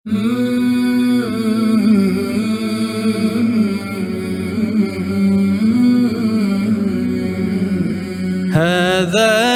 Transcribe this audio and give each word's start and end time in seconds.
هذا 0.00 0.12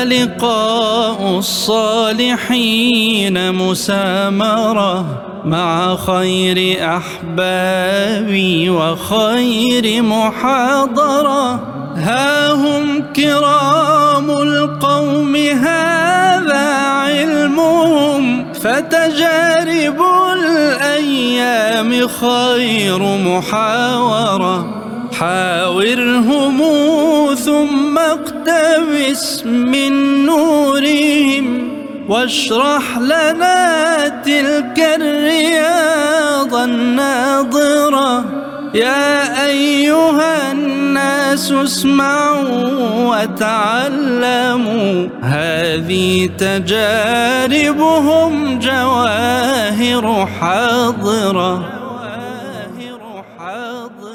لقاء 0.04 1.38
الصالحين 1.38 3.36
مسامرة 3.54 5.22
مع 5.44 5.96
خير 5.96 6.78
أحبابي 6.96 8.70
وخير 8.70 10.02
محاضرة. 10.02 11.54
ها 11.96 12.52
هم 12.52 13.04
كرام 13.16 14.30
القوم 14.30 15.36
هذا 15.36 16.84
علمهم. 16.84 18.23
فتجارب 18.64 20.02
الأيام 20.32 22.08
خير 22.08 22.98
محاورة. 22.98 24.80
حاورهم 25.18 26.58
ثم 27.34 27.98
اقتبس 27.98 29.46
من 29.46 30.24
نورهم 30.26 31.68
واشرح 32.08 32.98
لنا 32.98 34.08
تلك 34.08 34.78
الرياض 35.00 36.54
الناظرة. 36.54 38.24
يا 38.74 39.46
أيها 39.46 40.52
الناس 40.52 40.73
اسمعوا 41.34 43.22
وتعلموا. 43.22 45.08
هذه 45.22 46.26
تجاربهم 46.26 48.32
جواهر 48.58 50.26
حاضرة 50.26 51.84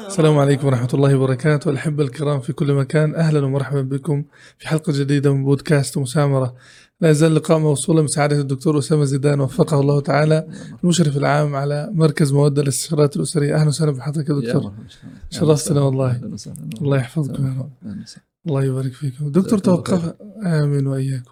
السلام 0.06 0.38
عليكم 0.38 0.66
ورحمة 0.66 0.88
الله 0.94 1.16
وبركاته. 1.16 1.70
الأحبة 1.70 2.04
الكرام 2.04 2.40
في 2.40 2.52
كل 2.52 2.72
مكان 2.72 3.14
أهلا 3.14 3.44
ومرحبا 3.44 3.82
بكم 3.82 4.24
في 4.58 4.68
حلقة 4.68 4.92
جديدة 4.92 5.34
من 5.34 5.44
بودكاست 5.44 5.98
مسامرة. 5.98 6.54
لا 7.00 7.10
يزال 7.10 7.30
اللقاء 7.30 7.58
موصولا 7.58 8.02
بسعادة 8.02 8.40
الدكتور 8.40 8.78
أسامة 8.78 9.04
زيدان 9.04 9.40
وفقه 9.40 9.80
الله 9.80 10.00
تعالى 10.00 10.46
المشرف 10.84 11.16
العام 11.16 11.56
على 11.56 11.90
مركز 11.92 12.32
مودة 12.32 12.62
للاستشارات 12.62 13.16
الأسرية. 13.16 13.54
أهلا 13.54 13.68
وسهلا 13.68 13.90
بحضرتك 13.90 14.28
يا 14.28 14.34
دكتور. 14.34 14.72
شرفتنا 15.30 15.80
والله. 15.80 16.20
الله 16.80 16.96
يحفظكم 16.96 17.46
يا 17.46 17.54
رب. 17.58 17.70
الله 18.46 18.64
يبارك 18.64 18.92
فيكم. 18.92 19.32
دكتور 19.32 19.58
توقف 19.58 20.14
آمين 20.44 20.86
وإياكم. 20.86 21.30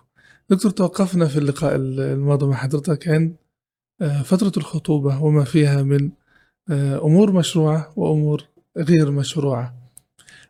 دكتور 0.50 0.70
توقفنا 0.70 1.26
في 1.26 1.38
اللقاء 1.38 1.76
الماضي 1.76 2.46
مع 2.46 2.54
حضرتك 2.54 3.08
عند 3.08 3.34
فترة 4.24 4.52
الخطوبة 4.56 5.22
وما 5.22 5.44
فيها 5.44 5.82
من 5.82 6.10
أمور 6.70 7.32
مشروعة 7.32 7.92
وأمور 7.96 8.44
غير 8.78 9.10
مشروعة. 9.10 9.74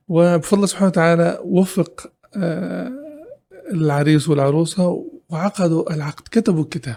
وبفضل 0.08 0.68
سبحانه 0.68 0.88
وتعالى 0.88 1.40
وفق 1.44 2.12
العريس 3.72 4.28
والعروسة 4.28 5.06
وعقدوا 5.28 5.94
العقد 5.94 6.28
كتبوا 6.30 6.62
الكتاب. 6.62 6.96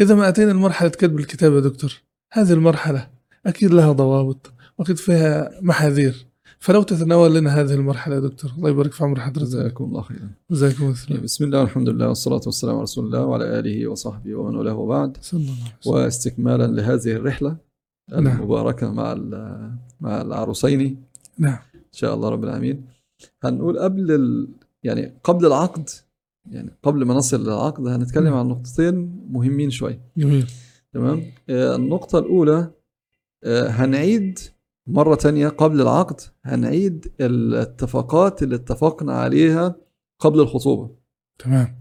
إذا 0.00 0.14
ما 0.14 0.28
أتينا 0.28 0.50
لمرحلة 0.50 0.88
كتب 0.88 1.18
الكتاب 1.18 1.52
يا 1.52 1.60
دكتور 1.60 2.02
هذه 2.32 2.52
المرحلة 2.52 3.08
أكيد 3.46 3.70
لها 3.70 3.92
ضوابط 3.92 4.52
وأكيد 4.78 4.96
فيها 4.96 5.50
محاذير. 5.62 6.26
فلو 6.58 6.82
تتناول 6.82 7.34
لنا 7.34 7.60
هذه 7.60 7.74
المرحلة 7.74 8.14
يا 8.14 8.20
دكتور 8.20 8.50
الله 8.56 8.70
يبارك 8.70 8.92
في 8.92 9.04
عمر 9.04 9.20
حضرتك. 9.20 9.42
جزاكم 9.42 9.84
الله 9.84 10.02
خيرا. 10.02 10.30
جزاكم 10.50 10.84
الله 10.84 10.94
خيرا 10.94 11.20
بسم 11.20 11.44
الله 11.44 11.60
والحمد 11.60 11.88
لله 11.88 12.08
والصلاة 12.08 12.40
والسلام 12.46 12.74
على 12.74 12.82
رسول 12.82 13.06
الله 13.06 13.24
وعلى 13.24 13.58
آله 13.58 13.86
وصحبه 13.86 14.34
ومن 14.34 14.56
والاه 14.56 14.74
وبعد. 14.74 15.16
صلى 15.20 15.40
الله 15.40 15.52
عليه 15.52 15.74
وسلم. 15.80 15.94
واستكمالا 15.94 16.66
لهذه 16.66 17.12
الرحلة 17.12 17.56
نعم. 18.10 18.26
المباركة 18.26 18.92
مع 18.92 19.14
مع 20.00 20.22
العروسين. 20.22 21.02
نعم. 21.38 21.58
إن 21.74 21.92
شاء 21.92 22.14
الله 22.14 22.28
رب 22.28 22.44
العالمين. 22.44 22.84
هنقول 23.42 23.78
قبل 23.78 24.12
ال... 24.12 24.48
يعني 24.84 25.18
قبل 25.24 25.46
العقد 25.46 25.88
يعني 26.50 26.78
قبل 26.82 27.04
ما 27.04 27.14
نصل 27.14 27.42
للعقد 27.42 27.86
هنتكلم 27.86 28.34
عن 28.34 28.48
نقطتين 28.48 29.26
مهمين 29.30 29.70
شوية 29.70 30.00
جميل. 30.16 30.46
تمام؟ 30.92 31.22
آه، 31.50 31.76
النقطة 31.76 32.18
الأولى 32.18 32.70
آه، 33.44 33.68
هنعيد 33.68 34.38
مرة 34.88 35.14
تانية 35.14 35.48
قبل 35.48 35.80
العقد 35.80 36.20
هنعيد 36.44 37.12
الاتفاقات 37.20 38.42
اللي 38.42 38.54
اتفقنا 38.54 39.12
عليها 39.12 39.76
قبل 40.20 40.40
الخطوبة. 40.40 40.90
تمام. 41.38 41.78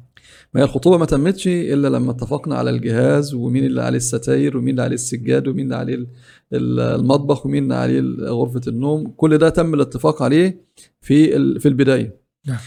ما 0.53 0.61
هي 0.61 0.65
الخطوبة 0.65 0.97
ما 0.97 1.05
تمتش 1.05 1.47
إلا 1.47 1.87
لما 1.87 2.11
اتفقنا 2.11 2.55
على 2.55 2.69
الجهاز 2.69 3.33
ومين 3.33 3.65
اللي 3.65 3.81
عليه 3.81 3.97
الستاير 3.97 4.57
ومين 4.57 4.69
اللي 4.69 4.81
عليه 4.81 4.95
السجاد 4.95 5.47
ومين 5.47 5.65
اللي 5.65 5.75
عليه 5.75 5.95
ال- 5.95 6.07
ال- 6.53 6.79
المطبخ 6.79 7.45
ومين 7.45 7.63
اللي 7.63 7.75
عليه 7.75 8.01
غرفة 8.29 8.61
النوم. 8.67 9.07
كل 9.17 9.37
ده 9.37 9.49
تم 9.49 9.73
الاتفاق 9.73 10.21
عليه 10.23 10.65
في 11.01 11.29
في 11.59 11.67
البداية. 11.67 12.21
نعم. 12.47 12.57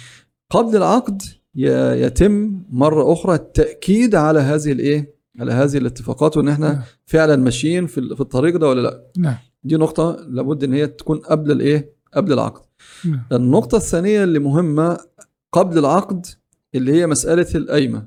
قبل 0.51 0.77
العقد 0.77 1.23
يتم 1.55 2.63
مرة 2.71 3.13
أخرى 3.13 3.35
التأكيد 3.35 4.15
على 4.15 4.41
هذه 4.41 4.73
الإيه؟ 4.73 5.15
على 5.41 5.53
هذه 5.53 5.77
الاتفاقات 5.77 6.37
وإن 6.37 6.49
إحنا 6.49 6.73
نعم. 6.73 6.83
فعلا 7.07 7.37
ماشيين 7.37 7.87
في 7.87 8.15
في 8.15 8.21
الطريق 8.21 8.57
ده 8.57 8.69
ولا 8.69 8.81
لأ. 8.81 9.05
نعم. 9.19 9.37
دي 9.65 9.77
نقطة 9.77 10.17
لابد 10.29 10.65
إن 10.65 10.73
هي 10.73 10.87
تكون 10.87 11.19
قبل 11.19 11.51
الإيه؟ 11.53 11.93
قبل 12.15 12.33
العقد. 12.33 12.63
نعم. 13.05 13.23
النقطة 13.33 13.77
الثانية 13.77 14.25
اللي 14.25 14.39
مهمة 14.39 14.99
قبل 15.53 15.79
العقد 15.79 16.27
اللي 16.75 16.93
هي 16.93 17.07
مسألة 17.07 17.47
القايمة. 17.55 18.07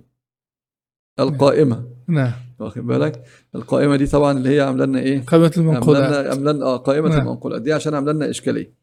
القائمة. 1.19 1.83
نعم. 2.07 2.31
واخد 2.59 2.87
بالك؟ 2.87 3.23
القائمة 3.55 3.95
دي 3.95 4.07
طبعا 4.07 4.37
اللي 4.37 4.49
هي 4.49 4.61
عاملة 4.61 4.85
لنا 4.85 4.99
إيه؟ 4.99 5.25
قائمة 5.25 5.51
المنقولات. 5.57 6.25
عاملة 6.27 6.51
لنا 6.51 6.65
آه 6.65 6.77
قائمة 6.77 7.09
نعم. 7.09 7.19
المنقولات. 7.19 7.61
دي 7.61 7.73
عشان 7.73 7.93
عاملة 7.93 8.11
لنا 8.11 8.29
إشكالية. 8.29 8.82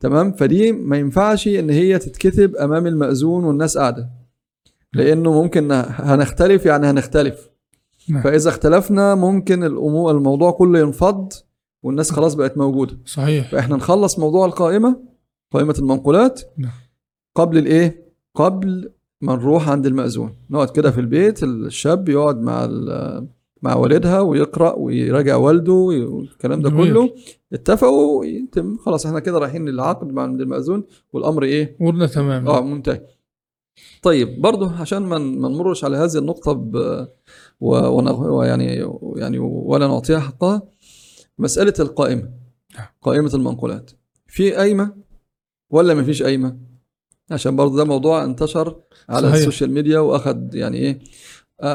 تمام؟ 0.00 0.32
فدي 0.32 0.72
ما 0.72 0.96
ينفعش 0.96 1.48
إن 1.48 1.70
هي 1.70 1.98
تتكتب 1.98 2.56
أمام 2.56 2.86
المأذون 2.86 3.44
والناس 3.44 3.78
قاعدة. 3.78 4.10
لأنه 4.92 5.42
ممكن 5.42 5.68
هنختلف 5.72 6.66
يعني 6.66 6.86
هنختلف. 6.86 7.50
نعم. 8.08 8.22
فإذا 8.22 8.48
اختلفنا 8.48 9.14
ممكن 9.14 9.64
الأمور 9.64 10.10
الموضوع 10.16 10.50
كله 10.50 10.78
ينفض 10.78 11.32
والناس 11.82 12.10
خلاص 12.10 12.34
بقت 12.34 12.58
موجودة. 12.58 12.98
صحيح. 13.04 13.50
فإحنا 13.50 13.76
نخلص 13.76 14.18
موضوع 14.18 14.46
القائمة 14.46 15.00
قائمة 15.52 15.74
المنقولات. 15.78 16.40
نعم. 16.58 16.72
قبل 17.34 17.58
الإيه؟ 17.58 18.08
قبل 18.34 18.90
ما 19.20 19.36
نروح 19.36 19.68
عند 19.68 19.86
المأذون. 19.86 20.36
نقعد 20.50 20.70
كده 20.70 20.90
في 20.90 21.00
البيت 21.00 21.42
الشاب 21.42 22.08
يقعد 22.08 22.40
مع 22.40 22.68
مع 23.62 23.74
والدها 23.74 24.20
ويقرأ 24.20 24.72
ويراجع 24.74 25.36
والده 25.36 25.72
والكلام 25.72 26.62
ده 26.62 26.70
جميل. 26.70 26.92
كله 26.92 27.14
اتفقوا 27.52 28.24
يتم 28.24 28.76
خلاص 28.76 29.06
إحنا 29.06 29.20
كده 29.20 29.38
رايحين 29.38 29.68
للعقد 29.68 30.12
مع 30.12 30.22
عند 30.22 30.40
المأذون 30.40 30.84
والأمر 31.12 31.42
إيه؟ 31.42 31.76
أمورنا 31.80 32.06
تمام. 32.06 32.48
آه 32.48 32.60
منتهي. 32.60 33.00
طيب 34.02 34.40
برضه 34.42 34.72
عشان 34.80 34.98
ما 35.02 35.18
نمرش 35.18 35.84
على 35.84 35.96
هذه 35.96 36.18
النقطة 36.18 36.52
ب 36.52 37.06
ويعني 37.60 38.86
يعني 39.16 39.38
ولا 39.38 39.86
نعطيها 39.86 40.20
حقها. 40.20 40.62
مسألة 41.38 41.74
القائمة. 41.80 42.30
نعم. 42.78 42.86
قائمة 43.02 43.30
المنقولات. 43.34 43.90
في 44.26 44.52
قايمة 44.52 44.94
ولا 45.70 45.94
ما 45.94 46.02
فيش 46.02 46.22
قايمة؟ 46.22 46.56
عشان 47.30 47.56
برضه 47.56 47.76
ده 47.76 47.84
موضوع 47.84 48.24
انتشر 48.24 48.76
على 49.08 49.22
صحيح. 49.28 49.34
السوشيال 49.34 49.70
ميديا 49.70 49.98
واخد 49.98 50.54
يعني 50.54 50.76
إيه؟ 50.78 50.98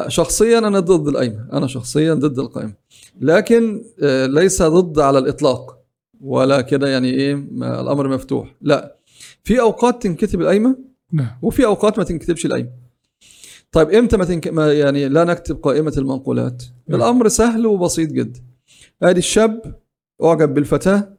شخصيا 0.07 0.57
أنا 0.57 0.79
ضد 0.79 1.07
القايمة. 1.07 1.47
أنا 1.53 1.67
شخصيا 1.67 2.13
ضد 2.13 2.39
القايمة. 2.39 2.73
لكن 3.21 3.83
آه، 4.03 4.25
ليس 4.25 4.61
ضد 4.63 4.99
على 4.99 5.19
الإطلاق 5.19 5.79
ولا 6.21 6.61
كده 6.61 6.87
يعني 6.87 7.09
إيه 7.09 7.33
الأمر 7.57 8.07
مفتوح. 8.07 8.55
لا. 8.61 8.95
في 9.43 9.61
أوقات 9.61 10.03
تنكتب 10.03 10.41
القايمة 10.41 10.77
نعم. 11.11 11.37
وفي 11.41 11.65
أوقات 11.65 11.97
ما 11.97 12.03
تنكتبش 12.03 12.45
القايمة. 12.45 12.69
طيب 13.71 13.89
إمتى 13.89 14.17
ما, 14.17 14.25
تنك... 14.25 14.47
ما 14.47 14.73
يعني 14.73 15.09
لا 15.09 15.23
نكتب 15.23 15.55
قائمة 15.55 15.93
المنقولات؟ 15.97 16.63
نعم. 16.87 17.01
الأمر 17.01 17.27
سهل 17.27 17.65
وبسيط 17.65 18.09
جدا. 18.09 18.41
أدي 19.03 19.19
الشاب 19.19 19.79
أعجب 20.23 20.53
بالفتاة 20.53 21.17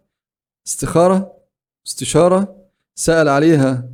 استخارة 0.67 1.33
استشارة 1.87 2.57
سأل 2.95 3.29
عليها 3.29 3.89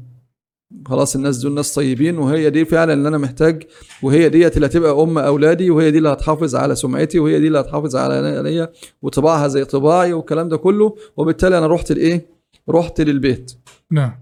خلاص 0.87 1.17
الناس 1.17 1.39
دول 1.39 1.55
ناس 1.55 1.75
طيبين 1.75 2.19
وهي 2.19 2.51
دي 2.51 2.65
فعلا 2.65 2.93
اللي 2.93 3.09
أنا 3.09 3.19
محتاج 3.19 3.63
وهي 4.03 4.29
ديت 4.29 4.57
اللي 4.57 4.67
هتبقى 4.67 5.03
أم 5.03 5.19
أولادي 5.19 5.71
وهي 5.71 5.91
دي 5.91 5.99
اللي 5.99 6.09
هتحافظ 6.09 6.57
على 6.57 6.75
سمعتي 6.75 7.19
وهي 7.19 7.41
دي 7.41 7.47
اللي 7.47 7.61
هتحافظ 7.61 7.97
على 7.97 8.15
عليا 8.15 8.73
وطباعها 9.03 9.49
زي 9.49 9.65
طباعي 9.65 10.13
والكلام 10.13 10.49
ده 10.49 10.57
كله. 10.57 10.97
وبالتالي 11.17 11.59
أنا 11.59 11.67
رحت 11.67 11.93
لإيه؟ 11.93 12.27
رحت 12.69 13.01
للبيت. 13.01 13.53
نعم. 13.91 14.13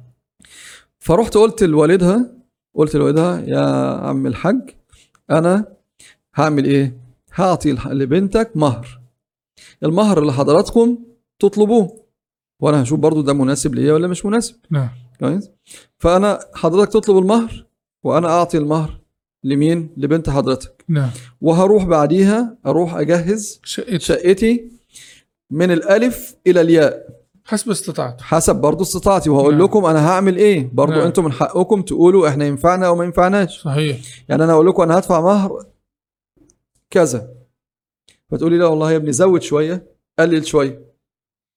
فرحت 0.98 1.36
قلت 1.36 1.62
لوالدها 1.64 2.26
قلت 2.74 2.96
لوالدها 2.96 3.40
يا 3.46 3.60
عم 4.06 4.26
الحاج 4.26 4.70
أنا 5.30 5.64
هعمل 6.34 6.64
إيه؟ 6.64 6.96
هعطي 7.34 7.72
لبنتك 7.86 8.50
مهر. 8.54 9.00
المهر 9.82 10.18
اللي 10.20 10.32
حضراتكم 10.32 10.98
تطلبوه 11.38 12.00
وأنا 12.60 12.82
هشوف 12.82 13.00
برضو 13.00 13.20
ده 13.20 13.32
مناسب 13.32 13.74
ليا 13.74 13.92
ولا 13.92 14.08
مش 14.08 14.26
مناسب. 14.26 14.54
نعم. 14.70 14.88
كويس 15.20 15.50
فأنا 15.98 16.38
حضرتك 16.54 16.92
تطلب 16.92 17.18
المهر 17.18 17.66
وأنا 18.04 18.28
أعطي 18.28 18.58
المهر 18.58 19.00
لمين؟ 19.44 19.90
لبنت 19.96 20.30
حضرتك. 20.30 20.84
نعم. 20.88 21.10
وهروح 21.40 21.84
بعديها 21.84 22.56
أروح 22.66 22.94
أجهز 22.94 23.60
شقة 23.64 23.98
شقتي 23.98 24.70
من 25.50 25.70
الألف 25.70 26.36
إلى 26.46 26.60
الياء. 26.60 27.18
حسب 27.44 27.70
استطاعته 27.70 28.24
حسب 28.24 28.56
برضو 28.56 28.82
استطاعتي 28.82 29.30
وهقول 29.30 29.54
نعم. 29.54 29.64
لكم 29.64 29.84
أنا 29.84 30.08
هعمل 30.08 30.36
إيه؟ 30.36 30.70
برضو 30.72 30.92
نعم. 30.92 31.06
أنتم 31.06 31.24
من 31.24 31.32
حقكم 31.32 31.82
تقولوا 31.82 32.28
إحنا 32.28 32.46
ينفعنا 32.46 32.86
أو 32.86 32.96
ما 32.96 33.04
ينفعناش. 33.04 33.62
صحيح. 33.62 33.98
يعني 34.28 34.44
أنا 34.44 34.52
أقول 34.52 34.66
لكم 34.66 34.82
أنا 34.82 34.98
هدفع 34.98 35.20
مهر 35.20 35.66
كذا. 36.90 37.34
فتقولي 38.30 38.58
لا 38.58 38.66
والله 38.66 38.92
يا 38.92 38.96
ابني 38.96 39.12
زود 39.12 39.42
شوية 39.42 39.86
قلل 40.18 40.46
شوية. 40.46 40.82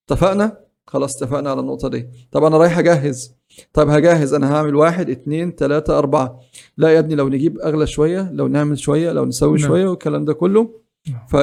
اتفقنا؟ 0.09 0.57
خلاص 0.87 1.15
اتفقنا 1.23 1.51
على 1.51 1.59
النقطة 1.59 1.87
دي. 1.87 2.09
طب 2.31 2.43
أنا 2.43 2.57
رايح 2.57 2.77
أجهز. 2.77 3.35
طب 3.73 3.89
هجهز. 3.89 4.33
أنا 4.33 4.55
هعمل 4.55 4.75
واحد 4.75 5.09
اتنين 5.09 5.55
تلاتة 5.55 5.97
أربعة. 5.97 6.39
لا 6.77 6.89
يا 6.89 6.99
ابني 6.99 7.15
لو 7.15 7.29
نجيب 7.29 7.59
أغلى 7.59 7.87
شوية 7.87 8.31
لو 8.31 8.47
نعمل 8.47 8.79
شوية 8.79 9.11
لو 9.11 9.25
نسوي 9.25 9.59
نعم. 9.59 9.67
شوية 9.67 9.87
والكلام 9.87 10.25
ده 10.25 10.33
كله. 10.33 10.81
نعم. 11.09 11.27
ف... 11.27 11.37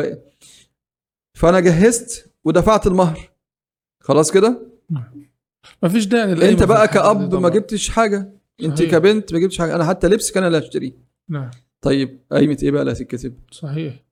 فأنا 1.34 1.60
جهزت 1.60 2.32
ودفعت 2.44 2.86
المهر. 2.86 3.30
خلاص 4.00 4.30
كده؟ 4.30 4.62
ما 5.82 5.88
فيش 5.88 6.06
داعي 6.06 6.50
أنت 6.50 6.62
بقى 6.62 6.88
كأب. 6.88 7.34
ما 7.34 7.48
جبتش 7.48 7.98
أنت 7.98 8.78
صحيح. 8.78 8.90
كبنت 8.90 9.32
ما 9.32 9.38
جبتش 9.38 9.58
حاجة. 9.58 9.74
أنا 9.74 9.84
حتى 9.84 10.08
لبس 10.08 10.30
كان 10.30 10.44
اللي 10.44 10.58
هشتريه 10.58 10.92
نعم. 11.28 11.50
طيب 11.80 12.20
قايمه 12.32 12.58
إيه 12.62 12.70
بقى 12.70 12.82
اللي 12.82 12.92
هتتكتب؟ 12.92 13.34
صحيح. 13.50 14.04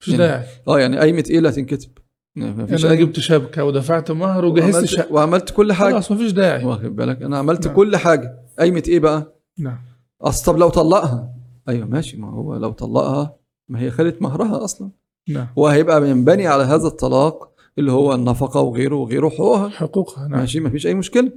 مفيش 0.00 0.14
يعني 0.14 0.26
داعي. 0.26 0.46
آه 0.68 0.80
يعني 0.80 0.98
قايمه 0.98 1.24
إيه 1.30 1.38
اللي 1.38 1.48
هتنكتب؟ 1.48 1.90
ما 2.36 2.66
فيش 2.66 2.84
أنا 2.84 2.92
أي... 2.92 2.96
جبت 2.96 3.20
شبكة 3.20 3.64
ودفعت 3.64 4.10
مهر 4.10 4.44
وجهزت 4.44 4.74
وعملت, 4.74 4.88
شقه 4.88 5.12
وعملت 5.12 5.50
كل 5.50 5.72
حاجة. 5.72 5.92
خلاص 5.92 6.12
مفيش 6.12 6.32
داعي. 6.32 6.64
واخد 6.64 6.96
بالك؟ 6.96 7.22
أنا 7.22 7.38
عملت 7.38 7.66
نعم. 7.66 7.76
كل 7.76 7.96
حاجة. 7.96 8.38
قايمة 8.58 8.82
إيه 8.88 9.00
بقى؟ 9.00 9.34
نعم. 9.58 9.78
أصل 10.22 10.52
طب 10.52 10.58
لو 10.58 10.68
طلقها. 10.68 11.34
أيوه 11.68 11.86
ماشي. 11.86 12.16
ما 12.16 12.30
هو 12.30 12.56
لو 12.56 12.72
طلقها 12.72 13.36
ما 13.68 13.80
هي 13.80 13.90
خدت 13.90 14.22
مهرها 14.22 14.64
أصلا. 14.64 14.90
نعم. 15.28 15.46
وهيبقى 15.56 16.10
ينبني 16.10 16.46
على 16.46 16.62
هذا 16.64 16.86
الطلاق 16.86 17.50
اللي 17.78 17.92
هو 17.92 18.14
النفقة 18.14 18.60
وغيره 18.60 18.96
وغيره 18.96 19.28
حقوقها. 19.28 19.68
حقوقها 19.68 20.28
نعم. 20.28 20.40
ماشي؟ 20.40 20.60
ما 20.60 20.70
فيش 20.70 20.86
أي 20.86 20.94
مشكلة. 20.94 21.32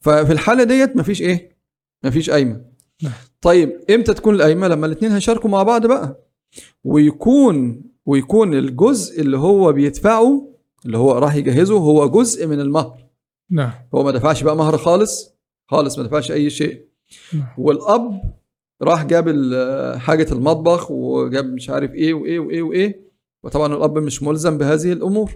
ففي 0.00 0.32
الحالة 0.32 0.64
ديت 0.64 0.96
ما 0.96 1.02
فيش 1.02 1.22
إيه؟ 1.22 1.56
ما 2.04 2.10
فيش 2.10 2.30
قايمة. 2.30 2.60
نعم. 3.02 3.12
طيب 3.40 3.80
إمتى 3.90 4.14
تكون 4.14 4.34
القايمة؟ 4.34 4.68
لما 4.68 4.86
الاثنين 4.86 5.12
هيشاركوا 5.12 5.50
مع 5.50 5.62
بعض 5.62 5.86
بقى. 5.86 6.24
ويكون 6.84 7.82
ويكون 8.06 8.54
الجزء 8.54 9.20
اللي 9.20 9.38
هو 9.38 9.72
بيدفعه 9.72 10.48
اللي 10.86 10.98
هو 10.98 11.12
راح 11.12 11.34
يجهزه 11.34 11.78
هو 11.78 12.08
جزء 12.08 12.46
من 12.46 12.60
المهر. 12.60 13.06
نعم. 13.50 13.72
هو 13.94 14.02
ما 14.02 14.10
دفعش 14.10 14.42
بقى 14.42 14.56
مهر 14.56 14.76
خالص 14.78 15.34
خالص 15.70 15.98
ما 15.98 16.04
دفعش 16.04 16.32
أي 16.32 16.50
شيء. 16.50 16.84
نعم. 17.32 17.46
والأب 17.58 18.34
راح 18.82 19.04
جاب 19.04 19.24
حاجة 19.98 20.32
المطبخ 20.32 20.90
وجاب 20.90 21.52
مش 21.52 21.70
عارف 21.70 21.90
إيه 21.94 22.14
وإيه 22.14 22.38
وإيه 22.38 22.62
وإيه. 22.62 23.04
وطبعا 23.42 23.74
الأب 23.74 23.98
مش 23.98 24.22
ملزم 24.22 24.58
بهذه 24.58 24.92
الأمور. 24.92 25.32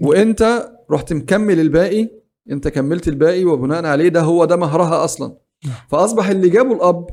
وإنت 0.00 0.70
رحت 0.90 1.12
مكمل 1.12 1.60
الباقي 1.60 2.08
إنت 2.50 2.68
كملت 2.68 3.08
الباقي 3.08 3.44
وبناء 3.44 3.84
عليه 3.86 4.08
ده 4.08 4.20
هو 4.20 4.44
ده 4.44 4.56
مهرها 4.56 5.04
أصلا. 5.04 5.36
نعم. 5.64 5.74
فأصبح 5.88 6.28
اللي 6.28 6.48
جابه 6.48 6.72
الأب 6.74 7.06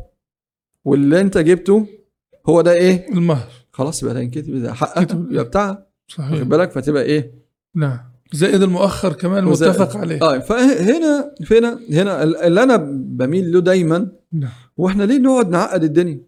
واللي 0.86 1.22
إنت 1.22 1.38
جبته 1.38 1.86
هو 2.50 2.62
ده 2.62 2.74
إيه؟ 2.74 3.10
المهر. 3.14 3.52
خلاص 3.80 4.04
يبقى 4.04 4.14
ده 4.14 4.20
ينكتب 4.20 4.56
ده 4.56 4.74
كتب. 4.96 5.32
يبقى 5.32 5.44
بتاعها 5.44 5.88
صحيح. 6.08 6.32
واخد 6.32 6.50
بالك؟ 6.50 6.72
فتبقى 6.72 7.04
إيه؟ 7.04 7.34
نعم. 7.76 8.00
زائد 8.34 8.62
المؤخر 8.62 9.14
كمان 9.14 9.46
متفق 9.46 9.98
عليه. 9.98 10.22
آه 10.22 10.40
فهنا 10.40 11.34
هنا 11.52 11.82
هنا 11.92 12.24
اللي 12.24 12.64
أنا 12.64 12.76
بميل 12.94 13.52
له 13.52 13.60
دايما 13.60 14.12
نعم. 14.32 14.52
وإحنا 14.78 15.04
ليه 15.04 15.18
نقعد 15.18 15.50
نعقد 15.50 15.84
الدنيا؟ 15.84 16.22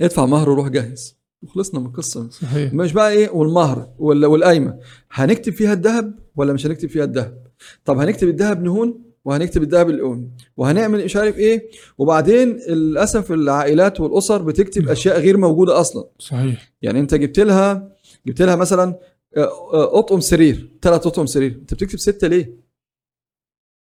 ادفع 0.00 0.26
مهر 0.26 0.50
وروح 0.50 0.68
جهز 0.68 1.16
وخلصنا 1.42 1.80
من 1.80 1.86
القصة. 1.86 2.30
صحيح. 2.30 2.74
مش 2.74 2.92
بقى 2.92 3.10
إيه؟ 3.10 3.30
والمهر 3.30 3.94
والقايمة. 3.98 4.78
هنكتب 5.10 5.52
فيها 5.52 5.72
الذهب 5.72 6.18
ولا 6.36 6.52
مش 6.52 6.66
هنكتب 6.66 6.88
فيها 6.88 7.04
الذهب؟ 7.04 7.46
طب 7.84 7.98
هنكتب 7.98 8.28
الذهب 8.28 8.62
نهون 8.62 9.02
وهنكتب 9.26 9.62
الذهب 9.62 9.90
الأون 9.90 10.30
وهنعمل 10.56 11.04
مش 11.04 11.16
عارف 11.16 11.38
إيه 11.38 11.70
وبعدين 11.98 12.48
للأسف 12.68 13.32
العائلات 13.32 14.00
والأسر 14.00 14.42
بتكتب 14.42 14.82
نعم. 14.82 14.90
أشياء 14.90 15.20
غير 15.20 15.36
موجودة 15.36 15.80
أصلا 15.80 16.08
صحيح 16.18 16.72
يعني 16.82 17.00
أنت 17.00 17.14
جبت 17.14 17.38
لها 17.38 17.96
جبت 18.26 18.42
لها 18.42 18.56
مثلا 18.56 18.98
آه، 19.36 19.40
آه، 19.40 19.98
أطقم 19.98 20.20
سرير 20.20 20.70
ثلاث 20.82 21.06
أطقم 21.06 21.26
سرير 21.26 21.52
أنت 21.52 21.74
بتكتب 21.74 21.98
ستة 21.98 22.28
ليه؟ 22.28 22.56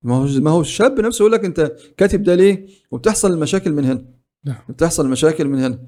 ما 0.03 0.15
هو 0.15 0.27
ما 0.41 0.51
هو 0.51 0.61
الشاب 0.61 1.01
نفسه 1.01 1.23
يقول 1.23 1.33
لك 1.33 1.45
أنت 1.45 1.77
كاتب 1.97 2.23
ده 2.23 2.35
ليه؟ 2.35 2.67
وبتحصل 2.91 3.33
المشاكل 3.33 3.73
من 3.73 3.85
هنا 3.85 4.05
نعم. 4.45 4.59
بتحصل 4.69 5.05
المشاكل 5.05 5.49
من 5.49 5.59
هنا 5.59 5.79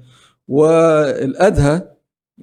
والأدهى 0.47 1.91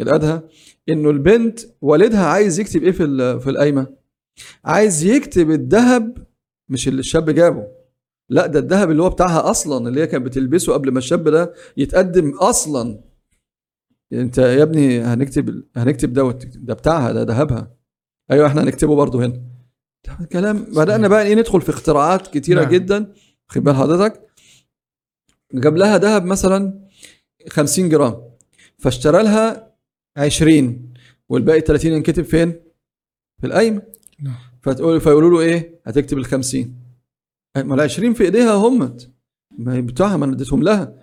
الأدهى 0.01 0.43
إنه 0.89 1.11
البنت 1.11 1.61
والدها 1.81 2.27
عايز 2.27 2.61
يكتب 2.61 2.83
إيه 2.83 2.93
في 2.93 3.41
في 3.41 3.51
القايمة؟ 3.51 3.87
عايز 4.65 5.05
يكتب 5.05 5.51
الذهب 5.51 6.32
مش 6.69 6.89
اللي 6.89 7.01
الشاب 7.01 7.31
جابه. 7.31 7.67
لا 8.29 8.47
ده 8.47 8.59
الذهب 8.59 8.91
اللي 8.91 9.03
هو 9.03 9.11
بتاعها 9.11 9.51
أصلا 9.51 9.89
اللي 9.89 10.01
هي 10.03 10.07
كانت 10.07 10.27
بتلبسه 10.27 10.73
قبل 10.73 10.91
ما 10.91 10.99
الشاب 10.99 11.29
ده 11.29 11.55
يتقدم 11.77 12.35
أصلا. 12.35 13.01
أنت 14.13 14.39
يا 14.39 14.63
ابني 14.63 15.01
هنكتب 15.01 15.65
هنكتب 15.77 16.13
دوت 16.13 16.47
ده 16.47 16.75
بتاعها 16.75 17.13
ده 17.13 17.23
ذهبها. 17.23 17.77
أيوه 18.31 18.47
إحنا 18.47 18.63
هنكتبه 18.63 18.97
برضه 18.97 19.27
هنا. 19.27 19.43
ده 20.09 20.27
كلام. 20.33 20.65
بدأنا 20.65 21.09
بقى 21.09 21.23
إيه 21.23 21.35
ندخل 21.35 21.61
في 21.61 21.69
اختراعات 21.71 22.27
كتيرة 22.27 22.61
نعم. 22.63 22.73
نعم. 22.73 22.75
جدا. 22.81 23.13
خد 23.49 23.63
بال 23.65 23.75
حضرتك. 23.75 24.27
جاب 25.55 25.77
لها 25.77 25.99
ذهب 25.99 26.25
مثلا 26.25 26.89
50 27.49 27.89
جرام. 27.89 28.23
فاشترى 28.79 29.23
لها 29.23 29.75
20 30.17 30.93
والباقي 31.29 31.61
30 31.61 31.93
ينكتب 31.93 32.25
فين؟ 32.25 32.53
في 33.41 33.47
القايمة. 33.47 33.83
نعم. 34.21 34.52
فتقول 34.63 35.01
فيقولوا 35.01 35.31
له 35.31 35.41
إيه؟ 35.41 35.81
هتكتب 35.85 36.19
ال 36.19 36.25
50 36.25 36.75
ما 37.57 37.75
ال 37.75 37.81
20 37.81 38.15
في 38.15 38.25
إيديها 38.25 38.53
همت. 38.55 39.11
ما 39.59 39.75
هي 39.75 39.81
بتوعها 39.83 40.17
ما 40.17 40.25
أنا 40.25 40.33
اديتهم 40.33 40.63
لها. 40.63 40.95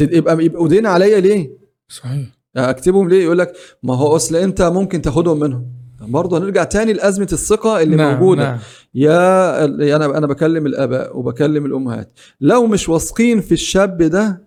يبقى 0.00 0.44
يبقوا 0.44 0.68
دين 0.68 0.86
عليا 0.86 1.20
ليه؟ 1.20 1.50
صحيح. 1.88 2.26
أكتبهم 2.56 3.08
ليه؟ 3.08 3.24
يقول 3.24 3.38
لك 3.38 3.52
ما 3.82 3.94
هو 3.96 4.16
أصل 4.16 4.36
أنت 4.36 4.62
ممكن 4.62 5.02
تاخدهم 5.02 5.40
منهم. 5.40 5.66
برضه 6.00 6.38
هنرجع 6.38 6.64
تاني 6.64 6.92
لأزمة 6.92 7.28
الثقة 7.32 7.82
اللي 7.82 7.96
نعم 7.96 8.14
موجودة. 8.14 8.42
نعم. 8.42 8.58
يا 8.94 9.64
أنا 9.96 10.18
أنا 10.18 10.26
بكلم 10.26 10.66
الأباء 10.66 11.18
وبكلم 11.18 11.66
الأمهات. 11.66 12.12
لو 12.40 12.66
مش 12.66 12.88
واثقين 12.88 13.40
في 13.40 13.52
الشاب 13.52 14.02
ده 14.02 14.46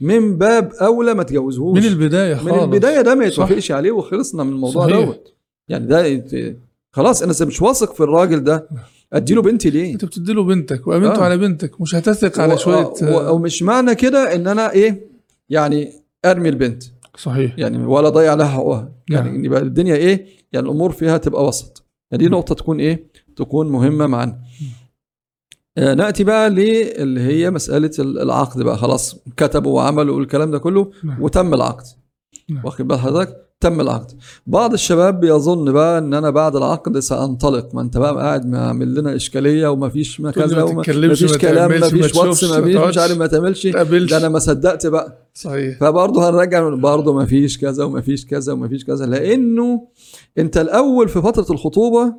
من 0.00 0.38
باب 0.38 0.72
أولى 0.72 1.14
ما 1.14 1.22
تجوزهوش. 1.22 1.78
من 1.78 1.84
البداية 1.84 2.34
خالص. 2.34 2.52
من 2.52 2.62
البداية 2.62 3.00
ده 3.00 3.14
ما. 3.14 3.24
يتوافقش 3.24 3.72
عليه 3.72 3.90
وخلصنا 3.90 4.44
من 4.44 4.52
الموضوع 4.52 4.86
صحيح. 4.86 5.04
دوت. 5.06 5.34
يعني 5.68 5.86
ده 5.86 6.22
خلاص 6.92 7.22
أنا 7.22 7.32
مش 7.46 7.62
واثق 7.62 7.94
في 7.94 8.00
الراجل 8.00 8.44
ده 8.44 8.68
أديله 9.12 9.42
بنتي 9.42 9.70
ليه؟ 9.70 9.92
أنت 9.92 10.04
بتدي 10.04 10.32
له 10.32 10.44
بنتك 10.44 10.86
وأمنته 10.86 11.20
آه. 11.20 11.24
على 11.24 11.36
بنتك 11.38 11.80
مش 11.80 11.94
هتثق 11.94 12.40
على 12.40 12.58
شوية 12.58 12.92
و- 13.02 13.34
ومش 13.34 13.62
معنى 13.62 13.94
كده 13.94 14.34
إن 14.34 14.46
أنا 14.46 14.72
إيه 14.72 15.10
يعني 15.50 15.92
أرمي 16.24 16.48
البنت. 16.48 16.82
صحيح. 17.16 17.58
يعني 17.58 17.84
ولا 17.86 18.08
ضيع 18.08 18.34
لها 18.34 18.46
حقوقها. 18.48 18.92
نعم. 19.10 19.26
يعني 19.26 19.46
يبقى 19.46 19.60
الدنيا 19.62 19.94
إيه 19.96 20.26
يعني 20.52 20.66
الأمور 20.66 20.92
فيها 20.92 21.16
تبقى 21.18 21.44
وسط. 21.46 21.84
يعني 22.10 22.24
دي 22.24 22.30
نقطة 22.30 22.54
تكون 22.54 22.80
إيه 22.80 23.10
تكون 23.36 23.68
مهمة 23.68 24.06
معنا 24.06 24.38
آه 25.78 25.94
نأتي 25.94 26.24
بقى 26.24 26.50
للي 26.50 27.20
هي 27.20 27.50
مسألة 27.50 27.90
ال- 27.98 28.18
العقد 28.22 28.62
بقى. 28.62 28.78
خلاص 28.78 29.16
كتبوا 29.36 29.76
وعملوا 29.76 30.20
الكلام 30.20 30.50
ده 30.50 30.58
كله 30.58 30.90
نعم. 31.04 31.22
وتم 31.22 31.54
العقد. 31.54 31.84
نعم. 32.48 32.64
واخد 32.64 32.88
بال 32.88 32.98
حضرتك؟ 32.98 33.47
تم 33.60 33.80
العقد. 33.80 34.12
بعض 34.46 34.72
الشباب 34.72 35.20
بيظن 35.20 35.72
بقى 35.72 35.98
إن 35.98 36.14
أنا 36.14 36.30
بعد 36.30 36.56
العقد 36.56 36.98
سأنطلق. 36.98 37.74
ما 37.74 37.80
أنت 37.80 37.96
بقى 37.98 38.14
قاعد 38.14 38.46
معمل 38.46 38.94
لنا 38.94 39.16
إشكالية 39.16 39.68
ومفيش 39.68 40.20
ما 40.20 40.30
كذا 40.30 40.64
مفيش 40.64 41.30
ما 41.32 41.38
كلام 41.38 41.70
مفيش 41.70 42.14
واتس 42.14 42.44
مفيش 42.44 42.76
مش. 42.76 42.98
عارف 42.98 43.18
ما 43.18 43.26
تعملش. 43.26 43.66
ده 43.66 44.16
أنا 44.16 44.28
ما 44.28 44.38
صدقت 44.38 44.86
بقى. 44.86 45.28
صحيح. 45.34 45.78
فبرضه 45.78 46.30
هنرجع 46.30 46.68
برضه 46.74 47.14
ما 47.14 47.26
فيش 47.26 47.58
كذا 47.58 47.84
وما 47.84 48.00
فيش 48.00 48.26
كذا 48.26 48.52
وما 48.52 48.68
فيش 48.68 48.84
كذا. 48.84 49.06
لأنه 49.06 49.86
أنت 50.38 50.56
الأول 50.58 51.08
في 51.08 51.22
فترة 51.22 51.46
الخطوبة 51.54 52.14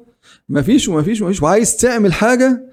ما 0.49 0.61
فيش 0.61 0.87
وما 0.89 1.01
فيش 1.01 1.21
وما 1.21 1.31
فيش 1.31 1.41
وعايز 1.41 1.77
تعمل 1.77 2.13
حاجة 2.13 2.65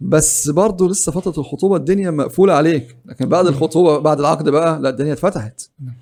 بس 0.00 0.50
برضه 0.50 0.88
لسه 0.88 1.12
فترة 1.12 1.40
الخطوبة 1.40 1.76
الدنيا 1.76 2.10
مقفولة 2.10 2.52
عليك. 2.52 2.96
لكن 3.06 3.28
بعد 3.28 3.46
الخطوبة 3.46 3.98
بعد 3.98 4.20
العقد 4.20 4.48
بقى 4.48 4.80
لا 4.80 4.88
الدنيا 4.88 5.12
اتفتحت. 5.12 5.70
نعم. 5.84 5.94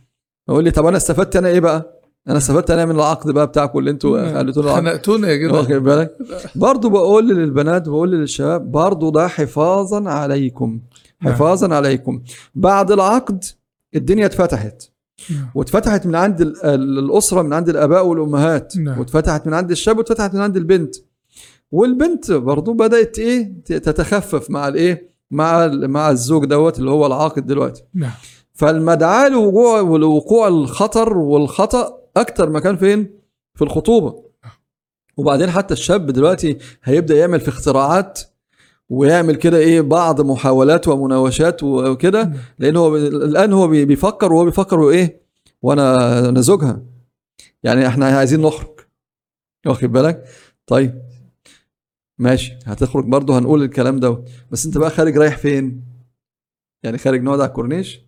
يقول 0.48 0.64
لي 0.64 0.70
طب 0.70 0.86
أنا 0.86 0.96
استفدت 0.96 1.36
أنا 1.36 1.48
إيه 1.48 1.60
بقى؟ 1.60 2.01
أنا 2.28 2.38
استفدت 2.38 2.70
أنا 2.70 2.84
من 2.84 2.94
العقد 2.94 3.30
بقى 3.30 3.46
بتاعكم 3.46 3.78
اللي 3.78 3.90
أنتوا 3.90 4.32
خليتونا 4.34 4.66
العقد. 4.70 4.82
خنقتونا 4.84 5.28
يا 5.28 5.36
جدع 5.36 5.54
واخد 5.54 5.72
بالك؟ 5.72 6.16
برضه 6.54 6.90
بقول 6.90 7.28
للبنات 7.28 7.88
بقول 7.88 8.10
للشباب 8.10 8.70
برضه 8.72 9.12
ده 9.12 9.28
حفاظا 9.28 10.10
عليكم. 10.10 10.80
نعم. 11.22 11.32
حفاظا 11.34 11.74
عليكم. 11.74 12.22
بعد 12.54 12.90
العقد 12.92 13.44
الدنيا 13.94 14.26
اتفتحت. 14.26 14.82
نعم. 15.30 15.46
واتفتحت 15.54 16.06
من 16.06 16.14
عند 16.14 16.40
ال- 16.40 16.64
ال- 16.64 16.98
الأسرة 16.98 17.42
من 17.42 17.52
عند 17.52 17.68
الآباء 17.68 18.06
والأمهات. 18.06 18.76
نعم. 18.76 18.98
واتفتحت 18.98 19.46
من 19.46 19.54
عند 19.54 19.70
الشاب 19.70 19.98
واتفتحت 19.98 20.34
من 20.34 20.40
عند 20.40 20.56
البنت. 20.56 20.94
والبنت 21.72 22.32
برضو 22.32 22.72
بدأت 22.72 23.18
إيه؟ 23.18 23.52
تتخفف 23.64 24.50
مع 24.50 24.68
الإيه؟ 24.68 25.12
مع 25.30 25.66
مع 25.66 26.10
الزوج 26.10 26.44
دوت 26.44 26.78
اللي 26.78 26.90
هو 26.90 27.06
العاقد 27.06 27.46
دلوقتي. 27.46 27.82
نعم. 27.94 28.10
فالمدعاة 28.54 29.28
لوقوع 29.28 30.48
الخطر 30.48 31.18
والخطأ 31.18 32.01
أكتر 32.16 32.50
مكان 32.50 32.76
فين؟ 32.76 33.20
في 33.54 33.62
الخطوبة. 33.62 34.24
وبعدين 35.16 35.50
حتى 35.50 35.74
الشاب 35.74 36.06
دلوقتي 36.06 36.58
هيبدأ 36.84 37.16
يعمل 37.16 37.40
في 37.40 37.48
اختراعات 37.48 38.20
ويعمل 38.88 39.36
كده 39.36 39.58
إيه 39.58 39.80
بعض 39.80 40.20
محاولات 40.20 40.88
ومناوشات 40.88 41.62
وكده 41.62 42.32
لأن 42.58 42.76
هو 42.76 42.96
الآن 42.96 43.52
هو 43.52 43.68
بي- 43.68 43.84
بيفكر 43.84 44.32
وهو 44.32 44.44
بيفكر 44.44 44.80
هو 44.80 44.90
إيه 44.90 45.22
وأنا 45.62 46.18
أنا 46.28 46.40
زوجها 46.40 46.82
يعني 47.62 47.86
إحنا 47.86 48.06
عايزين 48.06 48.40
نخرج. 48.40 48.80
واخد 49.66 49.92
بالك؟ 49.92 50.24
طيب. 50.66 51.02
ماشي. 52.18 52.52
هتخرج 52.66 53.04
برضه 53.04 53.38
هنقول 53.38 53.62
الكلام 53.62 54.00
ده. 54.00 54.24
بس 54.50 54.66
أنت 54.66 54.78
بقى 54.78 54.90
خارج 54.90 55.16
رايح 55.18 55.38
فين؟ 55.38 55.84
يعني 56.82 56.98
خارج 56.98 57.22
نقعد 57.22 57.40
على 57.40 57.48
الكورنيش 57.48 58.00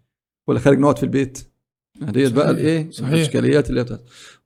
ولا 0.48 0.58
خارج 0.58 0.78
نقعد 0.78 0.96
في 0.98 1.02
البيت؟ 1.04 1.53
ديت 2.00 2.32
بقى 2.32 2.50
الإيه 2.50 2.90
صحيح. 2.90 3.08
الإشكاليات 3.12 3.70
اللي 3.70 3.80
هي 3.80 3.84
بتاعت 3.84 4.00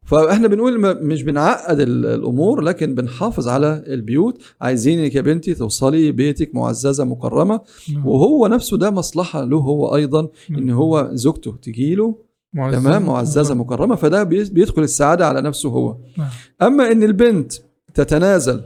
فإحنا 0.04 0.48
بنقول 0.48 0.78
ما- 0.80 0.92
مش 0.92 1.22
بنعقد 1.22 1.80
ال- 1.80 2.06
الأمور 2.06 2.60
لكن 2.60 2.94
بنحافظ 2.94 3.48
على 3.48 3.84
البيوت 3.86 4.42
عايزينك 4.60 5.14
يا 5.14 5.20
بنتي 5.20 5.54
توصلي 5.54 6.12
بيتك 6.12 6.54
معززة 6.54 7.04
مكرمة 7.04 7.60
نعم. 7.92 8.06
وهو 8.06 8.46
نفسه 8.46 8.76
ده 8.76 8.90
مصلحة 8.90 9.44
له 9.44 9.56
هو 9.56 9.94
أيضا 9.96 10.28
إن 10.50 10.70
هو 10.70 11.10
زوجته 11.12 11.56
تجيله 11.62 12.14
معززة. 12.54 12.80
تمام 12.80 13.06
معززة 13.06 13.54
مكرمة 13.54 13.94
فده 13.96 14.22
بي- 14.22 14.44
بيدخل 14.50 14.82
السعادة 14.82 15.26
على 15.26 15.40
نفسه 15.42 15.68
هو 15.68 15.96
نعم. 16.18 16.28
أما 16.62 16.92
إن 16.92 17.02
البنت 17.02 17.52
تتنازل 17.94 18.62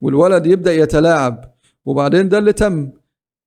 والولد 0.00 0.46
يبدأ 0.46 0.72
يتلاعب 0.74 1.54
وبعدين 1.84 2.28
ده 2.28 2.38
اللي 2.38 2.52
تم 2.52 2.90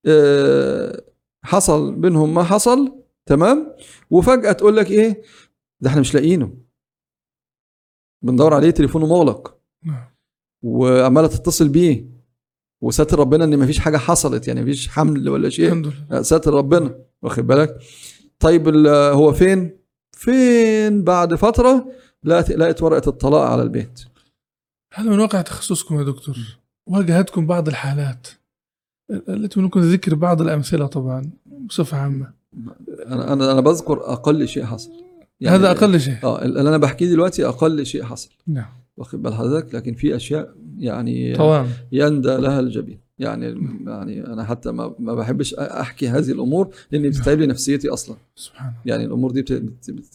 آه، 0.06 1.02
حصل 1.44 1.96
بينهم 1.96 2.34
ما 2.34 2.44
حصل 2.44 3.03
تمام؟ 3.26 3.76
وفجأة 4.10 4.52
تقول 4.52 4.78
لك 4.78 4.92
إيه؟ 4.92 5.22
ده 5.80 5.90
إحنا 5.90 6.02
مش 6.02 6.14
لاقيينه. 6.14 6.58
بندور 8.22 8.54
عليه 8.54 8.70
تليفونه 8.70 9.08
مغلق. 9.08 9.58
نعم. 9.84 10.06
وعمالة 10.64 11.28
تتصل 11.28 11.70
بيه. 11.70 12.06
وساتر 12.82 13.20
ربنا 13.20 13.44
إن 13.44 13.60
مفيش 13.60 13.80
حاجة 13.80 13.98
حصلت 13.98 14.48
يعني 14.48 14.62
مفيش 14.62 14.90
حمل 14.90 15.30
ولا 15.30 15.50
شيء. 15.50 15.66
الحمد 15.68 15.88
لله. 15.88 16.22
ساتر 16.22 16.54
ربنا. 16.54 17.00
واخد 17.22 17.48
بالك؟ 17.48 17.80
طيب 18.40 18.88
هو 18.88 19.34
فين؟ 19.34 19.78
فين؟ 20.12 21.04
بعد 21.04 21.36
فترة 21.36 21.92
لقت 22.24 22.52
لقت 22.52 22.84
ورقة 22.84 23.10
الطلاق 23.10 23.42
على 23.42 23.62
البيت. 23.62 24.00
هذا 24.94 25.10
من 25.10 25.20
واقع 25.20 25.42
تخصصكم 25.42 26.00
يا 26.00 26.04
دكتور. 26.04 26.38
واجهتكم 26.88 27.48
بعض 27.48 27.68
الحالات. 27.68 28.28
التي 29.12 29.60
ممكن 29.60 29.82
ذكر 29.82 30.16
بعض 30.16 30.42
الأمثلة 30.42 30.88
طبعا 30.88 31.32
بصفة 31.46 31.98
عامة. 31.98 32.34
أنا 33.08 33.34
أنا 33.34 33.52
أنا 33.52 33.62
بذكر 33.62 33.94
أقل 33.94 34.48
شيء 34.48 34.64
حصل. 34.64 34.92
هذا 35.48 35.72
أقل 35.72 36.00
شيء. 36.00 36.16
آه 36.24 36.46
اللي 36.46 36.62
أنا 36.62 36.78
بحكيه 36.78 37.10
دلوقتي 37.10 37.46
أقل 37.46 37.86
شيء 37.86 38.04
حصل. 38.04 38.30
نعم. 38.48 38.66
واخد 38.98 39.22
بال 39.22 39.34
حضرتك 39.34 39.76
لكن 39.76 39.94
في 39.94 40.16
أشياء 40.16 40.56
يعني 40.78 41.36
طوام 41.36 41.68
يندى 41.92 42.38
لها 42.38 42.60
الجبين. 42.60 43.00
يعني 43.20 43.46
يعني 43.88 44.28
أنا 44.28 44.44
حتى 44.44 44.72
ما 44.72 44.96
ما 45.00 45.16
بحبش 45.16 45.54
أحكي 45.54 46.10
هذه 46.10 46.32
الأمور 46.32 46.70
لأن 46.92 47.10
بتتعب 47.10 47.40
لي 47.40 47.46
نفسيتي 47.48 47.90
أصلا. 47.90 48.16
سبحان 48.36 48.68
الله. 48.68 48.80
يعني 48.86 49.06
الأمور 49.06 49.32
دي 49.32 49.46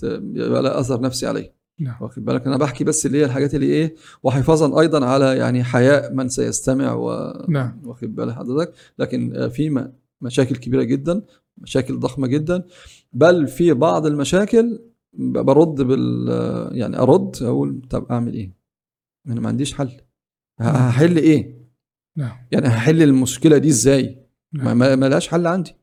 بيبقى 0.04 0.62
لها 0.62 0.80
أثر 0.80 1.00
نفسي 1.00 1.26
علي. 1.26 1.50
نعم. 1.80 1.95
واخد 2.00 2.25
بالك 2.25 2.47
أنا 2.47 2.57
بحكي 2.57 2.85
بس 2.85 3.07
اللي 3.07 3.18
هي 3.18 3.25
الحاجات 3.25 3.54
اللي 3.54 3.66
إيه 3.66 3.95
وحفاظا 4.23 4.80
أيضا 4.80 5.07
على 5.07 5.37
يعني 5.37 5.64
حياء 5.64 6.14
من 6.14 6.28
سيستمع 6.28 6.92
و 6.92 7.33
نعم. 7.49 7.80
واخد 7.85 8.14
بال 8.14 8.33
حضرتك. 8.33 8.73
لكن 8.99 9.49
في 9.49 9.88
مشاكل 10.21 10.57
كبيرة 10.57 10.83
جدا 10.83 11.23
مشاكل 11.60 11.98
ضخمة 11.98 12.26
جدا 12.26 12.64
بل 13.12 13.46
في 13.46 13.72
بعض 13.72 14.06
المشاكل 14.06 14.80
برد 15.12 15.82
بال 15.82 16.28
يعني 16.76 16.98
أرد 16.98 17.36
أقول 17.42 17.82
طب 17.90 18.06
أعمل 18.10 18.34
إيه؟ 18.34 18.52
أنا 19.28 19.40
ما 19.40 19.48
عنديش 19.48 19.74
حل 19.74 19.90
هحل 20.60 21.16
إيه؟ 21.16 21.58
نعم 22.16 22.36
يعني 22.52 22.66
هحل 22.68 23.02
المشكلة 23.02 23.58
دي 23.58 23.68
إزاي؟ 23.68 24.26
ما, 24.52 24.74
نعم 24.74 24.98
ما 24.98 25.08
لهاش 25.08 25.28
حل 25.28 25.46
عندي 25.46 25.74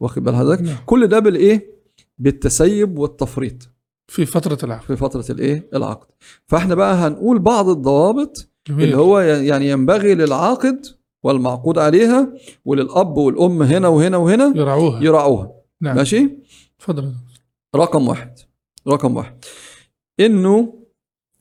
واخد 0.00 0.22
بال 0.22 0.36
حضرتك؟ 0.36 0.62
نعم. 0.62 0.76
كل 0.86 1.06
ده 1.06 1.18
بالإيه؟ 1.18 1.72
بالتسيب 2.18 2.98
والتفريط 2.98 3.68
في 4.08 4.26
فترة 4.26 4.58
العقد 4.64 4.84
في 4.86 4.96
فترة 4.96 5.24
الإيه؟ 5.30 5.68
العقد 5.74 6.06
فإحنا 6.46 6.74
بقى 6.74 6.94
هنقول 6.94 7.38
بعض 7.38 7.68
الضوابط 7.68 8.48
جميل 8.68 8.84
اللي 8.84 8.96
هو 8.96 9.20
يعني 9.20 9.70
ينبغي 9.70 10.14
للعاقد 10.14 10.86
والمعقود 11.22 11.78
عليها 11.78 12.32
وللأب 12.64 13.16
والأم 13.16 13.62
هنا 13.62 13.88
وهنا 13.88 14.16
وهنا 14.16 14.52
يرعوها 14.56 15.02
يراعوها. 15.02 15.52
نعم. 15.80 15.96
ماشي؟ 15.96 16.30
تفضل. 16.78 17.04
يا 17.04 17.08
دكتور. 17.10 17.80
رقم 17.80 18.08
واحد. 18.08 18.38
رقم 18.88 19.16
واحد. 19.16 19.44
إنه 20.20 20.74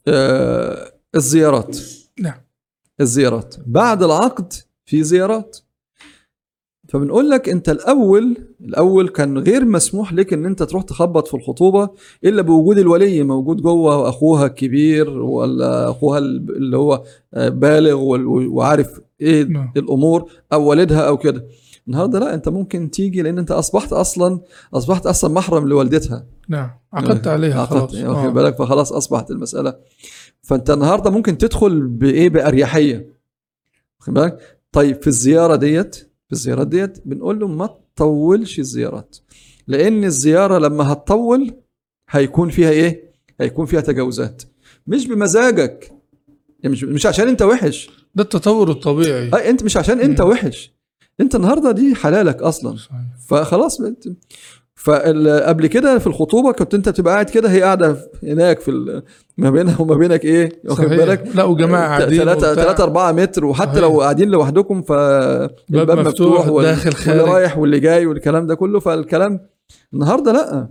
آه 0.07 0.91
الزيارات. 1.15 1.77
نعم. 2.19 2.41
الزيارات. 3.01 3.55
بعد 3.65 4.03
العقد 4.03 4.53
في 4.85 5.03
زيارات. 5.03 5.57
فبنقول 6.91 7.29
لك 7.29 7.49
انت 7.49 7.69
الأول 7.69 8.37
الأول 8.61 9.07
كان 9.09 9.37
غير 9.37 9.65
مسموح 9.65 10.13
لك 10.13 10.33
إن 10.33 10.45
أنت 10.45 10.63
تروح 10.63 10.83
تخبط 10.83 11.27
في 11.27 11.33
الخطوبة 11.33 11.89
إلا 12.23 12.41
بوجود 12.41 12.77
الولي 12.77 13.23
موجود 13.23 13.61
جوه 13.61 13.97
واخوها 13.97 14.45
الكبير 14.45 15.09
ولا 15.09 15.89
أخوها 15.89 16.17
اللي 16.17 16.77
هو 16.77 17.03
آه، 17.33 17.49
بالغ 17.49 17.95
وعارف 18.27 18.99
إيه 19.21 19.43
نعم. 19.43 19.71
الأمور 19.77 20.31
أو 20.53 20.69
والدها 20.69 21.07
أو 21.07 21.17
كده. 21.17 21.45
النهارده 21.87 22.19
لا 22.19 22.33
أنت 22.33 22.49
ممكن 22.49 22.91
تيجي 22.91 23.21
لأن 23.21 23.37
أنت 23.37 23.51
أصبحت 23.51 23.93
أصلا 23.93 24.39
أصبحت 24.73 25.05
أصلا 25.05 25.33
محرم 25.33 25.67
لوالدتها. 25.67 26.25
نعم. 26.49 26.69
عقدت 26.93 27.27
عليها 27.27 27.61
عقدت 27.61 27.91
خلاص. 27.91 27.93
واخد 27.95 28.25
آه. 28.25 28.29
بالك؟ 28.29 28.55
فخلاص 28.55 28.91
أصبحت 28.93 29.31
المسألة. 29.31 29.75
فأنت 30.41 30.69
النهارده 30.69 31.09
ممكن 31.09 31.37
تدخل 31.37 31.87
بإيه؟ 31.87 32.29
بأريحية. 32.29 33.13
واخد 33.99 34.13
بالك؟ 34.13 34.59
طيب 34.71 35.01
في 35.01 35.07
الزيارة 35.07 35.55
ديت 35.55 36.10
في 36.31 36.37
الزيارات 36.37 36.67
ديت 36.67 36.97
بنقول 37.05 37.39
له 37.39 37.47
ما 37.47 37.69
تطولش 37.95 38.59
الزيارات 38.59 39.17
لأن 39.67 40.03
الزيارة 40.03 40.57
لما 40.57 40.93
هتطول 40.93 41.53
هيكون 42.09 42.49
فيها 42.49 42.69
إيه؟ 42.69 43.11
هيكون 43.41 43.65
فيها 43.65 43.81
تجاوزات. 43.81 44.43
مش 44.87 45.07
بمزاجك 45.07 45.91
يعني 46.63 46.73
مش 46.73 46.83
مش 46.83 47.05
عشان 47.05 47.27
أنت 47.27 47.41
وحش. 47.41 47.89
ده 48.15 48.23
التطور 48.23 48.71
الطبيعي. 48.71 49.31
أي 49.35 49.49
أنت 49.49 49.63
مش 49.63 49.77
عشان 49.77 49.99
أنت. 49.99 50.21
وحش. 50.21 50.73
أنت 51.19 51.35
النهارده 51.35 51.71
دي 51.71 51.95
حلالك 51.95 52.41
أصلا. 52.41 52.77
صحيح. 52.77 52.99
فخلاص 53.27 53.81
فقبل 54.83 55.67
كده 55.67 55.99
في 55.99 56.07
الخطوبة 56.07 56.51
كنت 56.51 56.73
انت 56.73 56.89
بتبقى 56.89 57.13
قاعد 57.13 57.29
كده 57.29 57.51
هي 57.51 57.61
قاعدة 57.61 57.97
هناك 58.23 58.59
في 58.59 59.01
ما 59.37 59.49
بينها 59.49 59.81
وما 59.81 59.95
بينك 59.95 60.25
إيه 60.25 60.61
واخد. 60.65 60.85
بالك 60.85 61.23
لا 61.35 61.43
وجماعة 61.43 61.87
قاعدين 61.97 62.19
ثلاثة 62.19 62.49
وبتاع. 62.51 62.63
ثلاثة 62.63 62.83
أربعة 62.83 63.11
متر 63.11 63.45
وحتى 63.45 63.71
صحيح. 63.71 63.81
لو 63.83 64.01
قاعدين 64.01 64.29
لوحدكم 64.29 64.81
فالباب 64.81 65.99
مفتوح، 65.99 66.39
مفتوح 66.39 66.63
داخل 66.63 66.89
واللي 66.89 66.91
خارج. 66.91 67.29
رايح 67.29 67.57
واللي 67.57 67.79
جاي 67.79 68.05
والكلام 68.05 68.47
ده 68.47 68.55
كله 68.55 68.79
فالكلام 68.79 69.39
النهارده 69.93 70.31
لأ 70.31 70.67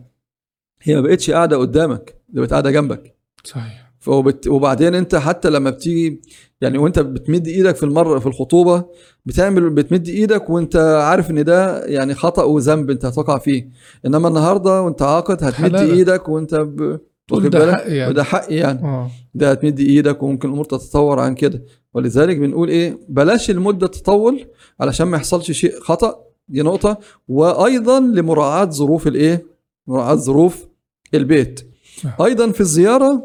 هي 0.82 0.94
ما 0.94 1.00
بقتش 1.00 1.30
قاعدة 1.30 1.56
قدامك 1.56 2.14
ده 2.28 2.40
بقت 2.40 2.50
قاعدة 2.50 2.70
جنبك 2.70 3.14
صحيح 3.44 3.89
فوبت 4.00 4.47
وبعدين 4.47 4.95
انت 4.95 5.14
حتى 5.16 5.50
لما 5.50 5.71
بتيجي 5.71 6.23
يعني 6.61 6.78
وانت 6.78 6.99
بتمد 6.99 7.47
إيدك 7.47 7.76
في 7.76 7.83
المره 7.83 8.19
في 8.19 8.26
الخطوبة 8.26 8.85
بتعمل 9.26 9.71
بتمد 9.71 10.09
إيدك 10.09 10.50
وانت 10.50 10.76
عارف 10.76 11.30
ان 11.30 11.45
ده 11.45 11.85
يعني 11.85 12.14
خطأ 12.14 12.42
وذنب 12.42 12.90
انت 12.90 13.04
هتقع 13.04 13.38
فيه. 13.38 13.71
انما 14.07 14.28
النهارده 14.28 14.83
وانت 14.83 15.02
عاقد 15.02 15.45
هتمد 15.45 15.71
حلالك. 15.76 15.90
إيدك 15.92 16.28
وانت 16.28 16.54
ب... 16.54 17.00
واخد 17.33 17.50
ده 17.50 17.59
بالك؟ 17.59 17.75
حق 17.75 17.85
يعني. 17.92 18.11
وده 18.11 18.25
حق 18.25 18.45
يعني. 18.49 18.83
آه. 18.83 19.11
ده 19.35 19.50
هتمد 19.50 19.80
إيدك 19.80 20.23
وممكن 20.23 20.49
الأمور 20.49 20.64
تتطور 20.64 21.21
عن 21.21 21.35
كده. 21.35 21.64
ولذلك 21.95 22.37
بنقول 22.37 22.69
إيه؟ 22.69 22.99
بلاش 23.09 23.50
المدة 23.50 23.87
تطول 23.87 24.47
علشان 24.80 25.07
ما 25.07 25.16
يحصلش 25.16 25.50
شيء 25.50 25.80
خطأ. 25.80 26.14
دي 26.49 26.62
نقطة. 26.62 26.99
وأيضا 27.28 28.00
لمراعاة 28.00 28.64
ظروف 28.71 29.07
الايه؟ 29.07 29.47
مراعاة 29.87 30.14
ظروف 30.14 30.66
البيت. 31.14 31.61
نعم. 32.04 32.12
أيضا 32.25 32.50
في 32.50 32.61
الزيارة 32.61 33.25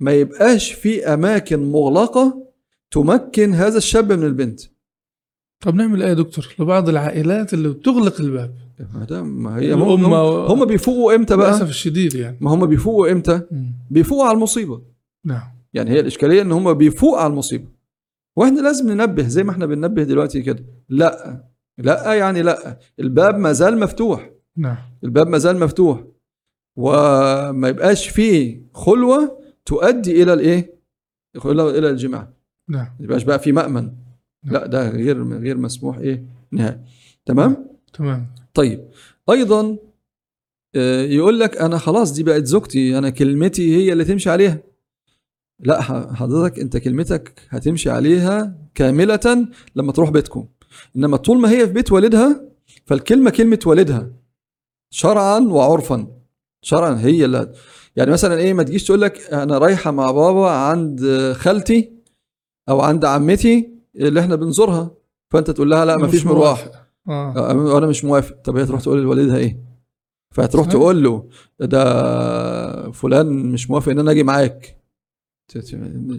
ما 0.00 0.12
يبقاش 0.12 0.72
في 0.72 1.06
أماكن 1.14 1.72
مغلقة 1.72 2.46
تمكن 2.90 3.54
هذا 3.54 3.78
الشاب 3.78 4.12
من 4.12 4.24
البنت. 4.26 4.60
طب 5.60 5.74
نعمل 5.74 6.02
إيه 6.02 6.08
يا 6.08 6.14
دكتور؟ 6.14 6.48
لبعض 6.58 6.88
العائلات 6.88 7.54
اللي 7.54 7.68
بتغلق 7.68 8.20
الباب. 8.20 8.54
ما 9.22 9.58
هي 9.58 9.72
هم, 9.72 10.12
و- 10.12 10.46
هم 10.46 10.64
بيفوقوا 10.64 11.14
إمتى 11.14 11.36
للأسف 11.36 11.60
بقى 11.60 11.70
الشديد 11.70 12.14
يعني. 12.14 12.36
ما 12.40 12.54
هم 12.54 12.66
بيفوقوا 12.66 13.12
إمتى. 13.12 13.42
بيفوقوا 13.90 14.24
على 14.24 14.34
المصيبة. 14.34 14.82
نعم. 15.24 15.42
يعني 15.74 15.90
هي 15.90 16.00
الإشكالية 16.00 16.42
إن 16.42 16.52
هم 16.52 16.72
بيفوق 16.74 17.18
على 17.18 17.30
المصيبة. 17.30 17.64
وإحنا 18.36 18.60
لازم 18.60 18.92
ننبه 18.92 19.22
زي 19.28 19.44
ما 19.44 19.50
إحنا 19.50 19.66
بننبه 19.66 20.02
دلوقتي 20.02 20.42
كده. 20.42 20.64
لأ 20.88 21.44
لأ 21.78 22.14
يعني 22.14 22.42
لأ. 22.42 22.78
الباب 23.00 23.38
ما 23.38 23.52
زال 23.52 23.80
مفتوح. 23.80 24.30
نعم. 24.56 24.76
الباب 25.04 25.28
ما 25.28 25.38
زال 25.38 25.58
مفتوح. 25.60 26.04
وما 26.76 27.68
يبقاش 27.68 28.08
فيه 28.08 28.62
خلوة 28.74 29.39
تؤدي 29.64 30.22
إلى 30.22 30.32
الإيه؟ 30.32 30.74
إلى 31.46 31.90
الجماع. 31.90 32.28
نعم. 32.68 32.86
ما 32.98 33.04
يبقاش 33.04 33.22
بقى 33.22 33.38
في 33.38 33.52
مأمن. 33.52 33.92
لا 34.44 34.66
ده 34.66 34.90
غير 34.90 35.38
غير 35.38 35.56
مسموح 35.56 35.98
إيه؟ 35.98 36.24
نهائي. 36.52 36.80
تمام؟ 37.26 37.66
تمام. 37.92 38.26
طيب. 38.54 38.88
أيضا 39.30 39.76
آه، 40.74 41.02
يقول 41.02 41.40
لك 41.40 41.56
أنا 41.56 41.78
خلاص 41.78 42.12
دي 42.12 42.22
بقت 42.22 42.44
زوجتي 42.44 42.98
أنا 42.98 43.10
كلمتي 43.10 43.76
هي 43.76 43.92
اللي 43.92 44.04
تمشي 44.04 44.30
عليها. 44.30 44.58
لا 45.60 45.80
حضرتك 46.14 46.58
أنت 46.58 46.76
كلمتك 46.76 47.42
هتمشي 47.48 47.90
عليها 47.90 48.54
كاملة 48.74 49.48
لما 49.76 49.92
تروح 49.92 50.10
بيتكم. 50.10 50.48
إنما 50.96 51.16
طول 51.16 51.38
ما 51.40 51.50
هي 51.50 51.66
في 51.66 51.72
بيت 51.72 51.92
والدها 51.92 52.44
فالكلمة 52.86 53.30
كلمة 53.30 53.58
والدها 53.66 54.10
شرعا 54.90 55.38
وعرفا. 55.38 56.06
شرعا 56.62 56.94
هي 56.94 57.24
اللي 57.24 57.52
يعني 57.96 58.10
مثلا 58.10 58.34
إيه 58.38 58.54
ما 58.54 58.62
تجيش 58.62 58.84
تقول 58.84 59.00
لك 59.00 59.32
أنا 59.32 59.58
رايحة 59.58 59.90
مع 59.90 60.10
بابا 60.10 60.50
عند 60.50 61.32
خالتي 61.36 61.92
أو 62.68 62.80
عند 62.80 63.04
عمتي 63.04 63.70
اللي 63.96 64.20
إحنا 64.20 64.36
بنزورها. 64.36 64.90
فأنت 65.30 65.50
تقول 65.50 65.70
لها 65.70 65.84
لا 65.84 65.96
مش 65.96 66.02
مفيش 66.02 66.26
مروح 66.26 66.38
موافق. 66.38 66.72
آه. 67.08 67.78
أنا 67.78 67.86
مش 67.86 68.04
موافق. 68.04 68.36
طب 68.44 68.56
هي 68.56 68.66
تروح 68.66 68.80
تقول 68.80 69.02
لوالدها 69.02 69.36
إيه؟ 69.36 69.60
فهتروح. 70.34 70.66
تقول 70.66 71.02
له 71.02 71.28
ده 71.60 72.90
فلان 72.90 73.26
مش 73.26 73.70
موافق 73.70 73.92
إن 73.92 73.98
أنا 73.98 74.10
أجي 74.10 74.22
معاك. 74.22 74.76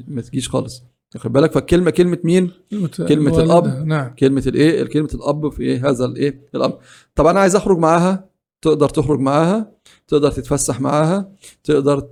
ما 0.07 0.21
تجيش 0.21 0.49
خالص. 0.49 0.83
واخد 1.15 1.31
بالك؟ 1.33 1.51
فالكلمة 1.51 1.91
كلمة 1.91 2.17
مين؟ 2.23 2.51
كلمة 2.97 3.33
والدها. 3.33 3.43
الأب. 3.43 3.87
نعم. 3.87 4.15
كلمة 4.15 4.43
الإيه؟ 4.47 4.83
كلمة 4.83 5.09
الأب 5.13 5.49
في 5.49 5.63
إيه؟ 5.63 5.89
هذا 5.89 6.05
الإيه؟ 6.05 6.49
الامر 6.55 6.77
طب 7.15 7.27
أنا 7.27 7.39
عايز 7.39 7.55
أخرج 7.55 7.77
معاها. 7.77 8.30
تقدر 8.61 8.89
تخرج 8.89 9.19
معاها 9.19 9.71
تقدر 10.07 10.31
تتفسح 10.31 10.81
معاها 10.81 11.31
تقدر 11.63 12.07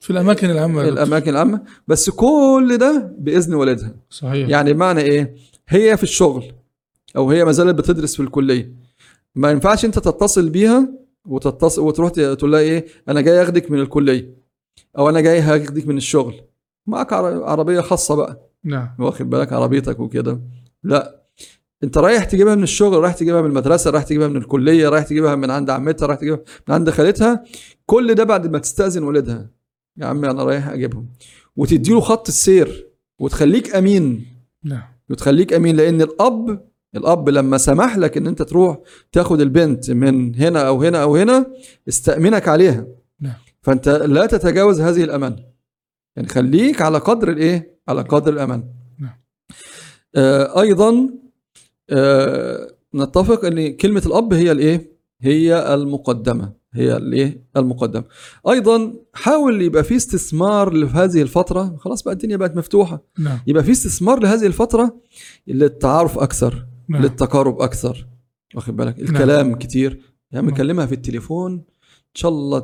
في 0.00 0.10
الأماكن 0.10 0.50
العامة. 0.50 0.88
الأماكن 0.88 1.30
العامة. 1.30 1.62
بس 1.88 2.10
كل 2.10 2.76
ده 2.80 3.12
بإذن 3.18 3.54
والدها. 3.54 3.94
صحيح. 4.10 4.48
يعني 4.48 4.72
بمعنى 4.72 5.00
إيه؟ 5.00 5.34
هي 5.68 5.96
في 5.96 6.02
الشغل 6.02 6.44
أو 7.16 7.30
هي 7.30 7.44
ما 7.44 7.52
زالت 7.52 7.74
بتدرس 7.74 8.16
في 8.16 8.22
الكلية. 8.22 8.72
ما 9.34 9.50
ينفعش 9.50 9.84
أنت 9.84 9.98
تتصل 9.98 10.48
بيها 10.50 10.88
وتتصل 11.26 11.82
وتروح 11.82 12.10
تقول 12.10 12.52
لها 12.52 12.60
إيه؟ 12.60 12.86
أنا 13.08 13.20
جاي 13.20 13.42
أخدك 13.42 13.70
من 13.70 13.80
الكلية 13.80 14.34
أو 14.98 15.08
أنا 15.08 15.20
جاي 15.20 15.40
هاخدك 15.40 15.86
من 15.86 15.96
الشغل. 15.96 16.34
عر- 16.92 17.44
عربية 17.44 17.80
خاصة 17.80 18.14
بقى. 18.14 18.40
نعم. 18.64 18.88
واخد 18.98 19.30
بالك؟ 19.30 19.52
عربيتك 19.52 20.00
وكده. 20.00 20.40
لا. 20.84 21.17
انت 21.84 21.98
رايح 21.98 22.24
تجيبها 22.24 22.54
من 22.54 22.62
الشغل 22.62 22.98
رايح 22.98 23.14
تجيبها 23.14 23.42
من 23.42 23.48
المدرسة 23.48 23.90
رايح 23.90 24.04
تجيبها 24.04 24.28
من 24.28 24.36
الكلية 24.36 24.88
رايح 24.88 25.04
تجيبها 25.04 25.34
من 25.34 25.50
عند 25.50 25.70
عمتها 25.70 26.06
رايح 26.06 26.20
تجيبها 26.20 26.40
من 26.68 26.74
عند 26.74 26.90
خالتها 26.90 27.44
كل 27.86 28.14
ده 28.14 28.24
بعد 28.24 28.46
ما 28.46 28.58
تستأذن 28.58 29.02
والدها. 29.02 29.50
يا 29.96 30.06
عمي 30.06 30.30
أنا 30.30 30.44
رايح 30.44 30.68
أجيبهم. 30.68 31.08
وتديله 31.56 32.00
خط 32.00 32.28
السير 32.28 32.88
وتخليك 33.18 33.76
أمين. 33.76 34.26
نعم. 34.64 34.82
وتخليك 35.10 35.52
أمين 35.52 35.76
لأن 35.76 36.02
الأب 36.02 36.68
الأب 36.96 37.28
لما 37.28 37.58
سمح 37.58 37.98
لك 37.98 38.16
إن 38.16 38.26
أنت 38.26 38.42
تروح 38.42 38.78
تاخد 39.12 39.40
البنت 39.40 39.90
من 39.90 40.34
هنا 40.34 40.68
أو 40.68 40.82
هنا 40.82 41.02
أو 41.02 41.16
هنا 41.16 41.46
استأمنك 41.88 42.48
عليها. 42.48 42.86
نعم. 43.20 43.34
فأنت 43.62 43.88
لا 43.88 44.26
تتجاوز 44.26 44.80
هذه 44.80 45.04
الامان 45.04 45.36
يعني 46.16 46.28
خليك 46.28 46.82
على 46.82 46.98
قدر 46.98 47.30
الإيه؟ 47.30 47.78
على 47.88 48.02
قدر 48.02 48.32
الامان 48.32 48.64
نعم. 48.98 49.20
آه 50.16 50.60
أيضا 50.60 51.08
آه 51.90 52.70
نتفق 52.94 53.44
إن 53.44 53.76
كلمة 53.76 54.02
الأب 54.06 54.32
هي 54.32 54.52
الإيه؟ 54.52 54.98
هي 55.20 55.74
المقدمة 55.74 56.52
هي 56.74 56.96
الإيه؟ 56.96 57.42
المقدمة. 57.56 58.04
أيضا 58.48 58.92
حاول 59.14 59.62
يبقى 59.62 59.84
في 59.84 59.96
استثمار 59.96 60.72
لهذه 60.72 61.22
الفترة. 61.22 61.76
خلاص 61.78 62.02
بقى 62.02 62.14
الدنيا 62.14 62.36
بقت 62.36 62.56
مفتوحة. 62.56 63.02
نعم. 63.18 63.38
يبقى 63.46 63.64
في 63.64 63.70
استثمار 63.72 64.20
لهذه 64.20 64.46
الفترة 64.46 64.96
للتعارف 65.46 66.18
أكثر 66.18 66.66
نعم. 66.88 67.02
للتقارب 67.02 67.60
أكثر. 67.60 68.06
واخد 68.54 68.76
بالك؟ 68.76 68.98
الكلام 68.98 69.54
كتير. 69.54 70.00
يعني 70.32 70.46
نعم. 70.46 70.54
مكلمها 70.54 70.86
في 70.86 70.92
التليفون 70.92 71.52
إن 71.52 72.14
شاء 72.14 72.30
الله 72.30 72.60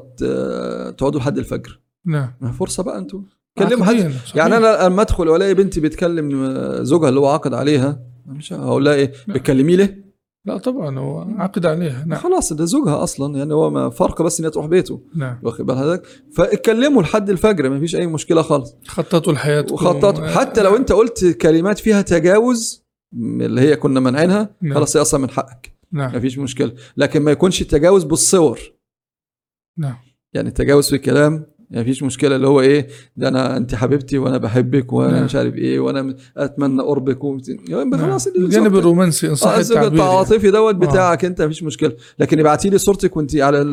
تقعدوا 0.90 1.20
لحد 1.20 1.38
الفجر. 1.38 1.80
نعم. 2.06 2.32
ما 2.40 2.52
فرصة 2.52 2.82
بقى 2.82 2.98
أنتوا. 2.98 3.20
كلموا 3.58 3.84
حد. 3.86 3.94
عقدياً، 3.94 4.08
صحيح. 4.10 4.36
يعني 4.36 4.56
أنا 4.56 4.86
لما 4.88 5.02
أدخل 5.02 5.28
وألاقي 5.28 5.54
بنتي 5.54 5.80
بتكلم 5.80 6.54
زوجها 6.82 7.08
اللي 7.08 7.20
هو 7.20 7.26
عقد 7.28 7.54
عليها 7.54 8.13
مش 8.26 8.52
هقول 8.52 8.84
لها 8.84 8.96
نعم. 8.96 9.08
بتكلميه 9.28 9.76
ليه؟ 9.76 10.04
لا 10.46 10.58
طبعا 10.58 10.98
هو 10.98 11.20
عقد 11.20 11.66
عليها. 11.66 12.04
نعم. 12.06 12.18
خلاص 12.18 12.52
ده 12.52 12.64
زوجها 12.64 13.02
أصلا 13.02 13.38
يعني 13.38 13.54
هو 13.54 13.70
ما 13.70 13.90
فرق 13.90 14.22
بس 14.22 14.40
إن 14.40 14.44
هي 14.44 14.50
تروح 14.50 14.66
بيته. 14.66 15.02
نعم. 15.16 15.38
واخد 15.42 15.66
بال 15.66 15.76
حضرتك؟ 15.76 16.06
فاتكلموا 16.36 17.02
لحد 17.02 17.30
الفجر 17.30 17.70
ما 17.70 17.80
فيش 17.80 17.96
أي 17.96 18.06
مشكلة 18.06 18.42
خالص. 18.42 18.76
خططوا 18.86 19.32
لحياتكم. 19.32 19.74
وخطط 19.74 20.20
حتى 20.20 20.62
لو 20.62 20.76
أنت 20.76 20.92
قلت 20.92 21.24
كلمات 21.26 21.78
فيها 21.78 22.02
تجاوز 22.02 22.84
اللي 23.14 23.60
هي 23.60 23.76
كنا 23.76 24.00
منعينها 24.00 24.56
نعم. 24.62 24.74
خلاص 24.74 24.96
هي 24.96 25.02
أصلا 25.02 25.20
من 25.20 25.30
حقك. 25.30 25.74
نعم. 25.92 26.16
مفيش 26.16 26.38
مشكلة. 26.38 26.74
لكن 26.96 27.22
ما 27.22 27.30
يكونش 27.30 27.62
التجاوز 27.62 28.04
بالصور. 28.04 28.60
نعم. 29.78 29.96
يعني 30.32 30.48
التجاوز 30.48 30.90
في 30.90 30.98
الكلام 31.74 31.84
مفيش 31.84 32.02
مشكلة 32.02 32.36
اللي 32.36 32.46
هو 32.46 32.60
إيه 32.60 32.88
ده 33.16 33.28
أنا 33.28 33.56
أنت 33.56 33.74
حبيبتي 33.74 34.18
وأنا 34.18 34.38
بحبك 34.38 34.92
وأنا 34.92 35.12
نعم. 35.12 35.24
مش 35.24 35.36
عارف 35.36 35.54
إيه 35.54 35.80
وأنا 35.80 36.16
أتمنى 36.36 36.82
قربك 36.82 37.24
و... 37.24 37.38
يعني 37.68 37.98
خلاص 37.98 38.28
نعم. 38.28 38.44
الجانب. 38.44 38.76
الرومانسي 38.76 39.28
إن 39.28 39.34
صح 39.34 39.50
الزوج 39.50 39.76
التعبير 39.76 39.98
يعني. 39.98 40.10
التعاطفي 40.10 40.50
دوت 40.50 40.74
بتاعك 40.74 41.24
أنت 41.24 41.42
مفيش 41.42 41.62
مشكلة 41.62 41.96
لكن 42.18 42.40
ابعتي 42.40 42.70
لي 42.70 42.78
صورتك 42.78 43.16
وأنت 43.16 43.36
على 43.36 43.64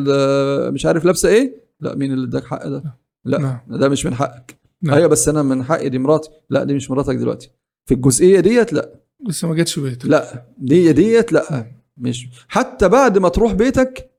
مش 0.70 0.86
عارف 0.86 1.04
لابسة 1.04 1.28
إيه 1.28 1.62
لا 1.80 1.94
مين 1.94 2.12
اللي 2.12 2.26
اداك 2.26 2.44
حق 2.44 2.68
ده 2.68 2.82
لا 3.24 3.38
نعم. 3.38 3.60
ده 3.68 3.88
مش 3.88 4.06
من 4.06 4.14
حقك 4.14 4.56
نعم. 4.82 4.94
أيوه 4.94 5.08
بس 5.08 5.28
أنا 5.28 5.42
من 5.42 5.64
حقي 5.64 5.88
دي 5.88 5.98
مراتي 5.98 6.30
لا 6.50 6.64
دي 6.64 6.74
مش 6.74 6.90
مراتك 6.90 7.14
دلوقتي 7.14 7.50
في 7.86 7.94
الجزئية 7.94 8.40
ديت 8.40 8.72
لا 8.72 8.92
لسه 9.28 9.48
ما 9.48 9.54
جاتش 9.54 9.78
بيتك 9.78 10.06
لا 10.06 10.46
دي 10.58 10.92
ديت 10.92 11.32
لا 11.32 11.66
مش 11.96 12.28
حتى 12.48 12.88
بعد 12.88 13.18
ما 13.18 13.28
تروح 13.28 13.52
بيتك 13.52 14.11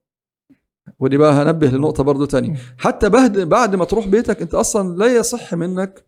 ودي 1.04 1.18
بقى 1.18 1.34
هنبه 1.34 1.68
لنقطة 1.68 2.04
برضو 2.04 2.26
تانية. 2.26 2.58
حتى 2.78 3.10
بعد 3.10 3.40
بعد 3.40 3.76
ما 3.76 3.86
تروح 3.86 4.08
بيتك 4.08 4.42
انت 4.42 4.54
أصلا 4.54 4.98
لا 4.98 5.16
يصح 5.16 5.54
منك 5.54 6.06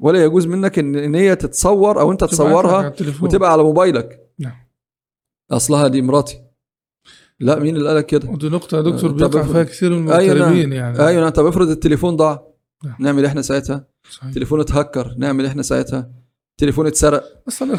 ولا 0.00 0.24
يجوز 0.24 0.46
منك 0.46 0.78
ان 0.78 0.96
إن 0.96 1.14
هي 1.14 1.36
تتصور 1.36 2.00
أو 2.00 2.12
انت 2.12 2.24
تصورها 2.24 2.88
التليفون. 2.88 3.28
وتبقى 3.28 3.52
على 3.52 3.62
موبايلك. 3.62 4.20
نعم. 4.38 4.52
أصلها 5.50 5.88
دي 5.88 6.02
مراتي. 6.02 6.42
لا 7.40 7.58
مين 7.58 7.76
اللي 7.76 7.88
قالك 7.88 8.06
كده؟ 8.06 8.30
ودي 8.30 8.48
نقطة 8.48 8.76
يا 8.76 8.82
دكتور 8.82 9.12
بيقع 9.12 9.42
فيها 9.42 9.62
كثير 9.62 9.90
من 9.90 10.10
أيوة 10.10 10.34
نعم. 10.34 10.42
المغتربين 10.42 10.72
يعني. 10.72 11.06
أيوه 11.06 11.30
طب 11.30 11.46
افرض 11.46 11.68
التليفون 11.70 12.16
ضاع. 12.16 12.46
نعم. 12.84 12.96
نعمل 13.00 13.24
إحنا 13.24 13.42
ساعتها؟ 13.42 13.84
صحيح. 14.10 14.32
تليفون 14.32 14.60
اتهكر 14.60 15.14
نعمل 15.18 15.46
إحنا 15.46 15.62
ساعتها؟ 15.62 16.10
تليفون 16.58 16.86
اتسرق. 16.86 17.24
أصلا 17.48 17.72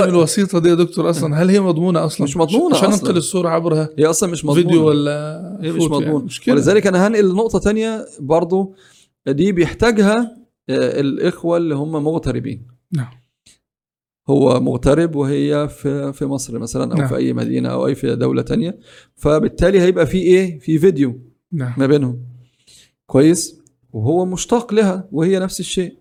لك- 0.00 0.08
الوسيطة 0.08 0.58
دي 0.58 0.68
يا 0.68 0.74
دكتور 0.74 1.10
أصلا 1.10 1.42
هل 1.42 1.50
هي 1.50 1.60
مضمونة 1.60 2.04
أصلا؟ 2.04 2.24
مش 2.24 2.36
مضمونة 2.36 2.76
عشان. 2.76 2.92
أنقل 2.92 3.16
الصورة 3.16 3.48
عبرها. 3.48 3.88
هي 3.98 4.06
أصلا 4.06 4.30
مش 4.30 4.44
مضمونة. 4.44 4.62
فيديو 4.68 4.88
ولا 4.88 5.58
هي 5.62 5.72
مش 5.72 5.82
يعني. 5.82 5.94
مضمون 5.94 6.24
مشكلة. 6.24 6.54
ولذلك 6.54 6.86
أنا 6.86 7.06
هنقل 7.06 7.30
لنقطة 7.30 7.58
تانية 7.58 8.06
برضو. 8.20 8.74
دي 9.28 9.52
بيحتاجها 9.52 10.36
آه، 10.68 11.00
الإخوة 11.00 11.56
اللي 11.56 11.74
هم 11.74 11.92
مغتربين. 11.92 12.66
نعم. 12.92 13.10
هو 14.28 14.60
مغترب 14.60 15.14
وهي 15.16 15.68
في 15.68 16.12
في 16.12 16.24
مصر 16.26 16.58
مثلا 16.58 16.92
أو 16.92 16.98
نعم. 16.98 17.08
في 17.08 17.16
أي 17.16 17.32
مدينة 17.32 17.68
أو 17.68 17.86
أي 17.86 17.94
في 17.94 18.16
دولة 18.16 18.42
تانية. 18.42 18.78
فبالتالي 19.16 19.80
هيبقى 19.80 20.06
في 20.06 20.18
إيه؟ 20.18 20.58
في 20.58 20.78
فيديو 20.78 21.18
نعم. 21.52 21.74
ما 21.78 21.86
بينهم. 21.86 22.20
كويس؟ 23.06 23.60
وهو 23.92 24.24
مشتاق 24.26 24.74
لها 24.74 25.08
وهي 25.12 25.38
نفس 25.38 25.60
الشيء. 25.60 25.99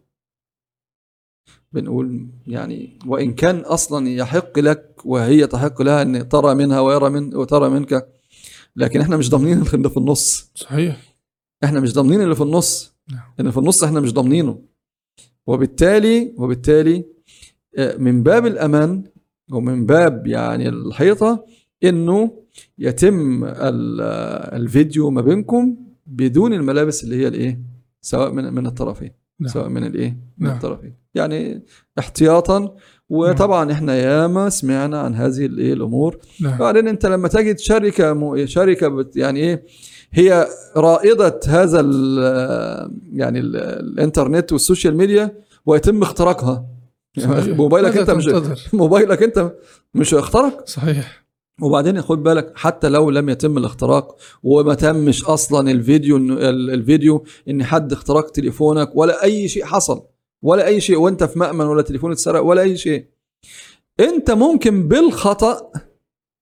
بنقول 1.73 2.27
يعني 2.47 2.99
وإن 3.05 3.33
كان 3.33 3.59
أصلا 3.59 4.09
يحق 4.09 4.59
لك 4.59 4.95
وهي 5.05 5.47
تحق 5.47 5.81
لها 5.81 6.01
إن 6.01 6.29
ترى 6.29 6.55
منها 6.55 6.79
ويرى 6.79 7.09
من 7.09 7.35
وترى 7.35 7.69
منك 7.69 8.07
لكن 8.75 9.01
إحنا 9.01 9.17
مش 9.17 9.29
ضامنين 9.29 9.61
اللي 9.73 9.89
في 9.89 9.97
النص. 9.97 10.51
صحيح. 10.55 11.15
إحنا 11.63 11.79
مش 11.79 11.93
ضامنين 11.93 12.21
اللي 12.21 12.35
في 12.35 12.43
النص. 12.43 12.93
نعم. 13.11 13.19
اللي 13.39 13.51
في 13.51 13.57
النص 13.57 13.83
إحنا 13.83 13.99
مش 13.99 14.13
ضامنينه. 14.13 14.59
وبالتالي 15.47 16.33
وبالتالي 16.37 17.05
آه، 17.77 17.97
من 17.97 18.23
باب 18.23 18.45
الأمان 18.45 19.03
ومن 19.51 19.85
باب 19.85 20.27
يعني 20.27 20.69
الحيطة 20.69 21.45
إنه 21.83 22.31
يتم 22.77 23.43
ال- 23.45 24.01
الفيديو 24.61 25.09
ما 25.09 25.21
بينكم 25.21 25.77
بدون 26.07 26.53
الملابس 26.53 27.03
اللي 27.03 27.15
هي 27.15 27.27
الإيه؟ 27.27 27.59
سواء 28.01 28.31
من 28.31 28.53
من 28.53 28.65
الطرفين. 28.67 29.11
نعم. 29.39 29.53
سواء 29.53 29.69
من 29.69 29.83
الإيه؟ 29.83 30.17
من 30.37 30.47
نعم. 30.47 30.55
الطرفين. 30.55 30.95
يعني 31.15 31.65
احتياطا 31.99 32.75
وطبعا 33.09 33.71
إحنا 33.71 33.95
ياما 33.95 34.49
سمعنا 34.49 34.99
عن 34.99 35.15
هذه 35.15 35.45
الايه 35.45 35.73
الأمور. 35.73 36.17
نعم. 36.41 36.57
بعدين 36.57 36.87
أنت 36.87 37.05
لما 37.05 37.27
تجد 37.27 37.59
شركة 37.59 38.13
م... 38.13 38.45
شركة 38.45 38.87
بت... 38.87 39.15
يعني 39.15 39.39
إيه؟ 39.39 39.65
هي 40.11 40.47
رائدة 40.77 41.39
هذا 41.47 41.79
ال... 41.79 42.17
يعني 43.13 43.39
ال... 43.39 43.55
الإنترنت 43.55 44.51
وال 44.51 44.63
social 44.63 44.97
media 44.97 45.37
ويتم 45.65 46.01
اختراقها. 46.01 46.65
يعني. 47.17 47.51
موبايلك 47.51 47.97
أنت 47.97 48.09
مش؟ 48.09 48.29
موبايلك 48.73 49.23
أنت 49.23 49.51
مش 49.93 50.13
اخترق؟ 50.13 50.67
صحيح. 50.67 51.28
وبعدين 51.61 52.01
خد 52.01 52.23
بالك 52.23 52.51
حتى 52.55 52.89
لو 52.89 53.09
لم 53.09 53.29
يتم 53.29 53.57
الاختراق 53.57 54.15
وما 54.43 54.73
تمش 54.73 55.23
أصلا 55.25 55.71
الفيديو 55.71 56.17
الفيديو 56.17 57.23
ان 57.49 57.63
حد 57.63 57.91
اخترق 57.91 58.29
تليفونك 58.31 58.91
ولا 58.95 59.23
اي 59.23 59.47
شيء 59.47 59.65
حصل 59.65 60.03
ولا 60.41 60.65
اي 60.65 60.81
شيء 60.81 60.97
وانت 60.99 61.23
في 61.23 61.39
مأمن 61.39 61.65
ولا 61.65 61.81
تليفون 61.81 62.11
اتسرق 62.11 62.41
ولا 62.41 62.61
اي 62.61 62.77
شيء 62.77 63.05
انت 63.99 64.31
ممكن 64.31 64.87
بالخطأ 64.87 65.71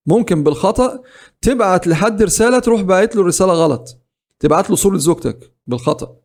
ممكن 0.06 0.44
بالخطا 0.44 1.00
تبعت 1.42 1.88
لحد 1.88 2.24
رساله 2.24 2.60
تروح 2.60 2.82
باعت 2.82 3.16
له 3.16 3.24
رساله 3.26 3.54
غلط 3.54 3.98
تبعت 4.40 4.70
له 4.70 4.76
صوره 4.76 4.98
زوجتك 4.98 5.54
بالخطا 5.68 6.16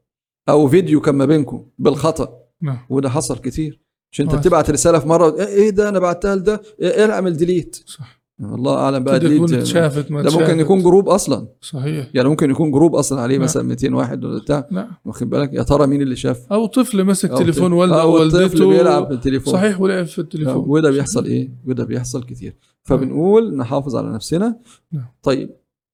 أو 0.49 0.69
فيديو 0.69 1.01
كان 1.01 1.15
ما 1.15 1.25
بينكم 1.25 1.67
بالخطا 1.79 2.39
نعم 2.63 2.79
وده 2.91 3.09
حصل 3.11 3.39
كتير 3.39 3.81
مش 4.13 4.21
انت 4.21 4.35
آه. 4.35 4.39
بتبعت 4.39 4.71
رساله 4.71 4.99
في 4.99 5.09
مره 5.09 5.37
إيه 5.41 5.47
إيه 5.47 5.71
ده 5.71 5.89
أنا 5.89 5.99
بعتها 5.99 6.37
لده 6.37 6.63
إيه 6.81 6.91
إيه 6.91 7.13
اعمل 7.13 7.37
delete 7.37 7.83
صح 7.87 8.22
الله 8.41 8.77
أعلم 8.79 9.05
بقى 9.05 9.17
يكون 9.17 9.29
delete 9.47 9.53
اتشافت 9.53 10.11
ما 10.11 10.23
ده 10.23 10.31
ممكن. 10.39 10.61
يكون 10.61 10.83
group 10.83 11.09
أصلا. 11.09 11.49
صحيح. 11.61 12.09
يعني 12.15 12.29
ممكن 12.29 12.51
يكون 12.51 12.71
group 12.71 12.95
أصلا 12.95 13.21
عليه 13.21 13.35
نعم. 13.37 13.45
مثلا 13.45 13.63
200 13.63 13.95
واحد 13.95 14.25
ولا 14.25 14.39
بتاع. 14.41 14.69
نعم. 14.71 14.91
واخد 15.05 15.31
بالك؟ 15.31 15.53
يا 15.53 15.63
ترى 15.63 15.87
مين 15.87 16.03
اللي 16.03 16.17
شاف؟ 16.17 16.53
أو 16.53 16.67
طفل 16.67 17.05
مسك 17.05 17.31
أو 17.31 17.39
تليفون 17.39 17.65
طفل- 17.67 17.73
والدة 17.75 18.03
أو 18.03 18.15
والدته 18.15 18.69
بيلعب 18.69 19.09
بالتليفون 19.09 19.53
صحيح 19.53 19.81
ولعب 19.81 20.07
في 20.07 20.19
التليفون. 20.19 20.65
وده 20.67 20.91
بيحصل 20.91 21.25
إيه؟ 21.25 21.51
وده 21.67 21.85
بيحصل 21.85 22.23
كتير. 22.25 22.57
فبنقول 22.83 23.57
نحافظ 23.57 23.97
على 23.97 24.13
نفسنا. 24.13 24.61
نعم. 24.93 25.07
طيب 25.23 25.51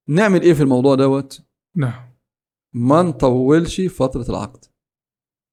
نعمل 0.08 0.42
إيه 0.42 0.52
في 0.52 0.62
الموضوع 0.62 0.94
دوت؟ 0.94 1.40
نعم. 1.76 2.08
ما 2.74 3.02
نطولش 3.02 3.80
فترة 3.80 4.26
العقد. 4.30 4.64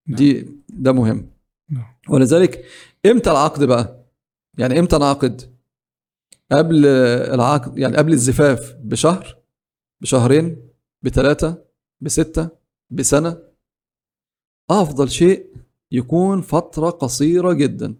نعم. 0.08 0.17
دي 0.17 0.48
ده 0.69 0.91
مهم. 0.91 1.30
نعم. 1.69 1.86
ولذلك 2.10 2.65
إمتى 3.06 3.32
العقد 3.32 3.63
بقى؟ 3.63 4.06
يعني 4.58 4.80
إمتى 4.80 4.98
نعقد؟ 4.98 5.55
قبل 6.51 6.86
العقد 6.86 7.77
يعني 7.77 7.97
قبل 7.97 8.13
الزفاف 8.13 8.75
بشهر 8.84 9.38
بشهرين 10.01 10.58
بثلاثة 11.01 11.63
بستة 12.01 12.49
بسنة 12.91 13.38
أفضل 14.69 15.10
شيء 15.10 15.45
يكون 15.91 16.41
فترة 16.41 16.89
قصيرة 16.89 17.53
جدا 17.53 17.95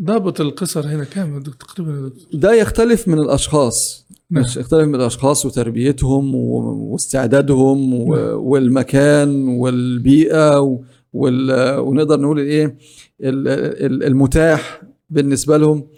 ضابط 0.00 0.40
القصر 0.40 0.86
هنا 0.86 1.04
كام 1.04 1.42
تقريبا 1.42 2.12
ده 2.32 2.52
يختلف 2.54 3.08
من 3.08 3.18
الأشخاص 3.18 4.06
نعم. 4.30 4.42
مش 4.44 4.56
يختلف 4.56 4.88
من 4.88 4.94
الأشخاص 4.94 5.46
وتربيتهم 5.46 6.34
واستعدادهم 6.34 7.94
و- 7.94 8.16
نعم. 8.16 8.24
والمكان 8.34 9.48
والبيئة 9.48 10.60
و- 10.60 10.82
وال- 11.12 11.78
ونقدر 11.78 12.20
نقول 12.20 12.38
إيه 12.38 12.76
ال- 13.20 14.02
المتاح 14.04 14.82
بالنسبة 15.12 15.56
لهم. 15.56 15.88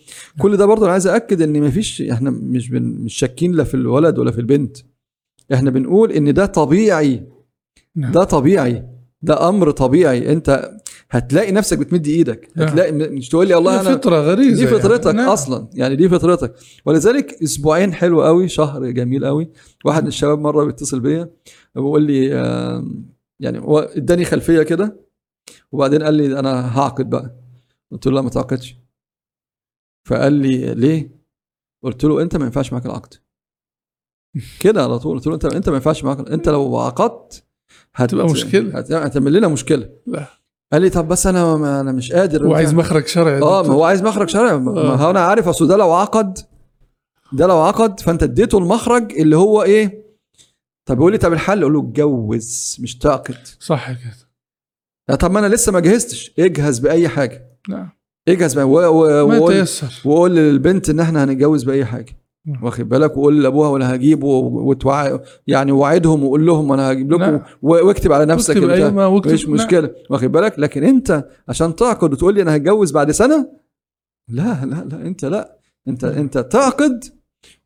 كل 0.41 0.57
ده 0.57 0.67
برضه 0.67 0.85
أنا 0.85 0.93
عايز 0.93 1.07
أكد 1.07 1.43
إن 1.43 1.61
مفيش 1.61 2.03
إحنا 2.03 2.31
مش 2.31 2.69
بن 2.69 2.83
مش 2.83 3.15
شاكين 3.15 3.53
لا 3.53 3.65
في 3.65 3.75
الولد 3.75 4.19
ولا 4.19 4.31
في 4.31 4.41
البنت. 4.41 4.77
إحنا 5.55 5.71
بنقول 5.71 6.13
إن 6.13 6.35
ده 6.35 6.47
طبيعي. 6.47 7.27
نعم. 7.97 8.13
ده 8.13 8.25
طبيعي. 8.25 8.85
ده 9.23 9.49
أمر 9.49 9.71
طبيعي. 9.71 10.33
أنت 10.33 10.71
هتلاقي 11.11 11.53
نفسك 11.53 11.79
بتمد 11.79 12.07
إيدك. 12.07 12.49
نعم. 12.57 12.69
هتلاقي 12.69 12.93
مش 12.93 13.29
تقول 13.29 13.49
لي 13.49 13.55
والله 13.55 13.81
أنا 13.81 13.95
فطرة 13.95 14.17
غريزة 14.17 14.61
دي 14.61 14.67
فطرتك 14.67 15.07
يعني. 15.07 15.19
نعم. 15.19 15.29
أصلا. 15.29 15.69
يعني 15.75 15.97
دي 15.97 16.09
فطرتك. 16.09 16.55
ولذلك 16.87 17.43
أسبوعين 17.43 17.93
حلو 17.93 18.23
قوي 18.23 18.49
شهر 18.49 18.91
جميل 18.91 19.25
قوي 19.25 19.51
واحد 19.85 20.03
من 20.03 20.09
الشباب 20.09 20.39
مرة 20.39 20.65
بيتصل 20.65 21.01
بيا 21.01 21.31
بيقول 21.75 22.03
لي 22.03 22.35
آه، 22.35 22.85
يعني 23.41 23.59
هو 23.59 23.79
اداني 23.79 24.25
خلفية 24.25 24.63
كده 24.63 25.01
وبعدين 25.73 26.03
قال 26.03 26.15
لي 26.15 26.39
أنا 26.39 26.79
هعقد 26.79 27.11
بقى. 27.11 27.37
قلت 27.93 28.07
له 28.07 28.13
لا 28.13 28.21
ما 28.21 28.31
تعقدش. 28.31 28.84
فقال 30.09 30.33
لي 30.33 30.75
ليه؟ 30.75 31.11
قلت 31.85 32.05
له 32.05 32.23
أنت 32.23 32.37
ما 32.37 32.45
ينفعش 32.45 32.73
معاك 32.73 32.87
العقد. 32.87 33.15
كده 34.61 34.83
على 34.85 34.99
طول. 34.99 35.17
قلت 35.17 35.27
له 35.27 35.35
أنت 35.35 35.45
أنت 35.45 35.69
ما 35.69 35.75
ينفعش 35.75 36.05
معاك 36.05 36.29
أنت 36.31 36.49
لو 36.49 36.79
عقدت 36.79 37.45
هت- 37.95 38.11
تبقى 38.11 38.27
مشكلة. 38.27 38.79
هت- 38.79 38.93
هتعمل 38.93 39.33
لنا 39.33 39.49
مشكلة. 39.49 39.91
لا. 40.07 40.27
قال 40.73 40.83
لي 40.83 40.91
طب 40.91 41.09
بس 41.09 41.27
أنا 41.27 41.57
ما 41.57 41.81
أنا 41.81 41.93
مش 41.93 42.13
قادر. 42.13 42.47
هو 42.47 42.55
عايز 42.55 42.75
مخرج 42.75 43.07
شرعي. 43.07 43.43
آه 43.43 43.63
ما. 43.63 43.69
هو 43.75 43.85
عايز 43.85 44.03
مخرج 44.03 44.29
شرعي. 44.29 44.59
ما 44.59 44.71
آه. 44.71 44.75
ما 44.85 44.95
هو 44.95 45.11
أنا 45.11 45.21
عارف 45.21 45.49
أصل 45.49 45.69
ده 45.69 45.77
لو 45.77 45.93
عقد 45.93 46.39
ده 47.33 47.47
لو 47.47 47.59
عقد 47.59 48.01
فأنت 48.01 48.23
اديته 48.23 48.59
المخرج 48.59 49.13
اللي 49.13 49.37
هو 49.37 49.63
إيه؟ 49.63 50.05
طب 50.89 50.99
يقول 50.99 51.13
لي 51.13 51.19
طب 51.19 51.33
الحل؟ 51.33 51.61
أقول 51.61 51.73
له 51.73 51.81
اتجوز 51.81 52.77
مش 52.81 52.99
تعقد. 52.99 53.47
صح 53.61 53.93
كده. 53.93 54.15
لا 55.09 55.15
طب 55.15 55.31
ما 55.31 55.39
أنا 55.39 55.55
لسه 55.55 55.73
ما 55.73 55.81
جهزتش. 55.81 56.33
اجهز 56.39 56.79
بأي 56.79 57.09
حاجة. 57.09 57.59
نعم. 57.69 57.91
اجهز 58.29 58.59
و- 58.59 58.67
ما 59.29 59.39
وقول 59.39 59.65
وقول 60.05 60.37
للبنت 60.37 60.91
إن 60.91 61.01
إحنا 61.01 61.25
هنتجوز 61.25 61.65
بأي 61.65 61.85
حاجة 61.85 62.17
نعم. 62.47 62.65
واخد 62.65 62.89
بالك 62.89 63.17
وقول 63.17 63.43
لأبوها 63.43 63.69
ولا 63.69 63.95
هجيب 63.95 64.23
و- 64.25 64.71
وتوع 64.71 65.21
يعني 65.47 65.73
وعدهم 65.73 66.25
وقول 66.25 66.47
لهم 66.47 66.73
أنا 66.73 66.93
هجيب 66.93 67.13
لكم 67.13 67.23
نعم. 67.23 67.41
و- 67.63 67.87
واكتب 67.87 68.13
على 68.13 68.27
نفسك 68.27 68.57
البتاع. 68.57 68.75
أيوة 68.75 68.91
ما 68.91 69.07
واكتب- 69.07 69.33
مش 69.33 69.45
نعم. 69.47 69.55
مشكلة 69.55 69.91
واخد 70.11 70.33
بالك 70.33 70.59
لكن 70.59 70.85
أنت 70.85 71.29
عشان 71.49 71.77
تعقد 71.77 72.13
وتقول 72.13 72.35
لي 72.35 72.43
أنا 72.43 72.57
هتجوز 72.57 72.93
بعد 72.93 73.11
سنة 73.11 73.49
لا 74.29 74.65
لا 74.65 74.85
لا 74.91 75.07
أنت 75.07 75.25
لا 75.25 75.59
أنت 75.89 76.05
نعم. 76.05 76.15
أنت 76.15 76.39
تعقد 76.39 77.05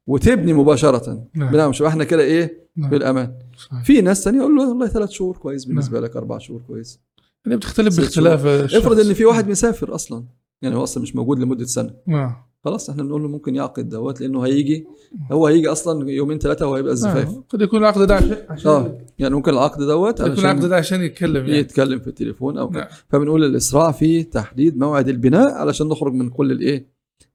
وتبني 0.06 0.52
مباشرة 0.52 1.26
نعم. 1.34 1.50
بنعم 1.52 1.70
مش 1.70 1.82
إحنا 1.82 2.04
كده 2.04 2.22
إيه 2.22 2.68
نعم. 2.76 2.90
بالأمان 2.90 3.32
صحيح. 3.56 3.84
في 3.84 4.00
ناس 4.00 4.24
تانية 4.24 4.38
يقول 4.38 4.56
له 4.56 4.68
والله 4.68 4.86
ثلاث 4.86 5.10
شهور 5.10 5.36
كويس 5.36 5.64
بالنسبة 5.64 6.00
لك 6.00 6.16
أربع 6.16 6.38
شهور 6.38 6.60
كويس 6.68 7.00
يعني 7.46 7.56
بتختلف 7.56 8.00
باختلاف. 8.00 8.46
افرض 8.74 9.00
إن 9.00 9.14
في 9.14 9.24
واحد 9.24 9.48
مسافر 9.48 9.94
أصلا 9.94 10.24
يعني 10.62 10.76
هو 10.76 10.82
أصلا 10.82 11.02
مش 11.02 11.16
موجود 11.16 11.38
لمدة 11.38 11.64
سنة 11.64 11.90
نعم 12.06 12.34
خلاص 12.64 12.90
إحنا 12.90 13.02
بنقول 13.02 13.22
له 13.22 13.28
ممكن 13.28 13.54
يعقد 13.54 13.88
دوت 13.88 14.20
لأنه 14.20 14.44
هيجي 14.46 14.86
هو 15.32 15.46
هيجي 15.46 15.68
أصلا 15.68 16.10
يومين 16.10 16.38
ثلاثة 16.38 16.66
وهيبقى 16.66 16.92
الزفاف 16.92 17.28
نعم. 17.32 17.42
قد 17.48 17.62
يكون 17.62 17.80
العقد 17.80 18.02
ده 18.02 18.46
عشان 18.50 18.70
آه 18.70 18.98
يعني 19.18 19.34
ممكن 19.34 19.50
العقد 19.52 19.82
دوت 19.82 20.20
يكون 20.20 20.38
العقد 20.38 20.64
ده 20.64 20.76
عشان 20.76 21.02
يتكلم 21.02 21.46
يعني 21.46 21.58
يتكلم 21.58 21.98
في 21.98 22.06
التليفون 22.06 22.58
أو 22.58 22.70
كده. 22.70 22.80
نعم. 22.80 22.88
فبنقول 23.08 23.44
الإسراع 23.44 23.92
في 23.92 24.22
تحديد 24.22 24.78
موعد 24.78 25.08
البناء 25.08 25.52
علشان 25.54 25.88
نخرج 25.88 26.12
من 26.12 26.30
كل 26.30 26.52
الإيه 26.52 26.86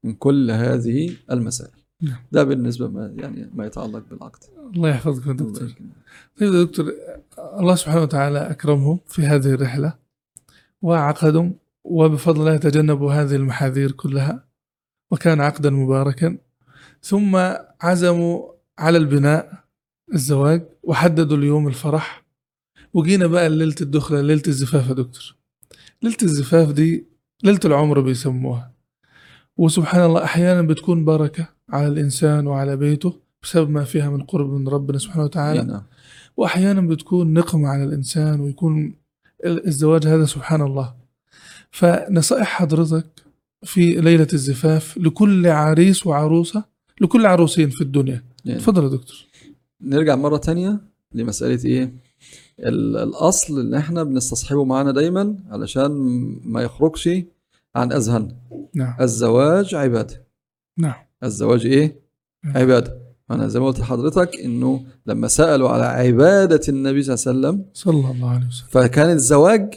من 0.04 0.14
كل 0.14 0.52
هذه 0.52 1.10
المسائل 1.32 1.72
نعم. 2.02 2.18
ده 2.32 2.44
بالنسبة 2.44 2.88
ما 2.88 3.14
يعني 3.16 3.50
ما 3.54 3.66
يتعلق 3.66 4.04
بالعقد 4.12 4.40
الله 4.76 4.90
يحفظك 4.90 5.28
يا 5.28 5.34
دكتور. 5.34 5.68
طيب 6.40 6.54
يا 6.54 6.64
دكتور 6.64 6.94
الله 7.60 7.76
سبحانه 7.76 8.02
وتعالى 8.02 8.40
أكرمهم 8.40 9.00
في 9.08 9.22
هذه 9.22 9.54
الرحلة 9.54 9.94
وعقدهم 10.82 11.54
وبفضل 11.84 12.40
الله 12.42 12.58
تجنبوا 12.58 13.14
هذه 13.14 13.36
المحاذير 13.36 13.92
كلها 13.92 14.46
وكان 15.12 15.42
عقدا 15.42 15.70
مباركا. 15.70 16.38
ثم 17.02 17.36
عزموا 17.82 18.52
على 18.80 18.98
البناء 18.98 19.64
الزواج 20.14 20.66
وحددوا 20.84 21.38
اليوم 21.38 21.68
الفرح. 21.68 22.24
وجينا 22.94 23.28
بقى 23.28 23.50
ليلة 23.50 23.76
الدخلة 23.82 24.22
ليلة 24.22 24.44
الزفاف 24.48 24.88
يا 24.90 24.94
دكتور. 24.94 25.36
ليلة 26.02 26.18
الزفاف 26.24 26.72
دي 26.72 27.08
ليلة 27.44 27.60
العمر 27.66 28.00
بيسموها. 28.00 28.74
وسبحان 29.58 30.06
الله 30.06 30.24
أحيانا 30.24 30.62
بتكون 30.62 31.06
بركة 31.06 31.50
على 31.70 31.88
الإنسان 31.88 32.48
وعلى 32.48 32.78
بيته 32.78 33.20
بسبب 33.44 33.70
ما 33.70 33.84
فيها 33.84 34.10
من 34.10 34.24
قرب 34.24 34.50
من 34.54 34.68
ربنا 34.68 34.98
سبحانه 34.98 35.24
وتعالى. 35.24 35.64
نعم. 35.64 35.84
واحيانا 36.38 36.82
بتكون 36.82 37.34
نقمه 37.34 37.68
على 37.68 37.84
الإنسان 37.84 38.40
ويكون 38.40 38.96
الزواج 39.46 40.08
هذا 40.08 40.26
سبحان 40.26 40.62
الله. 40.62 41.03
فنصائح 41.74 42.48
حضرتك 42.48 43.06
في 43.64 43.92
ليلة 43.92 44.28
الزفاف 44.34 44.98
لكل 44.98 45.48
عريس 45.48 46.08
وعروسة 46.08 46.64
لكل 47.02 47.26
عروسين 47.26 47.70
في 47.70 47.82
الدنيا. 47.82 48.24
يعني 48.46 48.60
تفضل 48.60 48.84
يا 48.84 48.90
دكتور. 48.90 49.16
نرجع 49.82 50.16
مرة 50.16 50.38
تانية 50.38 50.80
لمسألة 51.14 51.66
إيه؟ 51.66 51.94
ال- 52.60 52.98
الأصل 52.98 53.60
اللي 53.60 53.78
إحنا 53.78 54.04
بنستصحبه 54.04 54.64
معانا 54.64 54.92
دايما 54.92 55.36
علشان 55.50 55.92
ما 56.46 56.62
يخرجش 56.62 57.10
عن 57.76 57.92
أذهاننا. 57.92 58.36
نعم. 58.74 58.96
الزواج 59.02 59.76
عبادة. 59.76 60.24
نعم. 60.78 60.96
الزواج 61.24 61.66
إيه؟ 61.66 61.96
نعم. 62.44 62.58
عبادة. 62.58 62.98
أنا 63.32 63.48
زي 63.48 63.60
ما 63.60 63.66
قلت 63.66 63.80
لحضرتك 63.80 64.30
إنه 64.44 64.86
لما 65.06 65.28
سألوا 65.28 65.70
على 65.70 65.84
عبادة 65.84 66.62
النبي 66.70 67.04
صلى 67.04 67.14
الله 67.16 67.48
عليه 67.48 67.58
وسلم 67.58 67.66
صلى 67.74 68.12
الله 68.12 68.30
عليه 68.30 68.48
وسلم. 68.48 68.68
فكان 68.70 69.10
الزواج 69.10 69.74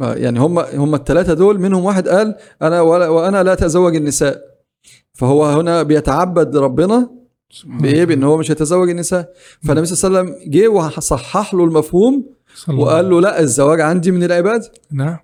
يعني 0.00 0.40
هم 0.40 0.58
هم 0.58 0.94
الثلاثه 0.94 1.34
دول 1.34 1.60
منهم 1.60 1.84
واحد 1.84 2.08
قال 2.08 2.34
أنا 2.62 2.80
ولا 2.80 3.08
وأنا 3.08 3.42
لا 3.42 3.52
اتزوج 3.52 3.96
النساء. 3.96 4.42
فهو 5.12 5.44
هنا 5.44 5.82
بيتعبد 5.82 6.56
ربنا 6.56 7.10
بإيه. 7.64 8.04
بإن 8.04 8.22
هو 8.22 8.36
مش 8.36 8.50
هيتزوج 8.50 8.90
النساء. 8.90 9.32
فالنبي 9.62 9.86
صلى 9.86 10.08
الله 10.08 10.18
عليه 10.18 10.30
وسلم 10.30 10.50
جه 10.50 10.68
وصحح 10.68 11.54
له 11.54 11.64
المفهوم 11.64 12.26
وقال 12.68 13.10
له 13.10 13.20
لا 13.20 13.40
الزواج 13.40 13.80
عندي 13.80 14.10
من 14.10 14.22
العباده 14.22 14.72
نعم. 14.92 15.18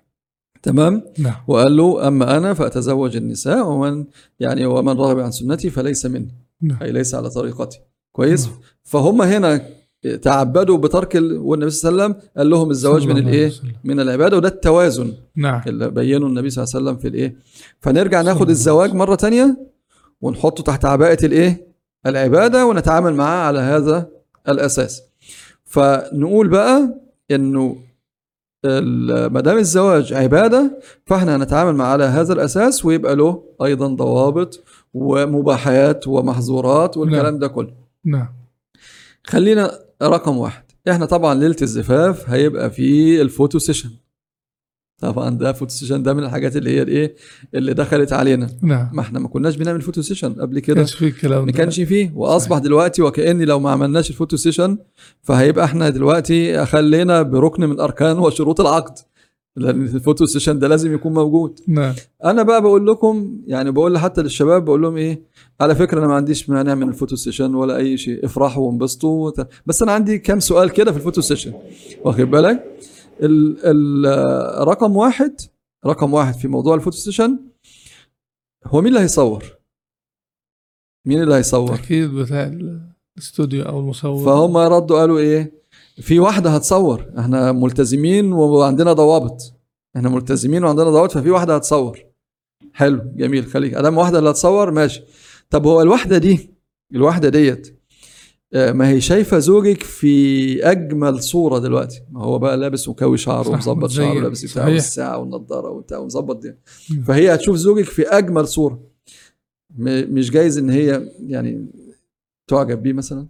تمام؟ 0.63 1.03
نعم. 1.19 1.35
وقال 1.47 1.77
له 1.77 2.07
أما 2.07 2.37
أنا 2.37 2.53
فأتزوج 2.53 3.15
النساء 3.15 3.67
ومن 3.67 4.05
يعني 4.39 4.65
ومن 4.65 4.97
رغب 4.97 5.19
عن 5.19 5.31
سنتي 5.31 5.69
فليس 5.69 6.05
مني. 6.05 6.35
نعم. 6.61 6.77
أي 6.81 6.91
ليس 6.91 7.15
على 7.15 7.29
طريقتي. 7.29 7.79
كويس؟ 8.11 8.47
نعم. 8.47 8.55
فهم 8.83 9.21
هنا 9.21 9.61
تعبدوا 10.21 10.77
بترك 10.77 11.15
ال... 11.15 11.37
والنبي 11.37 11.69
صلى 11.69 11.91
الله 11.91 12.03
عليه 12.03 12.13
وسلم 12.15 12.29
قال 12.37 12.49
لهم 12.49 12.71
الزواج 12.71 13.07
من 13.07 13.17
الإيه. 13.17 13.51
من 13.83 13.99
العبادة 13.99 14.37
وده 14.37 14.47
التوازن 14.47 15.13
نعم. 15.35 15.61
اللي 15.67 15.89
بينه 15.89 16.25
النبي 16.27 16.49
صلى 16.49 16.63
الله 16.63 16.75
عليه 16.75 16.85
وسلم 16.85 16.97
في 17.01 17.07
الإيه؟ 17.07 17.35
فنرجع 17.79 18.21
ناخد 18.21 18.49
الزواج 18.49 18.93
مرة 18.93 19.15
تانية 19.15 19.57
ونحطه 20.21 20.63
تحت 20.63 20.85
عباءة 20.85 21.25
الإيه؟ 21.25 21.67
العبادة 22.05 22.65
ونتعامل 22.65 23.13
معاه 23.13 23.47
على 23.47 23.59
هذا 23.59 24.09
الأساس. 24.49 25.01
فنقول 25.63 26.47
بقى 26.47 26.95
إنه 27.31 27.77
ما 29.29 29.41
دام 29.41 29.57
الزواج 29.57 30.13
عبادة 30.13 30.79
فإحنا 31.05 31.35
هنتعامل 31.35 31.75
مع 31.75 31.85
على 31.87 32.03
هذا 32.03 32.33
الأساس 32.33 32.85
ويبقى 32.85 33.15
له 33.15 33.43
أيضا 33.63 33.87
ضوابط 33.87 34.63
ومباحات 34.93 36.07
ومحظورات 36.07 36.97
والكلام 36.97 37.23
نعم. 37.25 37.39
ده 37.39 37.47
كله. 37.47 37.71
نعم. 38.05 38.27
خلينا 39.23 39.79
رقم 40.03 40.37
واحد. 40.37 40.63
إحنا 40.89 41.05
طبعا 41.05 41.33
ليلة 41.35 41.55
الزفاف 41.61 42.29
هيبقى 42.29 42.71
في 42.71 43.21
ال 43.21 43.27
photo 43.27 43.59
session. 43.59 43.89
طبعا 45.01 45.29
ده 45.29 45.53
photo 45.53 45.71
session 45.71 46.03
ده 46.03 46.13
من 46.13 46.23
الحاجات 46.23 46.55
اللي 46.55 46.69
هي 46.69 46.81
الإيه؟ 46.81 47.15
اللي 47.53 47.73
دخلت 47.73 48.13
علينا. 48.13 48.49
نعم. 48.61 48.89
ما 48.93 49.01
إحنا 49.01 49.19
ما 49.19 49.27
كناش 49.27 49.55
بنعمل 49.55 49.81
photo 49.81 50.01
session 50.01 50.33
قبل 50.33 50.59
كده. 50.59 50.75
كانش 50.75 50.95
في 50.95 51.07
الكلام 51.07 51.45
ما. 51.45 51.51
كانش 51.51 51.79
فيه. 51.79 52.11
وأصبح 52.15 52.57
دلوقتي 52.57 53.01
وكأني 53.01 53.45
لو 53.45 53.59
ما 53.59 53.71
عملناش 53.71 54.09
ال 54.09 54.14
photo 54.14 54.37
session 54.37 54.77
فهيبقى 55.21 55.65
إحنا 55.65 55.89
دلوقتي 55.89 56.65
خلينا 56.65 57.21
بركن 57.21 57.65
من 57.65 57.79
اركان 57.79 58.19
وشروط 58.19 58.61
العقد. 58.61 58.97
ال 59.57 59.68
photo 59.68 60.25
session 60.25 60.59
ده 60.59 60.67
لازم 60.67 60.93
يكون 60.93 61.13
موجود. 61.13 61.59
نعم. 61.67 61.93
أنا 62.25 62.43
بقى 62.43 62.61
بقول 62.61 62.87
لكم 62.87 63.41
يعني 63.47 63.71
بقول 63.71 63.97
حتى 63.97 64.21
للشباب 64.21 64.65
بقول 64.65 64.81
لهم 64.81 64.97
إيه؟ 64.97 65.21
على 65.61 65.75
فكرة 65.75 65.99
أنا 65.99 66.07
ما 66.07 66.15
عنديش 66.15 66.49
مانع 66.49 66.75
من 66.75 66.89
ال 66.89 66.93
photo 66.93 67.15
session 67.15 67.55
ولا 67.55 67.77
أي 67.77 67.97
شيء. 67.97 68.25
افرحوا 68.25 68.67
وانبسطوا 68.67 69.31
بس 69.65 69.81
أنا 69.81 69.91
عندي 69.91 70.17
كام 70.17 70.39
سؤال 70.39 70.69
كده 70.69 70.91
في 70.91 70.97
ال 70.97 71.01
photo 71.01 71.21
session. 71.21 71.53
واخد 72.03 72.21
بالك؟ 72.21 72.77
ال 73.23 73.57
ال 73.63 74.67
رقم 74.67 74.97
واحد 74.97 75.41
رقم 75.85 76.13
واحد 76.13 76.33
في 76.33 76.47
موضوع 76.47 76.75
ال 76.75 76.79
photo 76.79 76.97
session 76.97 77.39
هو 78.65 78.81
مين 78.81 78.87
اللي 78.87 78.99
هيصور؟ 78.99 79.43
مين 81.05 81.23
اللي 81.23 81.35
هيصور؟ 81.35 81.73
أكيد 81.73 82.09
بتاع 82.11 82.51
الاستوديو 83.17 83.63
أو 83.63 83.79
المصور. 83.79 84.25
فهم 84.25 84.57
ردوا 84.57 84.99
قالوا 84.99 85.19
إيه؟ 85.19 85.64
في 86.01 86.19
واحدة 86.19 86.49
هتصور. 86.49 87.05
إحنا 87.19 87.51
ملتزمين 87.51 88.33
وعندنا 88.33 88.93
ضوابط. 88.93 89.53
إحنا 89.95 90.09
ملتزمين 90.09 90.63
وعندنا 90.63 90.89
ضوابط 90.89 91.11
ففي 91.11 91.29
واحدة 91.29 91.55
هتصور. 91.55 91.99
حلو 92.73 93.01
جميل 93.15 93.45
خليك. 93.45 93.73
أدام 93.73 93.97
واحدة 93.97 94.19
اللي 94.19 94.29
هتصور 94.29 94.71
ماشي. 94.71 95.03
طب 95.49 95.65
هو 95.67 95.81
الواحدة 95.81 96.17
دي 96.17 96.49
الواحدة 96.95 97.29
ديت 97.29 97.79
آه، 98.53 98.71
ما 98.71 98.89
هي 98.89 99.01
شايفة 99.01 99.39
زوجك 99.39 99.83
في 99.83 100.63
أجمل 100.71 101.23
صورة 101.23 101.59
دلوقتي. 101.59 102.01
ما 102.11 102.23
هو 102.23 102.39
بقى 102.39 102.57
لابس 102.57 102.87
وكوي 102.87 103.17
شعره 103.17 103.49
ومظبط. 103.49 103.89
شعره 103.89 104.17
ولابس 104.17 104.51
بتاع. 104.51 104.67
والساعة 104.67 105.17
والنضارة 105.17 105.69
وبتاع 105.69 105.97
ومظبط 105.97 106.41
دي. 106.41 106.55
فهي 107.07 107.33
هتشوف 107.33 107.55
زوجك 107.55 107.85
في 107.85 108.07
أجمل 108.07 108.47
صورة. 108.47 108.79
مش 109.79 110.31
جايز 110.31 110.57
إن 110.57 110.69
هي 110.69 111.09
يعني 111.27 111.65
تعجب 112.47 112.83
بيه 112.83 112.93
مثلا؟ 112.93 113.27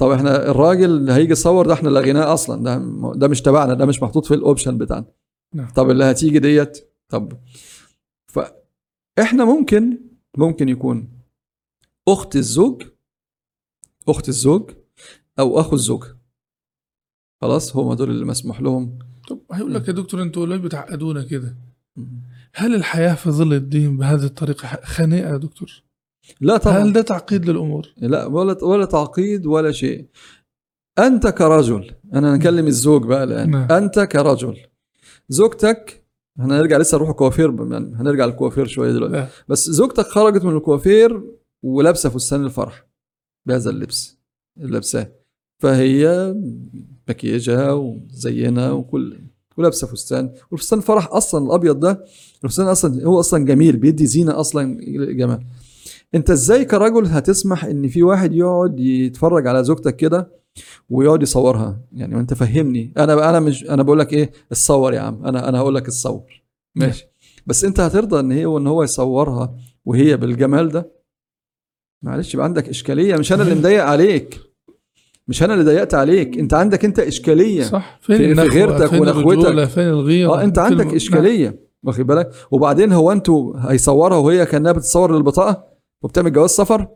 طب 0.00 0.10
إحنا 0.10 0.50
الراجل 0.50 0.84
اللي 0.90 1.12
هيجي 1.12 1.32
يصور 1.32 1.66
ده 1.66 1.74
إحنا 1.74 1.88
لغيناه 1.88 2.34
أصلا. 2.34 2.64
ده 2.64 2.78
ده 3.18 3.28
مش 3.28 3.42
تبعنا 3.42 3.74
ده 3.74 3.86
مش 3.86 4.02
محطوط 4.02 4.26
في 4.26 4.34
الاوبشن 4.34 4.78
بتاعنا. 4.78 5.06
نعم. 5.54 5.68
طب 5.70 5.90
اللي 5.90 6.04
هتيجي 6.04 6.38
ديت؟ 6.38 6.92
طب 7.08 7.32
فاحنا 8.26 9.44
ممكن 9.44 9.98
ممكن 10.36 10.68
يكون 10.68 11.08
أخت 12.08 12.36
الزوج 12.36 12.82
أخت 14.08 14.28
الزوج 14.28 14.70
أو 15.38 15.60
اخو 15.60 15.76
الزوج. 15.76 16.04
خلاص 17.40 17.76
هم 17.76 17.94
دول 17.94 18.10
اللي 18.10 18.24
مسموح 18.24 18.60
لهم. 18.60 18.98
طب 19.28 19.40
هيقول 19.52 19.74
لك 19.74 19.88
يا 19.88 19.92
دكتور 19.92 20.22
أنتوا 20.22 20.46
ليه 20.46 20.56
بتعقدونا 20.56 21.22
كده. 21.22 21.56
هل 22.54 22.74
الحياة 22.74 23.14
في 23.14 23.30
ظل 23.30 23.54
الدين 23.54 23.96
بهذه 23.96 24.24
الطريقة 24.24 24.80
خانقة 24.84 25.32
يا 25.32 25.36
دكتور؟ 25.36 25.82
لا 26.40 26.56
طبعا. 26.56 26.78
هل 26.78 26.92
ده 26.92 27.02
تعقيد 27.02 27.50
للأمور؟ 27.50 27.88
لا 27.96 28.26
ولا 28.26 28.64
ولا 28.64 28.84
تعقيد 28.84 29.46
ولا 29.46 29.72
شيء. 29.72 30.06
أنت 30.98 31.26
كرجل 31.26 31.90
أنا 32.14 32.36
نكلم 32.36 32.66
الزوج 32.66 33.06
بقى 33.06 33.24
الآن. 33.24 33.50
نعم. 33.50 33.72
أنت 33.72 34.00
كرجل 34.00 34.56
زوجتك 35.28 36.04
هنرجع 36.38 36.76
لسه 36.78 36.96
نروح 36.96 37.08
الكوافير 37.10 37.72
يعني 37.72 37.94
هنرجع 37.96 38.24
للكوافير 38.24 38.66
شوية 38.66 38.92
دلوقتي. 38.92 39.14
لا. 39.14 39.28
بس 39.48 39.70
زوجتك 39.70 40.06
خرجت 40.06 40.44
من 40.44 40.56
الكوافير 40.56 41.22
ولابسة 41.62 42.08
فستان 42.08 42.44
الفرح 42.44 42.86
بهذا 43.46 43.70
اللبس 43.70 44.18
اللي 44.58 44.72
لابساه. 44.72 45.12
فهي 45.58 46.34
مكيجها 47.08 47.72
وزينه 47.72 48.72
وكل 48.72 49.18
ولابسة 49.56 49.86
فستان. 49.86 50.32
والفستان 50.50 50.78
الفرح 50.78 51.08
أصلا 51.12 51.46
الأبيض 51.46 51.80
ده 51.80 52.04
الفستان 52.44 52.66
أصلا 52.66 53.04
هو 53.04 53.20
أصلا 53.20 53.44
جميل 53.44 53.76
بيدي 53.76 54.06
زينة 54.06 54.40
أصلا 54.40 54.78
جمال 55.12 55.44
انت 56.14 56.30
إزاي 56.30 56.64
كرجل 56.64 57.06
هتسمح 57.06 57.64
ان 57.64 57.88
في 57.88 58.02
واحد 58.02 58.34
يقعد 58.34 58.80
يتفرج 58.80 59.46
على 59.46 59.64
زوجتك 59.64 59.96
كده 59.96 60.32
ويقعد 60.90 61.22
يصورها؟ 61.22 61.80
يعني 61.92 62.20
انت 62.20 62.34
فهمني. 62.34 62.92
أنا 62.98 63.30
أنا 63.30 63.40
مش 63.40 63.64
أنا 63.70 63.82
بقول 63.82 63.98
لك 63.98 64.12
إيه؟ 64.12 64.30
اتصور 64.52 64.94
يا 64.94 65.00
عم. 65.00 65.24
أنا 65.26 65.48
أنا 65.48 65.58
هقول 65.58 65.74
لك 65.74 65.82
اتصور. 65.88 66.42
ماشي. 66.74 67.06
بس 67.46 67.64
انت 67.64 67.80
هترضى 67.80 68.20
ان 68.20 68.32
هي 68.32 68.46
وان 68.46 68.66
هو 68.66 68.82
يصورها 68.82 69.54
وهي 69.84 70.16
بالجمال 70.16 70.68
ده؟ 70.68 70.92
معلش 72.02 72.34
يبقى 72.34 72.44
عندك 72.46 72.68
إشكالية. 72.68 73.16
مش 73.16 73.32
أنا 73.32 73.42
اللي 73.42 73.54
مضايق 73.54 73.84
عليك. 73.84 74.40
مش 75.28 75.42
أنا 75.42 75.52
اللي 75.54 75.64
ضيقت 75.64 75.94
عليك. 75.94 76.38
انت 76.38 76.54
عندك 76.54 76.84
انت 76.84 76.98
إشكالية. 76.98 77.62
صح. 77.64 77.98
فين 78.02 78.16
في- 78.18 78.34
في؟ 78.34 78.40
غيرتك 78.40 78.86
فين 78.86 79.00
ونخوتك. 79.00 79.64
فين 79.64 79.88
الغيرة؟ 79.88 80.30
آه 80.30 80.42
انت 80.44 80.58
عندك 80.58 80.94
إشكالية. 80.94 81.70
واخد 81.82 82.06
بالك؟ 82.06 82.30
وبعدين 82.50 82.92
هو 82.92 83.12
أنتوا 83.12 83.54
هيصورها 83.58 84.16
وهي 84.16 84.46
كأنها 84.46 84.72
بتصور 84.72 85.16
للبطاقة؟ 85.16 85.69
وبتعمل 86.02 86.32
جواز 86.32 86.50
سفر؟ 86.50 86.88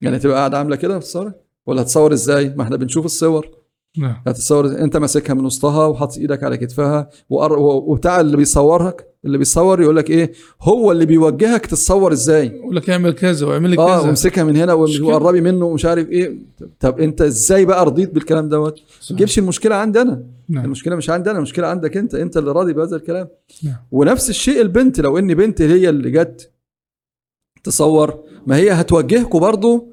يعني 0.00 0.18
تبقى 0.18 0.36
قاعدة 0.36 0.58
عاملة 0.58 0.76
كده 0.76 0.98
بتصور 0.98 1.32
ولا 1.66 1.82
هتصور 1.82 2.12
إزاي؟ 2.12 2.54
ما 2.56 2.62
إحنا 2.62 2.76
بنشوف 2.76 3.04
الصور. 3.04 3.48
نعم. 3.98 4.16
هتصور 4.26 4.66
أنت 4.66 4.96
ماسكها 4.96 5.34
من 5.34 5.44
وسطها 5.44 5.86
وحاطط 5.86 6.18
إيدك 6.18 6.42
على 6.44 6.56
كتفها 6.56 7.10
وقر- 7.30 7.58
وبتاع 7.58 8.20
اللي 8.20 8.36
بيصورك 8.36 9.08
اللي 9.24 9.38
بيصور 9.38 9.82
يقول 9.82 9.96
لك 9.96 10.10
إيه؟ 10.10 10.32
هو 10.62 10.92
اللي 10.92 11.06
بيوجهك 11.06 11.66
تتصور 11.66 12.12
إزاي؟ 12.12 12.46
يقول 12.46 12.76
لك 12.76 12.90
اعمل 12.90 13.12
كذا 13.12 13.46
واعمل 13.46 13.78
آه 13.78 13.96
كذا. 13.98 14.06
وامسكها 14.08 14.44
من 14.44 14.56
هنا. 14.56 14.72
وقربي 14.72 15.40
منه 15.40 15.64
ومش 15.64 15.84
عارف 15.86 16.08
إيه. 16.08 16.38
طب 16.80 17.00
أنت 17.00 17.22
إزاي 17.22 17.64
بقى 17.64 17.86
رضيت 17.86 18.14
بالكلام 18.14 18.48
دوت. 18.48 18.78
ما 19.10 19.16
تجيبش 19.16 19.38
المشكلة 19.38 19.74
عندي 19.74 20.00
أنا. 20.02 20.22
نعم. 20.48 20.64
المشكلة 20.64 20.96
مش 20.96 21.10
عندي 21.10 21.30
أنا 21.30 21.38
المشكلة 21.38 21.66
عندك 21.66 21.96
أنت. 21.96 22.14
أنت 22.14 22.36
اللي 22.36 22.52
راضي 22.52 22.72
بهذا 22.72 22.96
الكلام. 22.96 23.28
نعم. 23.64 23.76
ونفس 23.92 24.30
الشيء 24.30 24.60
البنت 24.60 25.00
لو 25.00 25.18
إن 25.18 25.34
بنت 25.34 25.62
هي 25.62 25.88
اللي 25.88 26.10
جت 26.10 26.52
تصور. 27.64 28.24
ما 28.46 28.56
هي 28.56 28.70
هتوجهكم 28.70 29.38
برضو 29.40 29.88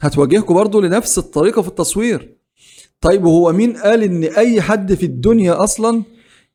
هتوجهكم 0.00 0.54
برضو 0.54 0.80
لنفس 0.80 1.18
الطريقة 1.18 1.62
في 1.62 1.68
التصوير. 1.68 2.36
طيب 3.00 3.24
وهو 3.24 3.52
مين 3.52 3.76
قال 3.76 4.02
إن 4.02 4.24
أي 4.24 4.60
حد 4.60 4.94
في 4.94 5.06
الدنيا 5.06 5.64
أصلا 5.64 6.02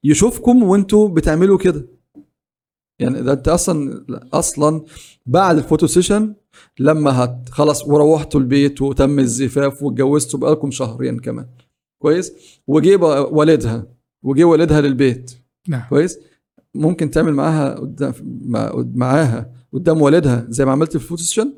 يشوفكم 0.03 0.63
وأنتوا 0.63 1.07
بتعملوا 1.07 1.57
كده؟ 1.57 1.87
يعني 2.99 3.21
ده 3.21 3.33
أنت 3.33 3.47
أصلا 3.47 4.05
أصلا 4.33 4.83
بعد 5.25 5.57
ال 5.57 5.62
photo 5.62 5.87
session 5.87 6.33
لما 6.79 7.23
هت 7.23 7.49
خلاص 7.49 7.87
وروحتوا 7.87 8.39
البيت 8.39 8.81
وتم 8.81 9.19
الزفاف 9.19 9.83
واتجوزتوا 9.83 10.39
بقالكم 10.39 10.71
شهرين 10.71 11.19
كمان. 11.19 11.47
كويس؟ 12.01 12.33
وجي 12.67 12.95
والدها 12.95 13.87
وجي 14.23 14.43
والدها 14.43 14.81
للبيت. 14.81 15.31
نعم. 15.67 15.89
كويس؟ 15.89 16.19
ممكن 16.75 17.11
تعمل 17.11 17.33
معاها 17.33 17.93
معاها. 18.95 19.56
قدام 19.77 20.01
والدها 20.01 20.45
زي 20.49 20.65
ما 20.65 20.71
عملت 20.71 20.97
في 20.97 21.03
ال 21.03 21.07
photo 21.07 21.23
session 21.23 21.53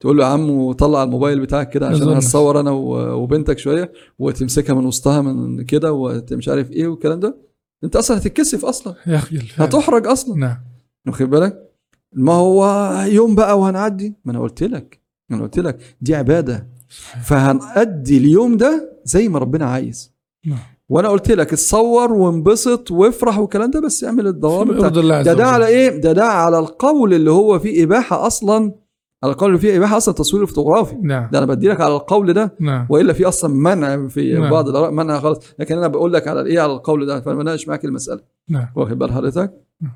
تقول 0.00 0.16
له 0.16 0.24
يا 0.24 0.28
عم 0.28 0.72
طلع 0.72 1.02
الموبايل 1.02 1.40
بتاعك 1.40 1.70
كده 1.70 1.88
عشان. 1.88 2.08
هتصور 2.08 2.60
أنا 2.60 2.70
وبنتك 2.70 3.58
شوية 3.58 3.92
وتمسكها 4.18 4.74
من 4.74 4.86
وسطها 4.86 5.20
من 5.22 5.64
كده 5.64 5.92
ومش 5.92 6.48
عارف 6.48 6.70
إيه 6.70 6.86
والكلام 6.86 7.20
ده. 7.20 7.36
أنت 7.84 7.96
أصلا 7.96 8.18
هتتكسف 8.18 8.64
أصلا. 8.64 8.94
يخجل 9.06 9.40
فعلا. 9.40 9.68
هتحرج 9.70 10.06
أصلا. 10.06 10.36
نعم. 10.36 10.56
واخد 11.06 11.30
بالك؟ 11.30 11.70
ما 12.12 12.32
هو 12.32 12.90
يوم 13.08 13.34
بقى 13.34 13.58
وهنعدي. 13.58 14.14
ما 14.24 14.32
أنا 14.32 14.40
قلت 14.40 14.62
لك. 14.62 15.00
أنا 15.30 15.42
قلت 15.42 15.58
لك 15.58 15.96
دي 16.00 16.14
عبادة. 16.14 16.68
فهنأدي 17.24 18.18
اليوم 18.18 18.56
ده 18.56 19.00
زي 19.04 19.28
ما 19.28 19.38
ربنا 19.38 19.66
عايز. 19.66 20.12
نعم. 20.46 20.58
وأنا 20.94 21.08
قلت 21.08 21.30
لك 21.30 21.52
اتصور 21.52 22.12
وانبسط 22.12 22.90
وافرح 22.90 23.38
والكلام 23.38 23.70
ده 23.70 23.80
بس 23.80 24.04
اعمل 24.04 24.26
الضوابط 24.26 24.74
بتاع- 24.74 24.88
ده 24.88 25.22
ده 25.22 25.32
وجل. 25.32 25.42
على 25.42 25.66
إيه؟ 25.66 25.88
ده 26.00 26.12
ده 26.12 26.24
على 26.24 26.58
القول 26.58 27.14
اللي 27.14 27.30
هو 27.30 27.58
فيه 27.58 27.84
إباحة 27.84 28.26
أصلا 28.26 28.72
على 29.24 29.32
القول 29.32 29.48
اللي 29.50 29.60
فيه 29.60 29.76
إباحة 29.76 29.96
أصلا 29.96 30.14
تصوير 30.14 30.46
فوتوغرافي. 30.46 30.96
نعم. 31.02 31.28
ده 31.32 31.38
أنا 31.38 31.46
بدي 31.46 31.68
لك 31.68 31.80
على 31.80 31.94
القول 31.96 32.32
ده 32.32 32.54
نعم. 32.60 32.86
وإلا 32.90 33.12
في 33.12 33.24
أصلا 33.28 33.54
منع 33.54 34.08
في 34.08 34.32
نعم. 34.32 34.50
بعض 34.50 34.68
الآراء 34.68 34.90
منع 34.90 35.20
خالص 35.20 35.40
لكن 35.58 35.76
أنا 35.78 35.88
بقول 35.88 36.12
لك 36.12 36.28
على 36.28 36.40
الايه 36.40 36.60
على 36.60 36.72
القول 36.72 37.06
ده 37.06 37.20
فأنا 37.20 37.36
بناقش 37.38 37.68
معاك 37.68 37.84
المسألة. 37.84 38.20
نعم. 38.48 38.66
واخد 38.76 38.98
بال 38.98 39.12
حضرتك؟ 39.12 39.52
نعم. 39.80 39.92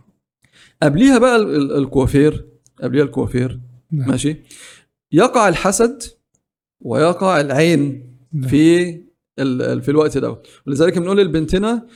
قبليها 0.83 1.19
بقى 1.19 1.37
ال- 1.37 1.57
ال- 1.57 1.77
الكوافير 1.77 2.47
قبليها 2.83 3.05
الكوافير. 3.05 3.61
نعم. 3.93 4.09
ماشي؟ 4.11 4.37
يقع 5.13 5.49
الحسد 5.49 6.03
ويقع 6.81 7.41
العين 7.41 8.11
نعم. 8.33 8.49
في 8.49 9.08
في 9.81 9.89
الوقت 9.89 10.19
ده. 10.19 10.43
ولذلك 10.67 10.99
بنقول 10.99 11.19
لبنتنا 11.19 11.87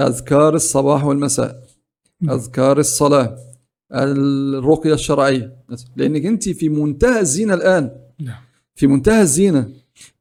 أذكار 0.00 0.54
الصباح 0.54 1.04
والمساء. 1.04 1.62
أذكار 2.30 2.78
الصلاة 2.78 3.38
الرقية 3.92 4.94
الشرعية. 4.94 5.56
لأنك 5.96 6.26
أنت 6.26 6.48
في 6.48 6.68
منتهى 6.68 7.20
الزينة 7.20 7.54
الآن. 7.54 7.90
نعم. 8.20 8.42
في 8.74 8.86
منتهى 8.86 9.22
الزينة. 9.22 9.68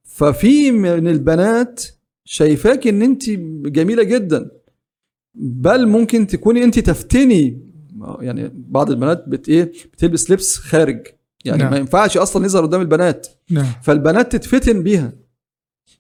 ففي 0.03 0.71
من 0.71 1.07
البنات 1.07 1.83
شايفاك 2.25 2.87
إن 2.87 3.01
أنت 3.01 3.29
جميلة 3.69 4.03
جدا. 4.03 4.51
بل 5.35 5.87
ممكن 5.87 6.27
تكوني 6.27 6.63
أنت 6.63 6.79
تفتني. 6.79 7.61
يعني 8.19 8.51
بعض 8.53 8.89
البنات 8.89 9.29
بت 9.29 9.49
إيه 9.49 9.63
بتلبس 9.63 10.31
لبس 10.31 10.57
خارج. 10.57 11.07
يعني 11.45 11.63
نعم. 11.63 11.71
ما 11.71 11.77
ينفعش 11.77 12.17
أصلا 12.17 12.45
يظهر 12.45 12.65
قدام 12.65 12.81
البنات. 12.81 13.27
نعم. 13.51 13.65
فالبنات 13.83 14.35
تتفتن 14.35 14.83
بيها. 14.83 15.13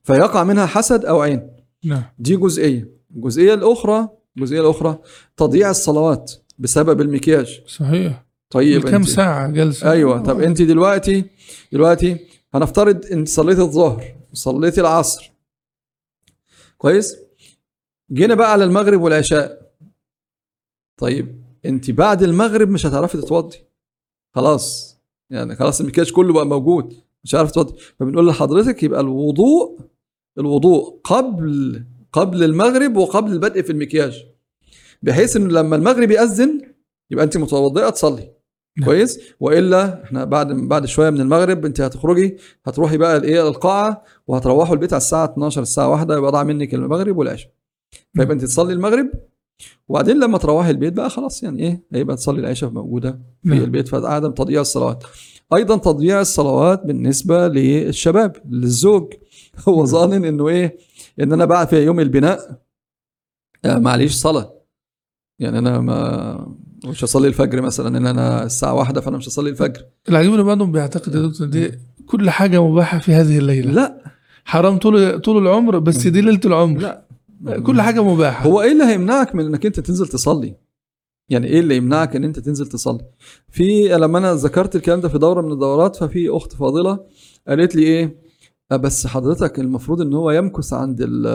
فيقع 0.07 0.43
منها 0.43 0.65
حسد 0.65 1.05
أو 1.05 1.21
عين. 1.21 1.49
نعم. 1.83 2.03
دي 2.19 2.35
جزئية. 2.35 2.89
الجزئيه 3.15 3.53
الأخرى 3.53 4.09
الجزئيه 4.37 4.61
الأخرى 4.61 4.97
تضييع 5.37 5.69
الصلوات 5.69 6.33
بسبب 6.59 7.01
المكياج. 7.01 7.61
صحيح. 7.67 8.25
طيب 8.49 8.89
كم 8.89 9.03
أنت- 9.03 9.07
ساعة 9.07 9.47
جلسة؟ 9.51 9.91
أيوه. 9.91 10.23
طب 10.23 10.39
انت 10.41 10.61
دلوقتي 10.61 11.25
دلوقتي 11.71 12.17
هنفترض 12.53 13.05
انت 13.05 13.27
صليت 13.27 13.59
الظهر 13.59 14.15
صليت 14.33 14.79
العصر. 14.79 15.31
كويس؟ 16.77 17.17
جينا 18.11 18.35
بقى 18.35 18.51
على 18.51 18.63
المغرب 18.63 19.01
والعشاء. 19.01 19.71
طيب 20.97 21.41
انت 21.65 21.91
بعد 21.91 22.23
المغرب 22.23 22.69
مش 22.69 22.85
هتعرفي 22.85 23.17
تتوضي. 23.17 23.57
خلاص. 24.35 24.97
يعني 25.29 25.55
خلاص 25.55 25.81
المكياج 25.81 26.11
كله 26.11 26.33
بقى 26.33 26.45
موجود 26.45 26.93
مش 27.23 27.35
عارف 27.35 27.51
تتوضي. 27.51 27.75
فبنقول 27.99 28.27
لحضرتك 28.27 28.83
يبقى 28.83 29.01
الوضوء 29.01 29.79
الوضوء 30.39 30.99
قبل 31.03 31.83
قبل 32.11 32.43
المغرب 32.43 32.97
وقبل 32.97 33.31
البدء 33.33 33.61
في 33.61 33.69
المكياج. 33.71 34.25
بحيث 35.03 35.35
ان 35.35 35.47
لما 35.47 35.75
المغرب 35.75 36.11
يأذن 36.11 36.61
يبقى 37.11 37.25
انت 37.25 37.37
متوضئة 37.37 37.89
تصلي. 37.89 38.31
نعم. 38.77 38.85
كويس؟ 38.89 39.19
وإلا 39.39 40.03
إحنا 40.03 40.23
بعد 40.25 40.47
بعد 40.47 40.85
شوية 40.85 41.09
من 41.09 41.21
المغرب 41.21 41.65
انت 41.65 41.81
هتخرجي 41.81 42.37
هتروحي 42.65 42.97
بقى 42.97 43.17
الايه 43.17 43.47
القاعه 43.47 44.03
وهتروحوا 44.27 44.75
البيت 44.75 44.93
على 44.93 44.97
الساعة 45.01 45.25
12 45.25 45.61
الساعة 45.61 45.89
1 45.89 46.11
يبقى 46.11 46.31
ضاع 46.31 46.43
منك 46.43 46.73
المغرب 46.73 47.17
والعشاء. 47.17 47.51
فيبقى 48.15 48.33
انت 48.33 48.45
تصلي 48.45 48.73
المغرب 48.73 49.09
وبعدين 49.89 50.19
لما 50.19 50.37
تروحي 50.37 50.71
البيت 50.71 50.93
بقى 50.93 51.09
خلاص 51.09 51.43
يعني 51.43 51.63
إيه؟ 51.63 51.83
هيبقى 51.93 52.15
تصلي 52.15 52.39
العشاء 52.39 52.69
موجودة 52.69 53.11
في 53.43 53.49
نعم. 53.49 53.63
البيت. 53.63 53.87
فعدم 53.87 54.31
تضييع 54.31 54.61
الصلوات. 54.61 55.03
أيضا 55.55 55.77
تضييع 55.77 56.21
الصلوات 56.21 56.85
بالنسبة 56.85 57.47
للشباب 57.47 58.35
للزوج. 58.49 59.13
هو 59.69 59.85
ظانن 59.85 60.25
إنه 60.25 60.47
إيه؟ 60.47 60.77
إن 61.21 61.33
أنا 61.33 61.45
بقى 61.45 61.67
في 61.67 61.85
يوم 61.85 61.99
البناء. 61.99 62.61
آه، 63.65 63.77
معليش 63.77 64.13
صلاة. 64.13 64.53
يعني 65.39 65.59
أنا 65.59 65.79
ما 65.79 66.55
مش 66.85 67.03
هصلي 67.03 67.27
الفجر 67.27 67.61
مثلا. 67.61 67.97
إن 67.97 68.05
أنا 68.07 68.43
الساعة 68.43 68.73
واحدة 68.73 69.01
فأنا 69.01 69.17
مش 69.17 69.27
هصلي 69.27 69.49
الفجر. 69.49 69.85
العجيب 70.09 70.33
ان 70.33 70.43
بعضهم 70.43 70.71
بيعتقد 70.71 71.15
يا 71.15 71.21
دكتور 71.21 71.47
دي 71.47 71.71
كل 72.05 72.29
حاجة 72.29 72.63
مباحة 72.63 72.99
في 72.99 73.13
هذه 73.13 73.37
الليلة. 73.37 73.71
لا. 73.71 74.03
حرام 74.45 74.77
طول 74.77 75.19
طول 75.19 75.37
العمر 75.47 75.79
بس 75.79 76.07
دي 76.07 76.21
ليلة 76.21 76.39
العمر. 76.45 76.81
لا. 76.81 77.03
كل 77.59 77.81
حاجة 77.81 78.03
مباحة. 78.03 78.45
هو 78.49 78.61
إيه 78.61 78.71
اللي 78.71 78.83
هيمنعك 78.83 79.35
من 79.35 79.45
إنك 79.45 79.65
أنت 79.65 79.79
تنزل 79.79 80.07
تصلي؟ 80.07 80.55
يعني 81.29 81.47
إيه 81.47 81.59
اللي 81.59 81.75
يمنعك 81.77 82.15
إن 82.15 82.23
أنت 82.23 82.39
تنزل 82.39 82.67
تصلي؟ 82.67 83.05
في 83.49 83.87
لما 83.87 84.17
أنا 84.17 84.33
ذكرت 84.33 84.75
الكلام 84.75 85.01
ده 85.01 85.09
في 85.09 85.17
دورة 85.17 85.41
من 85.41 85.51
الدورات 85.51 85.95
ففي 85.95 86.29
أخت 86.29 86.53
فاضلة 86.55 86.99
قالت 87.47 87.75
لي 87.75 87.83
إيه؟ 87.83 88.03
"آه، 88.05 88.11
بس 88.75 89.07
حضرتك 89.07 89.59
المفروض 89.59 90.01
إن 90.01 90.13
هو 90.13 90.31
يمكث 90.31 90.73
عند 90.73 90.97
ال- 91.01 91.27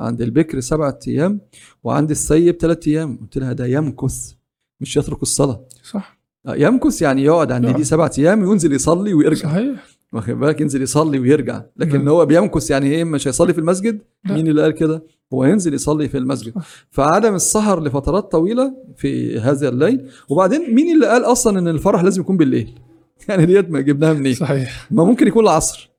عند 0.00 0.20
البكر 0.22 0.60
سبعة 0.60 0.98
أيام 1.08 1.40
وعند 1.84 2.10
السيب 2.10 2.56
ثلاث 2.56 2.88
أيام. 2.88 3.16
قلت 3.20 3.38
لها 3.38 3.52
ده 3.52 3.66
يمكث 3.66 4.32
مش 4.80 4.96
يترك 4.96 5.22
الصلاة. 5.22 5.60
صح. 5.90 6.18
آه، 6.46 6.54
يمكث 6.54 7.02
يعني 7.02 7.22
يقعد 7.24 7.52
عند. 7.52 7.66
دي 7.76 7.84
سبعة 7.84 8.12
أيام 8.18 8.42
وينزل 8.42 8.72
يصلي 8.72 9.14
ويرجع. 9.14 9.48
صحيح. 9.48 9.84
واخد 10.12 10.30
بالك؟ 10.34 10.60
ينزل 10.60 10.82
يصلي 10.82 11.18
ويرجع. 11.18 11.62
لكن 11.76 11.98
نعم. 11.98 12.08
هو 12.08 12.26
بيمكث 12.26 12.70
يعني 12.70 12.86
إيه؟ 12.86 13.04
مش 13.04 13.28
هيصلي 13.28 13.52
في 13.52 13.58
المسجد؟ 13.60 13.98
لا. 14.24 14.34
مين 14.34 14.46
اللي 14.48 14.62
قال 14.62 14.70
كده؟ 14.72 15.02
هو 15.32 15.44
ينزل 15.44 15.74
يصلي 15.74 16.08
في 16.08 16.18
المسجد. 16.18 16.52
فعدم 16.90 17.34
السهر 17.34 17.82
لفترات 17.82 18.32
طويلة 18.32 18.74
في 18.96 19.40
هذا 19.40 19.68
الليل. 19.68 20.08
وبعدين 20.28 20.74
مين 20.74 20.94
اللي 20.94 21.06
قال 21.06 21.24
أصلا 21.24 21.58
إن 21.58 21.68
الفرح 21.68 22.02
لازم 22.02 22.20
يكون 22.20 22.36
بالليل؟ 22.36 22.70
يعني 23.28 23.46
ديت 23.46 23.70
ما 23.70 23.80
جبناها 23.80 24.12
منين؟ 24.12 24.34
صحيح. 24.34 24.86
ما 24.90 25.04
ممكن 25.04 25.26
يكون 25.26 25.44
العصر. 25.44 25.90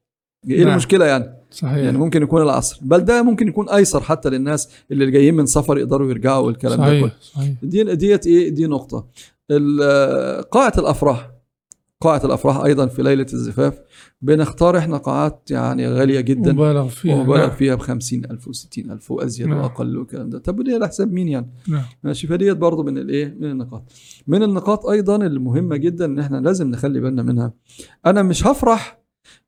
إيه 0.49 0.60
نعم. 0.63 0.71
المشكلة 0.71 1.06
يعني؟ 1.06 1.34
صحيح. 1.52 1.78
يعني 1.78 1.97
ممكن 1.97 2.23
يكون 2.23 2.41
العصر. 2.41 2.80
بل 2.82 2.99
ده 2.99 3.23
ممكن 3.23 3.47
يكون 3.47 3.69
أيسر 3.69 4.02
حتى 4.02 4.30
للناس 4.30 4.69
اللي 4.91 5.12
جايين 5.12 5.36
من 5.36 5.45
سفر 5.45 5.78
يقدروا 5.78 6.10
يرجعوا 6.10 6.45
والكلام 6.47 6.78
ده 6.80 6.86
كله. 6.99 6.99
صحيح. 7.10 7.13
صحيح 7.21 7.54
دي 7.63 7.95
ديت 7.95 8.28
إيه؟ 8.28 8.49
دي 8.49 8.65
نقطة. 8.67 9.08
ال- 9.52 10.43
قاعة 10.49 10.73
الأفراح. 10.78 11.32
قاعة 12.02 12.21
الأفراح 12.25 12.58
أيضا 12.58 12.88
في 12.88 13.04
ليلة 13.04 13.25
الزفاف. 13.34 13.80
بنختار 14.21 14.78
إحنا 14.78 14.97
قاعات 14.97 15.52
يعني 15.52 15.88
غالية 15.88 16.19
جدا. 16.19 16.54
مبالغ 16.54 16.88
فيها. 16.88 17.15
ومبالغ 17.15 17.38
نعم. 17.47 17.49
فيها 17.49 17.75
ب 17.75 17.80
50000 17.80 18.47
و 18.47 18.52
60000 18.54 19.12
وأزيد 19.12 19.47
نعم. 19.47 19.58
وأقل 19.58 19.97
والكلام 19.97 20.30
ده. 20.30 20.39
طب 20.39 20.60
ودي 20.60 20.73
على 20.73 20.88
حساب 20.88 21.12
مين 21.13 21.28
يعني؟ 21.28 21.47
نعم. 21.67 21.84
ماشي. 22.04 22.28
فديت 22.28 22.58
برضه 22.58 22.84
من 22.84 22.97
الإيه؟ 22.97 23.36
من 23.39 23.52
النقاط. 23.52 23.84
من 24.28 24.43
النقاط 24.43 24.86
أيضا 24.86 25.15
المهمة 25.15 25.75
جدا 25.75 26.06
إن 26.06 26.19
إحنا 26.19 26.38
لازم 26.38 26.71
نخلي 26.71 26.99
بالنا 26.99 27.23
منها. 27.23 27.54
أنا 28.06 28.23
مش 28.23 28.47
هفرح 28.47 28.99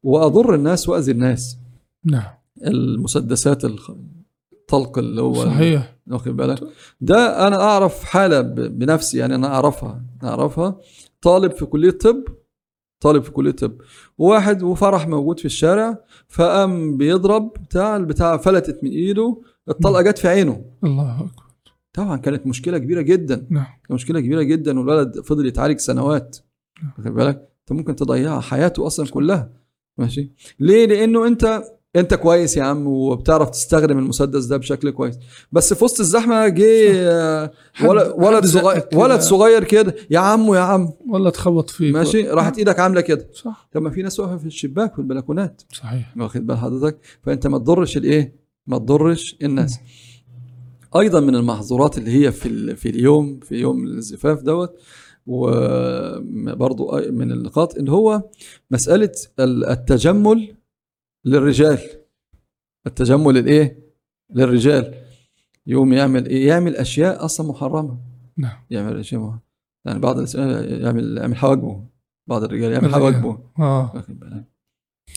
وأضر 0.04 0.56
الناس 0.56 0.90
وأذي 0.90 1.12
الناس. 1.12 1.58
نعم. 2.06 2.24
المسدسات 2.66 3.66
الطلق 3.66 4.98
اللي 4.98 5.22
هو 5.22 5.46
صحيح. 5.46 5.96
واخد 6.08 6.36
بالك؟ 6.36 6.60
ده 7.02 7.48
أنا 7.48 7.62
أعرف 7.62 8.04
حالة 8.04 8.42
بنفسي 8.42 9.18
يعني 9.18 9.36
أنا 9.36 9.48
أعرفها 9.48 10.04
أعرفها. 10.24 10.80
طالب 11.22 11.52
في 11.52 11.66
كلية 11.66 11.92
طب 11.92 12.24
طالب 13.00 13.24
في 13.24 13.32
كلية 13.32 13.52
طب. 13.52 13.74
وواحد 14.18 14.64
وفرح 14.64 15.08
موجود 15.08 15.40
في 15.40 15.46
الشارع 15.46 15.98
فقام 16.28 16.98
بيضرب 16.98 17.54
بتاع 17.54 17.96
البتاع 17.96 18.38
فلتت 18.38 18.84
من 18.84 18.90
إيده 18.90 19.42
الطلقة 19.70 20.02
جت 20.02 20.18
في 20.18 20.28
عينه. 20.28 20.66
الله 20.84 21.16
أكبر. 21.20 21.44
طبعا 21.94 22.18
كانت 22.18 22.48
مشكلة 22.48 22.78
كبيرة 22.78 23.02
جدا. 23.02 23.48
نعم. 23.50 23.66
مشكلة 23.90 24.20
كبيرة 24.20 24.42
جدا 24.42 24.80
والولد 24.80 25.20
فضل 25.20 25.46
يتعالج 25.46 25.78
سنوات. 25.80 26.38
واخد 26.98 27.14
بالك؟ 27.14 27.50
أنت 27.62 27.72
ممكن 27.72 27.96
تضيع 27.96 28.40
حياته 28.40 28.88
أصلا 28.88 29.08
كلها. 29.08 29.61
ماشي؟ 30.02 30.32
ليه؟ 30.60 30.86
لأنه 30.86 31.28
أنت 31.28 31.64
أنت 31.96 32.14
كويس 32.14 32.58
يا 32.58 32.64
عم 32.64 32.88
وبتعرف 32.88 33.50
تستخدم 33.50 34.00
المسدس 34.00 34.46
ده 34.46 34.58
بشكل 34.58 34.92
كويس. 34.92 35.16
بس 35.52 35.74
في 35.74 35.84
وسط 35.84 36.00
الزحمة 36.00 36.48
جه 36.48 37.52
ولد 38.18 38.46
صغير. 38.46 38.84
ولد 38.94 39.20
صغير 39.20 39.64
كده. 39.64 39.96
يا 40.10 40.20
عم 40.20 40.54
يا 40.54 40.60
عم. 40.60 40.90
ولا 41.10 41.30
تخبط 41.30 41.70
فيك 41.70 41.94
ماشي؟ 41.94 42.30
راحت 42.30 42.58
إيدك 42.58 42.80
عاملة 42.80 43.02
كده. 43.02 43.28
صح. 43.34 43.70
طب 43.74 43.82
ما 43.82 43.90
في 43.90 44.02
ناس 44.02 44.20
واقفة 44.20 44.38
في 44.38 44.46
الشباك 44.46 44.94
في 44.94 45.00
البلكونات 45.00 45.62
صحيح. 45.74 46.14
واخد 46.18 46.48
بال 46.48 46.58
حضرتك؟ 46.58 46.98
فأنت 47.24 47.48
ما 47.48 47.58
تضرش 47.58 47.98
الإيه؟ 47.98 48.36
ما 48.68 48.78
تضرش 48.78 49.38
الناس. 49.42 49.80
أيضا 50.96 51.20
من 51.20 51.36
المحظورات 51.36 51.98
اللي 51.98 52.12
هي 52.12 52.32
في 52.32 52.76
في 52.76 52.90
اليوم 52.90 53.40
في 53.40 53.56
يوم 53.56 53.84
الزفاف 53.84 54.42
دوت 54.42 54.74
وبرضو 55.28 56.98
من 57.12 57.32
النقاط 57.32 57.76
اللي 57.76 57.92
هو 57.92 58.24
مسألة 58.72 59.12
ال- 59.40 59.66
التجمل 59.66 60.56
للرجال. 61.26 61.80
التجمل 62.88 63.38
الإيه؟ 63.38 63.80
للرجال. 64.36 64.94
يوم 65.68 65.94
يعمل 65.94 66.26
إيه؟ 66.26 66.48
يعمل 66.48 66.76
أشياء 66.76 67.26
أصلا 67.26 67.48
محرمة. 67.48 67.98
نعم. 68.38 68.58
يعمل 68.70 69.00
أشياء 69.00 69.22
محرمة. 69.22 69.40
يعني 69.86 70.00
بعض 70.00 70.36
يعمل 70.36 71.18
يعمل 71.18 71.36
حواجبه. 71.36 71.84
بعض 72.28 72.44
الرجال 72.44 72.72
يعمل. 72.72 72.94
حواجبه. 72.94 73.40
آه. 73.60 74.04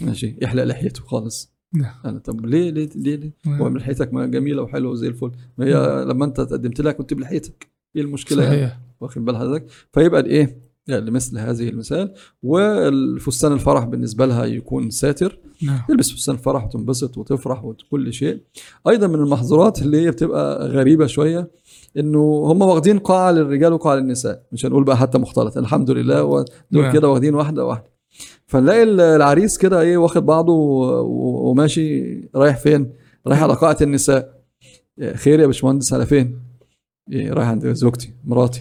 ماشي. 0.02 0.36
يحلق 0.42 0.64
لحيته 0.64 1.02
خالص. 1.02 1.54
نعم. 1.74 1.94
أنا 2.04 2.18
طب 2.18 2.46
ليه 2.46 2.70
ليه 2.70 2.88
ليه, 2.94 3.16
ليه؟ 3.16 3.32
نعم. 3.46 3.62
هو 3.62 3.68
من 3.70 3.76
لحيتك 3.80 4.14
ما 4.14 4.26
جميلة 4.26 4.62
وحلوة 4.62 4.92
وزي 4.92 5.08
الفل. 5.08 5.30
ما 5.58 5.66
هي 5.66 6.04
لما 6.04 6.24
أنت 6.24 6.40
تقدمت 6.40 6.80
لها 6.80 6.92
كنت 6.92 7.14
بلحيتك. 7.14 7.68
إيه 7.96 8.02
المشكلة؟ 8.02 8.42
يعني 8.44 8.56
صحيح. 8.56 8.80
واخد 9.04 9.24
بال 9.24 9.36
حضرتك؟ 9.36 9.66
فيبقى 9.92 10.20
الإيه؟ 10.20 10.64
يعني 10.86 11.10
مثل 11.10 11.38
هذه 11.38 11.68
المثال. 11.68 12.14
والفستان 12.42 13.52
الفرح 13.52 13.84
بالنسبة 13.84 14.26
لها 14.26 14.44
يكون 14.44 14.90
ساتر. 14.90 15.38
نعم. 15.62 15.78
تلبس 15.88 16.10
فستان 16.12 16.36
فرح 16.36 16.64
وتنبسط 16.64 17.18
وتفرح 17.18 17.64
وكل 17.64 18.12
شيء. 18.12 18.40
أيضا 18.88 19.06
من 19.06 19.14
المحظورات 19.14 19.82
اللي 19.82 20.00
هي 20.00 20.10
بتبقى 20.10 20.68
غريبة 20.68 21.06
شوية 21.06 21.50
إنه 21.96 22.18
هم 22.46 22.62
واخدين 22.62 22.98
قاعة 22.98 23.30
للرجال 23.32 23.72
وقاعة 23.72 23.94
للنساء. 23.96 24.42
مش 24.52 24.66
هنقول 24.66 24.84
بقى 24.84 24.96
حتى 24.96 25.18
مختلط 25.18 25.56
الحمد 25.58 25.90
لله 25.90 26.24
ودول 26.24 26.46
نعم. 26.70 26.92
كده 26.92 27.08
واخدين 27.08 27.34
واحدة 27.34 27.64
واحدة. 27.64 27.94
فنلاقي 28.46 28.82
ال- 28.82 29.00
العريس 29.00 29.58
كده 29.58 29.80
إيه 29.80 29.96
واخد 29.96 30.26
بعضه 30.26 30.52
وماشي 31.02 32.20
رايح 32.34 32.56
فين؟ 32.56 32.92
رايح 33.26 33.42
على 33.42 33.54
قاعة 33.54 33.76
النساء. 33.82 34.34
إيه، 35.00 35.14
خير 35.14 35.40
يا 35.40 35.46
باشمهندس 35.46 35.92
على 35.92 36.06
فين؟ 36.06 36.38
إيه 37.12 37.32
رايح 37.32 37.48
عند 37.48 37.66
زوجتي 37.72 38.12
مراتي. 38.24 38.60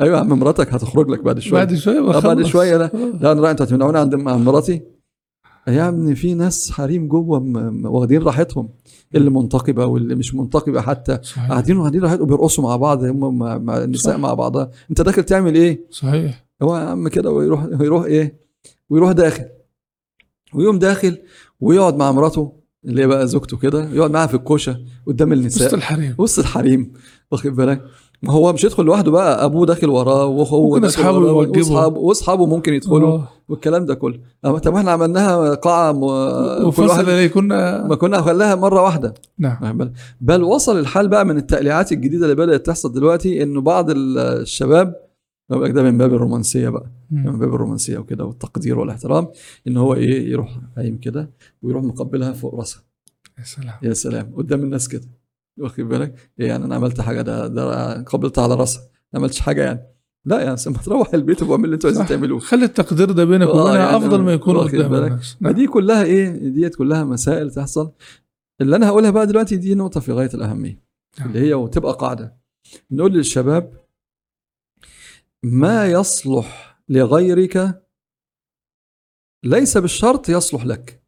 أيوه 0.00 0.16
يا 0.16 0.20
عم 0.20 0.28
مراتك 0.28 0.74
هتخرج 0.74 1.08
لك 1.10 1.20
بعد 1.22 1.38
شوية 1.38 1.64
بعد 1.64 1.74
شوية 1.74 1.98
آه، 1.98 2.20
بعد 2.20 2.36
بخلص. 2.36 2.48
شوية 2.48 2.76
لا. 2.76 2.84
آه. 2.94 3.18
لا 3.20 3.32
أنا 3.32 3.40
رايح 3.40 3.50
أنتوا 3.50 3.66
هتمنعوني 3.66 3.98
عند 3.98 4.14
مراتي. 4.14 4.82
يا 5.68 5.88
ابني 5.88 6.14
في 6.14 6.34
ناس 6.34 6.70
حريم 6.70 7.08
جوه 7.08 7.42
واخدين 7.84 8.22
راحتهم. 8.22 8.68
اللي 9.14 9.30
منتقبة 9.30 9.86
واللي 9.86 10.14
مش 10.14 10.34
منتقبة 10.34 10.80
حتى. 10.80 11.18
صحيح. 11.22 11.48
قاعدين 11.50 11.76
واخدين 11.76 12.02
راحتهم 12.02 12.22
وبيرقصوا 12.22 12.64
مع 12.64 12.76
بعض 12.76 13.04
هم 13.04 13.38
مع, 13.38 13.78
النساء 13.84 14.14
صح. 14.14 14.20
مع 14.20 14.34
بعضها 14.34 14.70
أنت 14.90 15.00
داخل 15.00 15.24
تعمل 15.24 15.54
إيه؟ 15.54 15.86
صحيح. 15.90 16.44
هو 16.62 16.76
يا 16.76 16.82
عم 16.82 17.08
كده 17.08 17.30
ويروح 17.30 17.64
ويروح 17.80 18.04
إيه؟ 18.04 18.38
ويروح 18.90 19.12
داخل. 19.12 19.44
ويقوم 20.54 20.78
داخل 20.78 21.18
ويقعد 21.60 21.96
مع 21.96 22.12
مراته 22.12 22.52
اللي 22.84 23.02
هي 23.02 23.06
بقى 23.06 23.26
زوجته 23.28 23.56
كده 23.56 23.90
يقعد 23.90 24.10
معاها 24.10 24.26
في 24.26 24.34
الكوشة 24.34 24.80
قدام 25.06 25.28
وسط 25.32 25.38
النساء 25.38 25.74
الحريم. 25.74 26.14
وسط 26.18 26.38
الحريم 26.38 26.92
واخد 27.30 27.50
بالك؟ 27.50 27.84
ما 28.22 28.32
هو 28.32 28.52
مش 28.52 28.64
يدخل 28.64 28.84
لوحده 28.84 29.10
بقى 29.10 29.44
أبوه 29.44 29.66
داخل 29.66 29.88
وراه 29.90 30.26
واخوه 30.26 30.78
ممكن 30.78 30.84
يوجبوا. 31.28 31.56
واصحابه 31.58 31.98
وأصحابه 31.98 32.46
ممكن 32.46 32.74
يدخلوا 32.74 33.08
آه. 33.18 33.28
والكلام 33.48 33.86
ده 33.86 33.94
كله 33.94 34.20
أما 34.44 34.58
طب 34.58 34.74
إحنا 34.74 34.90
عملناها 34.90 35.54
قاعة 35.54 35.92
م... 35.92 36.04
إليه 37.08 37.26
كنا 37.26 37.86
ما 37.86 37.94
كنا 37.94 38.22
خلاها 38.22 38.54
مرة 38.54 38.82
واحدة 38.82 39.14
نعم 39.38 39.78
بالك؟ 39.78 39.92
بل 40.20 40.42
وصل 40.42 40.78
الحال 40.78 41.08
بقى 41.08 41.24
من 41.24 41.36
التقليعات 41.36 41.92
الجديدة 41.92 42.24
اللي 42.24 42.36
بدأت 42.36 42.66
تحصل 42.66 42.92
دلوقتي 42.92 43.42
إنه 43.42 43.60
بعض 43.60 43.90
ال- 43.90 44.18
الشباب 44.18 44.94
لك 45.50 45.70
ده 45.70 45.82
من 45.82 45.98
باب 45.98 46.14
الرومانسية 46.14 46.68
بقى 46.68 46.86
من 47.10 47.26
مم. 47.26 47.38
باب 47.38 47.54
الرومانسية 47.54 47.98
وكده 47.98 48.24
والتقدير 48.24 48.78
والاحترام 48.78 49.28
إن 49.68 49.76
هو 49.76 49.94
إيه 49.94 50.30
يروح 50.32 50.58
قايم 50.76 50.98
كده 50.98 51.30
ويروح 51.62 51.82
مقبلها 51.84 52.32
فوق 52.32 52.54
راسها 52.54 52.82
يا 53.38 53.44
سلام 53.44 53.74
يا 53.82 53.92
سلام 53.92 54.32
قدام 54.36 54.60
الناس 54.62 54.88
كده 54.88 55.02
واخد 55.58 55.80
بالك؟ 55.84 56.30
يعني 56.38 56.64
أنا 56.64 56.74
عملت 56.74 57.00
حاجة 57.00 57.22
ده 57.22 57.46
ده 57.46 58.02
قبلتها 58.02 58.44
على 58.44 58.54
راسها 58.54 58.82
ما 59.12 59.20
عملتش 59.20 59.40
حاجة 59.40 59.62
يعني. 59.64 59.80
لا 60.24 60.40
يعني 60.40 60.56
ما 60.66 60.78
تروح 60.84 61.14
البيت 61.14 61.42
واعمل 61.42 61.64
اللي 61.64 61.74
أنتوا 61.74 61.90
عايزين. 61.90 62.06
تعملوه 62.06 62.38
خلي 62.38 62.64
التقدير 62.64 63.10
ده 63.12 63.24
بينك 63.24 63.46
آه، 63.48 63.50
وبينها 63.50 63.76
يعني 63.78 63.96
أفضل 63.96 64.22
ما 64.22 64.32
يكون 64.32 64.56
واخد 64.56 64.68
قدام 64.76 64.90
بالك؟ 64.90 65.10
الناس 65.10 65.36
ما. 65.40 65.50
دي 65.52 65.66
كلها 65.66 66.02
إيه؟ 66.04 66.30
ديت 66.30 66.74
كلها 66.76 67.04
مسائل 67.04 67.50
تحصل. 67.50 67.92
اللي 68.60 68.76
أنا 68.76 68.88
هقولها 68.88 69.10
بقى 69.10 69.26
دلوقتي 69.26 69.56
دي 69.56 69.74
نقطة 69.74 70.00
في 70.00 70.12
غاية 70.12 70.30
الأهمية. 70.34 70.82
نعم. 71.18 71.28
اللي 71.28 71.40
هي 71.40 71.54
وتبقى 71.54 71.92
قاعدة. 71.92 72.36
نقول 72.90 73.12
للشباب 73.12 73.84
ما 75.42 75.86
يصلح 75.86 76.80
لغيرك 76.88 77.82
ليس 79.44 79.78
بالشرط 79.78 80.28
يصلح 80.28 80.66
لك. 80.66 81.02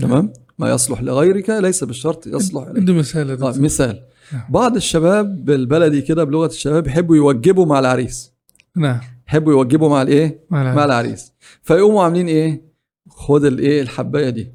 تمام؟ 0.00 0.32
ما 0.58 0.70
يصلح 0.70 1.02
لغيرك 1.02 1.50
ليس 1.50 1.84
بالشرط 1.84 2.26
يصلح 2.26 2.68
لك 2.68 2.90
مثال 2.90 3.30
آه 3.30 3.34
دكتور. 3.34 3.60
مثال. 3.60 4.02
نعم. 4.32 4.42
بعض 4.48 4.76
الشباب 4.76 5.44
بالبلدي 5.44 6.02
كده 6.02 6.24
بلغة 6.24 6.46
الشباب 6.46 6.86
يحبوا 6.86 7.16
يوجبوا 7.16 7.66
مع 7.66 7.78
العريس. 7.78 8.32
نعم. 8.76 9.00
يحبوا 9.28 9.52
يوجبوا 9.52 9.88
مع 9.88 10.02
الإيه؟ 10.02 10.40
مع 10.50 10.62
مع 10.62 10.72
العلم. 10.72 10.78
العريس. 10.78 11.32
فيقوموا 11.62 12.02
عاملين 12.02 12.26
إيه؟ 12.28 12.62
خد 13.08 13.44
الإيه؟ 13.44 13.82
الحباية 13.82 14.30
دي. 14.30 14.52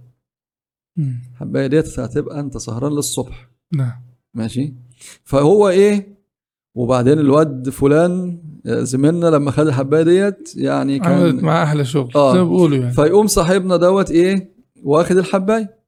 الحباية 1.33 1.67
ديت 1.67 1.99
هتبقى 1.99 2.39
أنت 2.39 2.57
سهران 2.57 2.91
للصبح. 2.91 3.49
نعم. 3.73 3.91
ماشي؟ 4.33 4.73
فهو 5.23 5.69
إيه؟ 5.69 6.21
وبعدين 6.75 7.19
الواد 7.19 7.69
فلان 7.69 8.41
آه، 8.65 8.83
زميلنا 8.83 9.27
لما 9.27 9.51
خد 9.51 9.67
الحباية 9.67 10.03
ديت 10.03 10.53
يعني 10.55 10.99
عملت 11.05 11.35
كان 11.35 11.45
مع 11.45 11.63
أحلى 11.63 11.85
شغل 11.85 12.11
آه. 12.15 12.33
زي 12.33 12.39
ما 12.39 12.43
بيقولوا 12.43 12.77
يعني. 12.77 12.93
فيقوم 12.93 13.27
صاحبنا 13.27 13.77
دوت 13.77 14.11
إيه؟ 14.11 14.51
واخد 14.83 15.17
الحباية. 15.17 15.80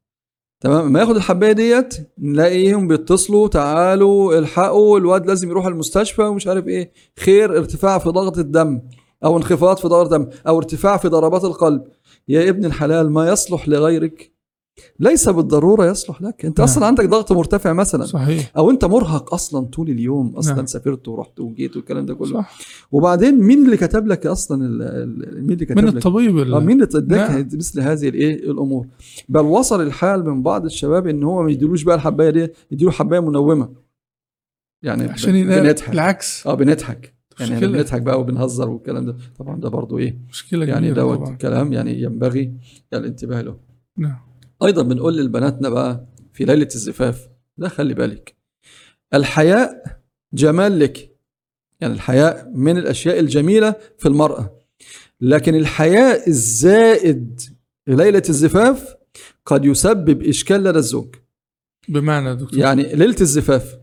تمام؟ 0.64 0.92
ما 0.92 1.00
ياخد 1.00 1.16
الحباية 1.16 1.52
ديت 1.52 1.96
نلاقيهم 2.20 2.88
بيتصلوا 2.88 3.48
تعالوا 3.48 4.40
الحقوا 4.40 5.00
الواد 5.00 5.28
لازم 5.28 5.50
يروح 5.50 5.66
المستشفى 5.66 6.22
ومش 6.22 6.48
عارف 6.48 6.68
إيه. 6.68 6.92
خير 7.20 7.58
ارتفاع 7.58 7.98
في 7.98 8.10
ضغط 8.10 8.38
الدم 8.38 8.82
أو 9.24 9.38
انخفاض 9.38 9.78
في 9.78 9.88
ضغط 9.88 10.14
الدم 10.14 10.30
أو 10.48 10.58
ارتفاع 10.58 10.98
في 10.98 11.08
ضربات 11.08 11.44
القلب. 11.44 11.84
يا 12.28 12.50
ابن 12.50 12.66
الحلال 12.66 13.12
ما 13.12 13.30
يصلح 13.30 13.68
لغيرك 13.68 14.33
ليس 15.00 15.30
بالضرورة 15.30 15.86
يصلح 15.86 16.22
لك 16.22 16.46
أنت 16.46 16.60
نعم. 16.60 16.68
أصلا 16.70 16.86
عندك 16.86 17.06
ضغط 17.06 17.32
مرتفع 17.32 17.74
مثلا. 17.74 18.06
صحيح. 18.06 18.52
أو 18.58 18.70
أنت 18.72 18.86
مرهق 18.86 19.34
أصلا 19.34 19.66
طول 19.66 19.90
اليوم 19.90 20.36
أصلا 20.36 20.56
نعم. 20.56 20.66
سافرت 20.66 21.08
ورحت 21.08 21.40
وجيت 21.40 21.76
والكلام 21.78 22.06
ده 22.06 22.14
كله. 22.14 22.34
صح. 22.34 22.58
وبعدين 22.92 23.40
مين 23.40 23.66
اللي 23.66 23.78
كتب 23.78 24.08
لك 24.08 24.26
أصلا 24.28 24.66
ال- 24.66 24.82
ال- 24.82 25.42
مين 25.42 25.52
اللي 25.52 25.66
كتب 25.66 25.78
من 25.80 25.86
لك؟ 25.86 25.96
الطبيب 25.96 26.38
آه، 26.38 26.44
اللي 26.44 26.60
مين 26.60 26.84
اللي 26.84 26.98
اداك 26.98 27.32
نعم. 27.32 27.48
مثل 27.54 27.82
هذه 27.82 28.10
الايه 28.10 28.52
الأمور؟ 28.52 28.88
بل 29.30 29.42
وصل 29.46 29.82
الحال 29.82 30.26
من 30.30 30.44
بعض 30.44 30.66
الشباب 30.66 31.08
إن 31.08 31.24
هو 31.24 31.44
ما 31.44 31.52
يديلوش 31.52 31.84
بقى 31.84 31.96
الحباية 31.96 32.30
دي 32.30 32.48
يديله 32.72 32.92
حباية 32.92 33.20
منومة. 33.20 33.70
يعني 34.84 35.04
عشان 35.04 35.48
بنضحك. 35.48 35.94
العكس 35.94 36.48
آه 36.48 36.54
بنضحك. 36.56 37.14
يعني. 37.40 37.68
بنضحك 37.68 38.02
بقى 38.02 38.20
وبنهزر 38.20 38.70
والكلام 38.70 39.06
ده. 39.06 39.16
طبعا 39.40 39.60
ده 39.60 39.70
برضو 39.70 39.98
إيه 39.98 40.18
مشكلة 40.30 40.66
يعني 40.66 40.92
دوت 40.94 41.30
كلام 41.42 41.74
يعني 41.74 42.02
ينبغي 42.02 42.54
الانتباه 42.94 43.42
له. 43.42 43.58
نعم. 43.98 44.33
أيضا 44.66 44.82
بنقول 44.84 45.18
لبناتنا 45.18 45.70
بقى 45.70 46.06
في 46.34 46.46
ليلة 46.46 46.68
الزفاف 46.76 47.28
لا 47.58 47.70
خلي 47.70 47.94
بالك. 47.94 48.36
الحياء 49.14 49.84
جمال 50.34 50.80
لك. 50.80 51.16
يعني 51.82 51.94
الحياء 51.94 52.52
من 52.56 52.78
الأشياء 52.78 53.20
الجميلة 53.20 53.76
في 53.98 54.08
المرأة. 54.08 54.60
لكن 55.22 55.56
الحياء 55.56 56.30
الزائد 56.30 57.42
في 57.86 57.96
ليلة 57.96 58.24
الزفاف 58.30 58.96
قد 59.46 59.66
يسبب 59.66 60.24
إشكال 60.24 60.64
لدى 60.64 60.80
الزوج. 60.80 61.16
بمعنى 61.88 62.36
دكتور؟ 62.36 62.60
يعني 62.60 62.84
ليلة 62.84 63.16
الزفاف 63.22 63.78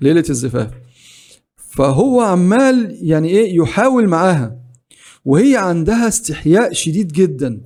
ليلة 0.00 0.24
الزفاف. 0.30 0.70
فهو 1.56 2.20
عمال 2.20 2.98
يعني 3.02 3.28
إيه 3.28 3.56
يحاول 3.56 4.08
معاها. 4.08 4.60
وهي 5.24 5.56
عندها 5.56 6.08
استحياء 6.08 6.72
شديد 6.72 7.12
جدا. 7.12 7.60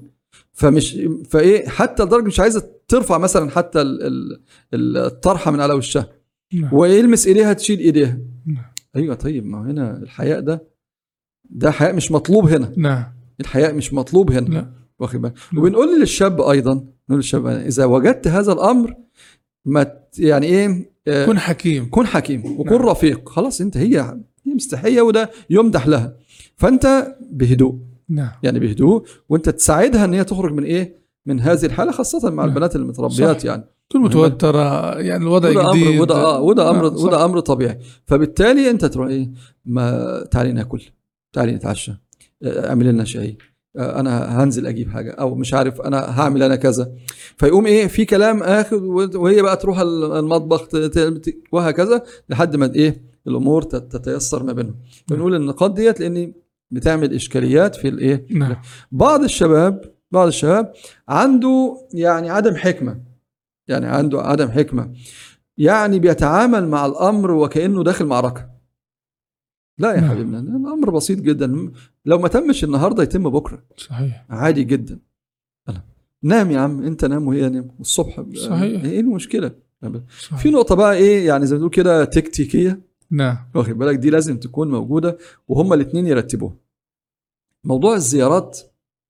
فمش 0.55 0.99
فإيه 1.29 1.69
حتى 1.69 2.03
لدرجة 2.03 2.25
مش 2.27 2.41
عايزة 2.41 2.69
ترفع 2.89 3.19
مثلا 3.19 3.51
حتى 3.51 3.81
ال- 3.81 4.39
ال- 4.75 4.97
الطرحة 4.97 5.51
من 5.51 5.61
على 5.61 5.75
وشها. 5.75 6.09
نعم. 6.55 6.75
ويلمس 6.75 7.27
إيديها 7.27 7.53
تشيل 7.53 7.79
إيديها. 7.79 8.19
نعم. 8.47 8.65
أيوه 8.97 9.15
طيب 9.15 9.47
ما 9.47 9.71
هنا 9.71 9.97
الحياء 9.97 10.41
ده 10.41 10.65
ده 11.51 11.71
حياء 11.71 11.95
مش 11.95 12.13
مطلوب 12.13 12.49
هنا. 12.49 12.73
نعم. 12.77 13.05
الحياء 13.41 13.75
مش 13.75 13.93
مطلوب 13.95 14.33
هنا. 14.33 14.49
لا 14.55 14.71
واخد 14.99 15.21
بالك؟ 15.23 15.35
نعم. 15.53 15.63
وبنقول 15.63 16.01
للشاب 16.01 16.41
أيضا 16.41 16.75
نقول 16.75 16.87
للشاب 17.21 17.47
إذا 17.47 17.85
وجدت 17.85 18.29
هذا 18.29 18.53
الأمر 18.53 18.95
ما 19.65 19.93
يعني 20.19 20.47
إيه 20.47 20.91
آه، 21.09 21.27
كن 21.27 21.39
حكيم. 21.39 21.91
كن 21.91 22.07
حكيم 22.07 22.61
وكن 22.61 22.71
نعم. 22.79 22.83
رفيق. 22.89 23.29
خلاص 23.29 23.61
انت 23.61 23.77
هي 23.77 24.01
هي 24.47 24.55
مستحية 24.55 25.03
وده 25.03 25.31
يمدح 25.51 25.87
لها. 25.87 26.17
فأنت 26.57 27.17
بهدوء. 27.31 27.79
نعم. 28.15 28.31
يعني 28.43 28.59
بهدوء 28.59 29.05
وانت 29.29 29.49
تساعدها 29.49 30.05
إن 30.05 30.15
هي 30.15 30.25
تخرج 30.25 30.53
من 30.53 30.65
إيه؟ 30.65 31.05
من 31.27 31.41
هذه 31.41 31.67
الحالة 31.67 31.93
خاصة 31.93 32.31
مع 32.31 32.43
نعم. 32.43 32.49
البنات 32.49 32.77
المتربيات 32.77 33.41
صح. 33.41 33.47
يعني. 33.47 33.65
تكون 33.91 34.03
متوترة 34.03 34.95
يعني 35.01 35.23
الوضع 35.23 35.49
وده 35.51 35.73
جديد. 35.73 35.87
أمر 35.87 36.01
وده 36.03 36.15
آه 36.15 36.41
وده 36.41 36.71
أمر 36.71 36.91
نعم،. 36.91 37.05
وده 37.05 37.25
أمر 37.25 37.41
طبيعي. 37.41 37.79
فبالتالي 38.07 38.71
أنت 38.71 38.85
تروح 38.85 39.09
إيه؟ 39.09 39.31
ما 39.65 40.21
تعالي 40.31 40.53
ناكل 40.53 40.83
تعالي 41.33 41.53
نتعشى 41.53 41.93
آه، 42.43 42.69
اعمل 42.69 42.87
لنا 42.87 43.05
شاي 43.05 43.39
آه، 43.77 44.01
أنا 44.01 44.43
هنزل 44.45 44.67
أجيب 44.67 44.91
حاجة 44.91 45.11
أو 45.13 45.35
مش 45.35 45.55
عارف 45.55 45.81
أنا 45.81 46.21
هعمل 46.21 46.43
أنا 46.43 46.57
كذا. 46.57 46.93
فيقوم 47.37 47.67
إيه؟ 47.67 47.87
في 47.87 48.05
كلام 48.05 48.43
آخر 48.43 48.85
وهي 49.17 49.43
بقى 49.43 49.57
تروح 49.57 49.79
المطبخ 49.81 50.69
وهكذا 51.53 52.03
لحد 52.29 52.57
ما 52.57 52.75
إيه؟ 52.75 53.03
الأمور 53.27 53.63
تت- 53.63 53.97
تتيسر 53.97 54.43
ما 54.43 54.53
بينهم. 54.53 54.75
بنقول 55.11 55.35
النقاط 55.35 55.71
ديت 55.75 56.01
لأن 56.01 56.33
بتعمل 56.75 57.15
إشكاليات 57.15 57.75
في 57.75 57.89
الايه 57.89 58.27
نعم. 58.31 58.57
بعض 58.93 59.23
الشباب 59.23 59.95
بعض 60.11 60.27
الشباب 60.27 60.73
عنده 61.09 61.77
يعني 61.95 62.31
عدم 62.31 62.55
حكمة 62.57 63.01
يعني 63.69 63.87
عنده 63.87 64.21
عدم 64.23 64.49
حكمة 64.49 64.93
يعني 65.59 65.99
بيتعامل 65.99 66.69
مع 66.69 66.87
الأمر 66.87 67.31
وكأنه 67.31 67.85
داخل 67.85 68.07
معركة. 68.07 68.51
لا 69.79 69.95
يا 69.95 70.01
نعم. 70.01 70.11
حبيبنا 70.11 70.39
الأمر 70.39 70.91
بسيط 70.91 71.19
جدا. 71.21 71.73
لو 72.05 72.19
ما 72.19 72.29
تمش 72.29 72.65
النهاردة 72.65 73.03
يتم 73.03 73.31
بكرة. 73.31 73.63
صحيح. 73.77 74.25
عادي 74.31 74.65
جدا. 74.65 74.99
نام 76.23 76.51
يا 76.51 76.59
عم 76.61 76.83
انت 76.85 77.05
نام 77.05 77.29
وهي 77.29 77.49
نام. 77.49 77.71
والصبح 77.79 78.21
ب- 78.21 78.37
صحيح. 78.37 78.85
إيه 78.85 79.01
المشكلة؟ 79.01 79.51
صحيح. 80.21 80.39
في 80.39 80.51
نقطة 80.51 80.75
بقى 80.75 80.95
إيه 80.95 81.27
يعني 81.27 81.47
زي 81.47 81.55
ما 81.55 81.59
تقول 81.59 81.71
كده 81.71 82.05
تكتيكية. 82.05 82.81
نعم. 83.11 83.37
واخد 83.55 83.73
بالك؟ 83.79 83.97
دي 83.99 84.11
لازم 84.11 84.37
تكون 84.39 84.71
موجودة 84.71 85.19
وهما 85.49 85.75
الاثنين 85.75 86.07
يرتبوها. 86.07 86.57
موضوع 87.65 87.95
الزيارات 87.95 88.61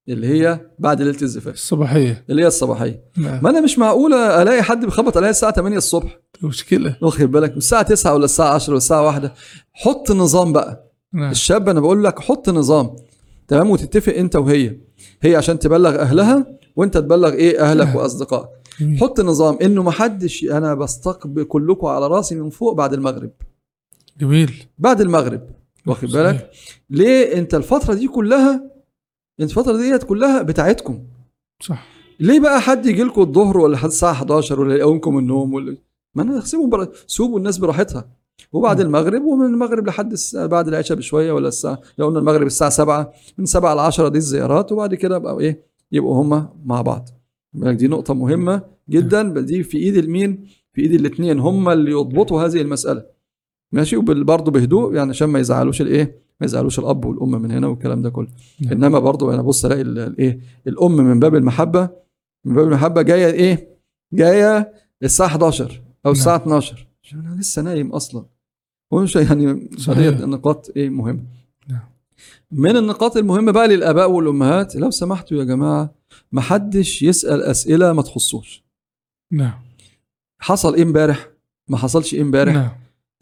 اللي 0.09 0.27
هي 0.27 0.61
بعد 0.79 1.03
ليلة 1.03 1.23
الزفاف. 1.23 1.55
الصباحية. 1.55 2.25
اللي 2.31 2.43
هي 2.43 2.47
الصباحية. 2.47 3.05
نعم. 3.17 3.43
ما 3.43 3.51
أنا 3.51 3.61
مش 3.61 3.79
معقوله 3.79 4.43
ألاقي 4.43 4.63
حد 4.63 4.85
بيخبط 4.85 5.17
عليا 5.17 5.31
الساعة 5.31 5.53
8 5.53 5.77
الصبح. 5.77 6.21
مشكله 6.43 6.97
واخد 7.03 7.25
بالك؟ 7.31 7.57
الساعة 7.57 7.83
9 7.83 8.15
ولا 8.15 8.25
الساعة 8.25 8.55
10 8.55 8.71
ولا 8.71 8.77
الساعة 8.79 9.03
1 9.03 9.31
حط 9.73 10.11
نظام 10.11 10.53
بقى. 10.53 10.91
نعم. 11.13 11.31
الشاب 11.31 11.69
أنا 11.69 11.81
بقول 11.81 12.05
لك 12.05 12.21
حط 12.21 12.49
نظام. 12.49 12.97
تمام؟ 13.49 13.71
وتتفق 13.71 14.13
أنت 14.15 14.37
وهي. 14.37 14.77
هي 15.23 15.37
عشان 15.37 15.59
تبلغ 15.59 16.01
أهلها 16.01 16.47
وأنت 16.77 16.99
تبلغ 16.99 17.33
إيه؟ 17.33 17.61
أهلك 17.61 17.87
نعم. 17.87 17.97
وأصدقائك. 17.97 18.49
حط 19.01 19.21
نظام. 19.21 19.59
إنه 19.63 19.83
ما 19.83 19.91
حدش 19.91 20.45
أنا 20.45 20.75
بستقبل 20.75 21.45
كلكم 21.45 21.87
على 21.87 22.07
راسي 22.07 22.35
من 22.35 22.51
فوق 22.51 22.73
بعد 22.73 22.93
المغرب. 22.93 23.31
جميل. 24.21 24.65
بعد 24.79 25.01
المغرب. 25.01 25.49
واخد 25.87 26.09
بالك. 26.09 26.51
ليه 26.91 27.39
انت 27.39 27.55
الفترة 27.55 27.95
دي 27.95 28.09
كلها 28.09 28.71
انت 29.41 29.51
الفترة 29.51 29.77
ديت 29.77 30.03
كلها 30.03 30.43
بتاعتكم؟ 30.43 31.03
صح. 31.61 31.87
ليه 32.21 32.41
بقى 32.41 32.61
حد 32.61 32.87
يجي 32.87 33.03
لكم 33.03 33.21
الظهر 33.21 33.59
ولا 33.59 33.73
لحد 33.75 33.89
الساعة 33.89 34.13
11 34.13 34.61
ولا 34.61 34.75
يقومكم 34.77 35.19
النوم 35.19 35.55
ولا 35.55 35.77
ما 36.15 36.23
أنا 36.23 36.41
سيبوا 36.41 36.67
بر... 36.67 36.89
سيبوا 37.07 37.39
الناس 37.39 37.59
براحتها. 37.59 38.09
وبعد 38.53 38.81
مم. 38.81 38.87
المغرب 38.87 39.23
ومن 39.25 39.47
المغرب 39.47 39.87
لحد 39.87 40.13
الساعة 40.13 40.47
بعد 40.47 40.69
العشاء 40.69 40.99
بشوية 40.99 41.33
ولا 41.33 41.49
الساعة 41.49 41.81
لو 41.99 42.07
قلنا 42.07 42.19
المغرب 42.19 42.47
الساعة 42.47 42.71
7 42.71 43.13
من 43.39 43.47
7 43.47 43.75
ل 43.75 43.79
10 43.79 44.09
دي 44.09 44.19
الزيارات 44.19 44.73
وبعد 44.73 44.95
كده 44.95 45.19
بقى 45.19 45.41
إيه؟ 45.41 45.67
يبقوا 45.93 46.23
هما 46.23 46.49
مع 46.65 46.83
بعض. 46.83 47.09
بالك 47.53 47.77
دي 47.77 47.89
نقطة 47.89 48.15
مهمة 48.15 48.63
جدا 48.91 49.41
دي 49.41 49.63
في 49.63 49.79
إيد 49.79 49.97
المين؟ 49.97 50.47
في 50.73 50.81
إيد 50.83 50.93
الاثنين 50.93 51.39
هم 51.41 51.69
اللي 51.69 51.91
يضبطوا 51.91 52.43
هذه 52.43 52.61
المسألة. 52.61 53.05
ماشي 53.75 53.97
وبرضه 53.97 54.51
بهدوء 54.53 54.95
يعني 54.95 55.11
عشان 55.11 55.29
ما 55.29 55.39
يزعلوش 55.39 55.81
الإيه؟ 55.81 56.05
ما 56.41 56.45
يزعلوش 56.45 56.79
الأب 56.79 57.05
والأم 57.05 57.31
من 57.43 57.51
هنا 57.51 57.67
والكلام 57.67 58.03
ده 58.03 58.11
كله 58.11 58.29
نعم. 58.61 58.73
إنما 58.73 58.99
برضه 58.99 59.35
أنا 59.35 59.43
بص 59.43 59.65
ألاقي 59.65 59.81
ال- 59.81 59.99
الإيه؟ 59.99 60.41
الأم 60.67 60.97
من 60.97 61.21
باب 61.21 61.35
المحبة 61.35 61.89
من 62.45 62.55
باب 62.55 62.67
المحبة 62.67 63.03
جاية 63.03 63.27
إيه؟ 63.33 63.69
جاية 64.13 64.73
الساعة 65.03 65.27
11 65.27 65.83
أو 66.07 66.13
الساعة 66.13 66.37
12 66.37 66.87
عشان 67.03 67.19
أنا 67.27 67.41
لسه 67.41 67.63
نايم 67.63 67.93
أصلا 67.93 68.25
ومش 68.91 69.17
يعني. 69.31 69.69
فديت 69.79 70.21
نقاط 70.21 70.71
إيه 70.77 70.91
مهمة 70.91 71.23
نعم. 71.69 71.81
من 72.53 72.77
النقاط 72.77 73.17
المهمة 73.17 73.53
بقى 73.53 73.69
للآباء 73.69 74.11
والأمهات 74.11 74.77
لو 74.77 74.91
سمحتوا 74.91 75.37
يا 75.39 75.45
جماعة 75.45 75.95
ما 76.33 76.41
حدش 76.41 77.03
يسأل 77.03 77.43
أسئلة 77.43 77.93
ما 77.93 78.03
تخصوش 78.03 78.65
نعم 79.33 79.59
حصل 80.39 80.75
إيه 80.75 80.83
امبارح 80.83 81.29
ما 81.69 81.77
حصلش 81.77 82.15
إيه 82.15 82.23
امبارح 82.23 82.55
نعم 82.55 82.71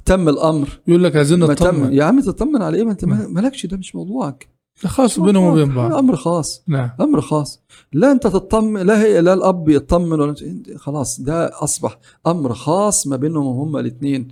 تم 0.05 0.29
الأمر. 0.29 0.69
يقول 0.89 1.05
لك 1.05 1.17
عايزين 1.17 1.39
نطمن. 1.39 1.93
يا 1.93 2.05
عم 2.05 2.21
تطمن 2.21 2.63
على 2.63 2.77
إيه؟ 2.77 2.85
ما 2.85 2.97
ما- 3.03 3.17
نعم. 3.17 3.33
مالكش 3.35 3.67
ده 3.67 3.77
مش 3.77 3.95
موضوعك. 3.95 4.49
خاص 4.87 5.21
بينهم 5.21 5.45
وبين 5.45 5.75
بعض. 5.75 5.93
أمر 5.95 6.17
خاص. 6.17 6.63
نعم. 6.69 6.91
أمر 7.01 7.21
خاص. 7.21 7.63
لا 7.93 8.13
أنت 8.13 8.27
تطمن 8.27 8.81
لا 8.87 9.03
هي 9.03 9.21
لا 9.21 9.35
الأب 9.35 9.69
يطمن 9.69 10.21
ولا 10.21 10.35
خلاص 10.77 11.21
ده 11.21 11.63
أصبح 11.65 11.99
أمر 12.27 12.55
خاص 12.55 13.07
ما 13.07 13.17
بينهم 13.17 13.47
هما 13.47 13.81
الاثنين 13.81 14.29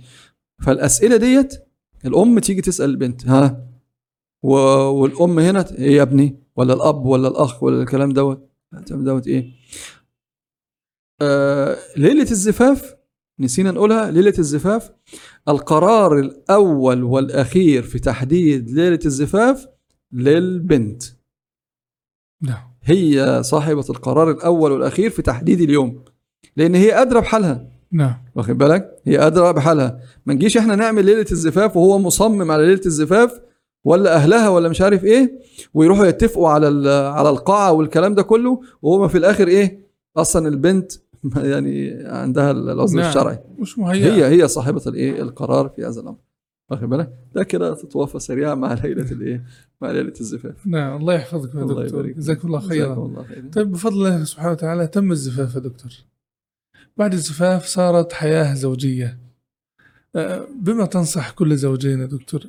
فالأسئلة 0.61 1.17
ديت 1.17 1.63
الأم 2.05 2.39
تيجي 2.39 2.61
تسأل 2.61 2.89
البنت 2.89 3.27
ها؟ 3.27 3.67
و... 4.43 4.53
والأم 4.89 5.39
هنا 5.39 5.61
ت- 5.61 5.71
إيه 5.71 5.95
يا 5.97 6.01
ابني؟ 6.01 6.35
ولا 6.55 6.73
الأب 6.73 7.05
ولا 7.05 7.27
الأخ 7.27 7.63
ولا 7.63 7.81
الكلام 7.81 8.11
دوت؟ 8.13 8.49
الكلام 8.73 9.03
دوت 9.03 9.27
إيه؟ 9.27 9.51
آه 11.21 11.77
ليلة 11.97 12.31
الزفاف 12.31 12.95
نسينا 13.39 13.71
نقولها 13.71 14.11
ليلة 14.11 14.33
الزفاف 14.39 14.91
القرار 15.49 16.19
الأول 16.19 17.03
والأخير 17.03 17.83
في 17.83 17.99
تحديد 17.99 18.69
ليلة 18.69 18.99
الزفاف 19.05 19.67
للبنت. 20.13 21.03
نعم. 22.41 22.71
هي 22.83 23.39
صاحبة 23.43 23.85
القرار 23.89 24.31
الأول 24.31 24.71
والأخير 24.71 25.09
في 25.09 25.21
تحديد 25.21 25.61
اليوم 25.61 26.03
لأن 26.57 26.75
هي 26.75 27.01
أدرى 27.01 27.21
بحالها. 27.21 27.67
نعم. 27.91 28.15
واخد 28.35 28.57
بالك؟ 28.57 29.01
هي 29.05 29.27
أدرى 29.27 29.53
بحالها. 29.53 29.99
ما 30.25 30.33
نجيش 30.33 30.57
إحنا 30.57 30.75
نعمل 30.75 31.05
ليلة 31.05 31.25
الزفاف 31.31 31.77
وهو 31.77 31.99
مصمم 31.99 32.51
على 32.51 32.65
ليلة 32.65 32.81
الزفاف 32.85 33.41
ولا 33.83 34.15
أهلها 34.15 34.49
ولا 34.49 34.69
مش 34.69 34.81
عارف 34.81 35.03
إيه 35.03 35.39
ويروحوا 35.73 36.05
يتفقوا 36.05 36.49
على 36.49 36.89
على 36.89 37.29
القاعة 37.29 37.71
والكلام 37.71 38.15
ده 38.15 38.23
كله 38.23 38.61
وهو 38.81 39.07
في 39.07 39.17
الآخر 39.17 39.47
إيه؟ 39.47 39.91
أصلا 40.17 40.47
البنت 40.47 40.91
يعني 41.53 42.03
عندها 42.05 42.51
العذر 42.51 42.95
نعم. 42.97 43.07
الشرعي. 43.09 43.39
مش 43.57 43.79
مهيئة 43.79 44.13
هي 44.13 44.41
هي 44.43 44.47
صاحبة 44.47 44.81
الإيه؟ 44.87 45.21
القرار 45.21 45.69
في 45.69 45.85
هذا 45.85 46.01
الأمر. 46.01 46.17
واخد 46.71 46.83
بالك؟ 46.89 47.13
ده 47.35 47.43
كده 47.43 47.75
تتوافى 47.75 48.19
سريعا 48.19 48.55
مع 48.55 48.73
ليلة 48.83 49.11
الإيه؟ 49.11 49.43
مع 49.81 49.91
ليلة 49.91 50.13
الزفاف. 50.19 50.67
نعم 50.67 50.97
الله 51.01 51.13
يحفظك 51.13 51.55
يا 51.55 51.59
الله 51.61 51.83
دكتور. 51.83 52.07
جزاك 52.07 52.45
الله 52.45 52.59
خيرا. 52.59 52.93
الله 52.93 53.23
خيرا. 53.23 53.49
طيب 53.53 53.71
بفضل 53.71 53.93
الله 54.07 54.23
سبحانه 54.23 54.51
وتعالى 54.51 54.87
تم 54.87 55.11
الزفاف 55.11 55.55
يا 55.55 55.59
دكتور. 55.59 55.91
بعد 56.97 57.13
الزفاف 57.13 57.65
صارت 57.65 58.13
حياة 58.13 58.53
زوجية. 58.53 59.19
أه، 60.15 60.47
بما 60.61 60.85
تنصح 60.85 61.31
كل 61.31 61.57
زوجين 61.57 61.99
يا 61.99 62.05
دكتور 62.05 62.45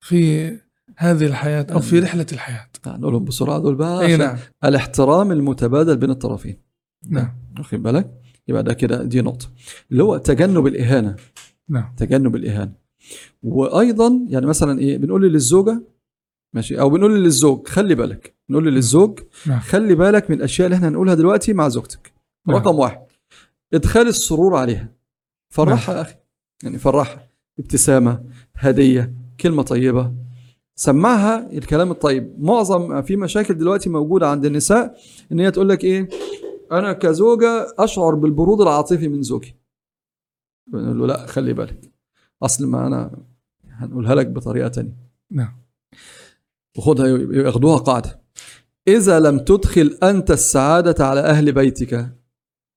في 0.00 0.48
هذه 0.96 1.26
الحياة 1.26 1.66
أو 1.72 1.80
في 1.80 1.98
رحلة 1.98 2.26
الحياة؟ 2.32 2.66
نقولهم 2.86 3.24
بسرعة 3.24 3.58
دول 3.58 3.74
بقى 3.74 4.00
أي 4.06 4.16
نعم. 4.16 4.36
الاحترام 4.64 5.32
المتبادل 5.32 5.96
بين 5.96 6.10
الطرفين. 6.10 6.65
نعم. 7.10 7.36
واخد 7.58 7.82
بالك؟ 7.82 8.10
يبقى 8.48 8.62
ده 8.62 8.74
كده 8.74 9.04
دي 9.04 9.20
نقطة. 9.20 9.46
اللي 9.90 10.04
هو 10.04 10.16
تجنب 10.16 10.66
الإهانة. 10.66 11.16
نعم. 11.68 11.94
تجنب 11.96 12.36
الإهانة. 12.36 12.72
وأيضا 13.42 14.26
يعني 14.28 14.46
مثلا 14.46 14.80
إيه 14.80 14.98
بنقول 14.98 15.22
للزوجة؟ 15.22 15.82
ماشي. 16.52 16.80
أو 16.80 16.90
بنقول 16.90 17.24
للزوج؟ 17.24 17.68
خلي 17.68 17.94
بالك. 17.94 18.34
نقول 18.50 18.64
للزوج؟ 18.66 19.20
نعم. 19.46 19.60
خلي 19.60 19.94
بالك 19.94 20.30
من 20.30 20.36
الأشياء 20.36 20.66
اللي 20.66 20.76
إحنا 20.76 20.88
هنقولها 20.88 21.14
دلوقتي 21.14 21.52
مع 21.52 21.68
زوجتك. 21.68 22.12
نعم. 22.46 22.56
رقم 22.56 22.78
واحد. 22.78 22.98
إدخال 23.74 24.08
السرور 24.08 24.56
عليها. 24.56 24.92
فرحها 25.48 25.96
يا 25.96 26.00
أخي. 26.00 26.14
يعني 26.62 26.78
فرحها. 26.78 27.28
ابتسامة 27.58 28.24
هدية 28.54 29.14
كلمة 29.40 29.62
طيبة. 29.62 30.14
سمعها 30.74 31.52
الكلام 31.52 31.90
الطيب. 31.90 32.34
معظم 32.38 33.02
في 33.02 33.16
مشاكل 33.16 33.54
دلوقتي 33.54 33.90
موجودة 33.90 34.28
عند 34.28 34.44
النساء 34.46 34.96
إن 35.32 35.40
هي 35.40 35.50
تقول 35.50 35.68
لك 35.68 35.84
إيه؟ 35.84 36.08
أنا 36.72 36.92
كزوجة 36.92 37.74
أشعر 37.78 38.14
بالبرود 38.14 38.60
العاطفي 38.60 39.08
من 39.08 39.22
زوجي 39.22 39.56
بنقول 40.66 40.98
له 40.98 41.06
لا 41.06 41.26
خلي 41.26 41.52
بالك 41.52 41.92
أصل 42.42 42.66
ما 42.66 42.86
أنا 42.86 43.18
هنقولها 43.70 44.14
لك 44.14 44.26
بطريقة 44.26 44.68
تانية 44.68 44.96
نعم 45.30 45.56
وخدها 46.78 47.06
ياخدوها 47.32 47.76
قاعدة 47.76 48.20
إذا 48.88 49.20
لم 49.20 49.38
تدخل 49.38 49.98
أنت 50.02 50.30
السعادة 50.30 51.06
على 51.06 51.20
أهل 51.20 51.52
بيتك 51.52 52.16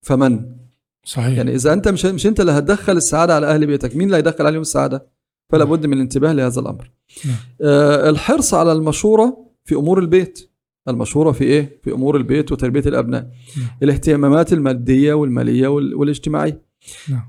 فمن؟ 0.01 0.55
صحيح 1.03 1.37
يعني 1.37 1.55
إذا 1.55 1.73
أنت 1.73 1.87
مش 1.87 2.05
مش 2.05 2.27
أنت 2.27 2.39
اللي 2.39 2.51
هتدخل 2.51 2.97
السعادة 2.97 3.35
على 3.35 3.47
أهل 3.47 3.65
بيتك، 3.67 3.95
مين 3.95 4.05
اللي 4.05 4.17
هيدخل 4.17 4.45
عليهم 4.45 4.61
السعادة؟ 4.61 5.07
فلا 5.49 5.63
بد 5.63 5.85
من 5.85 5.93
الانتباه 5.93 6.33
لهذا 6.33 6.61
الأمر. 6.61 6.91
نعم. 7.25 7.35
آه 7.61 8.09
الحرص 8.09 8.53
على 8.53 8.71
المشورة 8.71 9.45
في 9.65 9.75
أمور 9.75 9.99
البيت. 9.99 10.48
المشورة 10.87 11.31
في 11.31 11.43
إيه؟ 11.43 11.79
في 11.83 11.91
أمور 11.91 12.17
البيت 12.17 12.51
وتربية 12.51 12.83
الأبناء. 12.85 13.21
نعم. 13.57 13.67
الاهتمامات 13.83 14.53
المادية 14.53 15.13
والمالية 15.13 15.67
وال- 15.67 15.95
والاجتماعية. 15.95 16.61
نعم. 17.09 17.21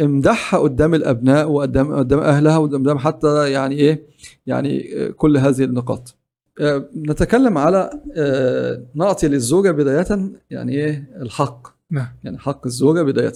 امدحها 0.00 0.60
قدام 0.60 0.94
الأبناء 0.94 1.50
وقدام 1.50 1.94
قدام 1.94 2.18
أهلها 2.18 2.56
وقدام 2.58 2.98
حتى 2.98 3.50
يعني 3.52 3.74
إيه 3.74 4.06
يعني 4.46 4.88
كل 5.12 5.36
هذه 5.36 5.64
النقاط 5.64 6.16
آه، 6.60 6.88
نتكلم 6.96 7.58
على 7.58 7.90
آه، 8.16 8.86
نعطي 8.94 9.28
للزوجة 9.28 9.70
بداية 9.70 10.32
يعني 10.50 10.72
إيه 10.72 11.10
الحق 11.22 11.68
نعم 11.90 12.08
يعني 12.24 12.38
حق 12.38 12.66
الزوجة 12.66 13.02
بداية 13.02 13.32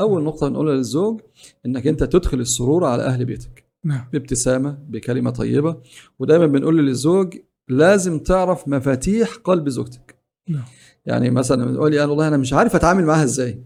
أول 0.00 0.24
نقطة 0.24 0.48
نقولها 0.48 0.74
للزوج 0.74 1.20
إنك 1.66 1.86
أنت 1.86 2.04
تدخل 2.04 2.40
السرور 2.40 2.84
على 2.84 3.02
أهل 3.02 3.24
بيتك 3.24 3.64
نعم 3.84 4.04
بابتسامة 4.12 4.78
بكلمة 4.88 5.30
طيبة 5.30 5.76
ودايما 6.18 6.46
بنقول 6.46 6.78
للزوج 6.86 7.34
لازم 7.68 8.18
تعرف 8.18 8.68
مفاتيح 8.68 9.34
قلب 9.44 9.68
زوجتك. 9.68 10.18
نعم. 10.48 10.62
يعني 11.06 11.30
مثلا 11.30 11.64
بتقول 11.70 11.90
لي 11.90 11.98
أنا 12.04 12.10
والله 12.10 12.28
أنا 12.28 12.36
مش 12.36 12.52
عارف 12.52 12.76
أتعامل 12.76 13.04
معاها 13.04 13.24
إزاي. 13.24 13.62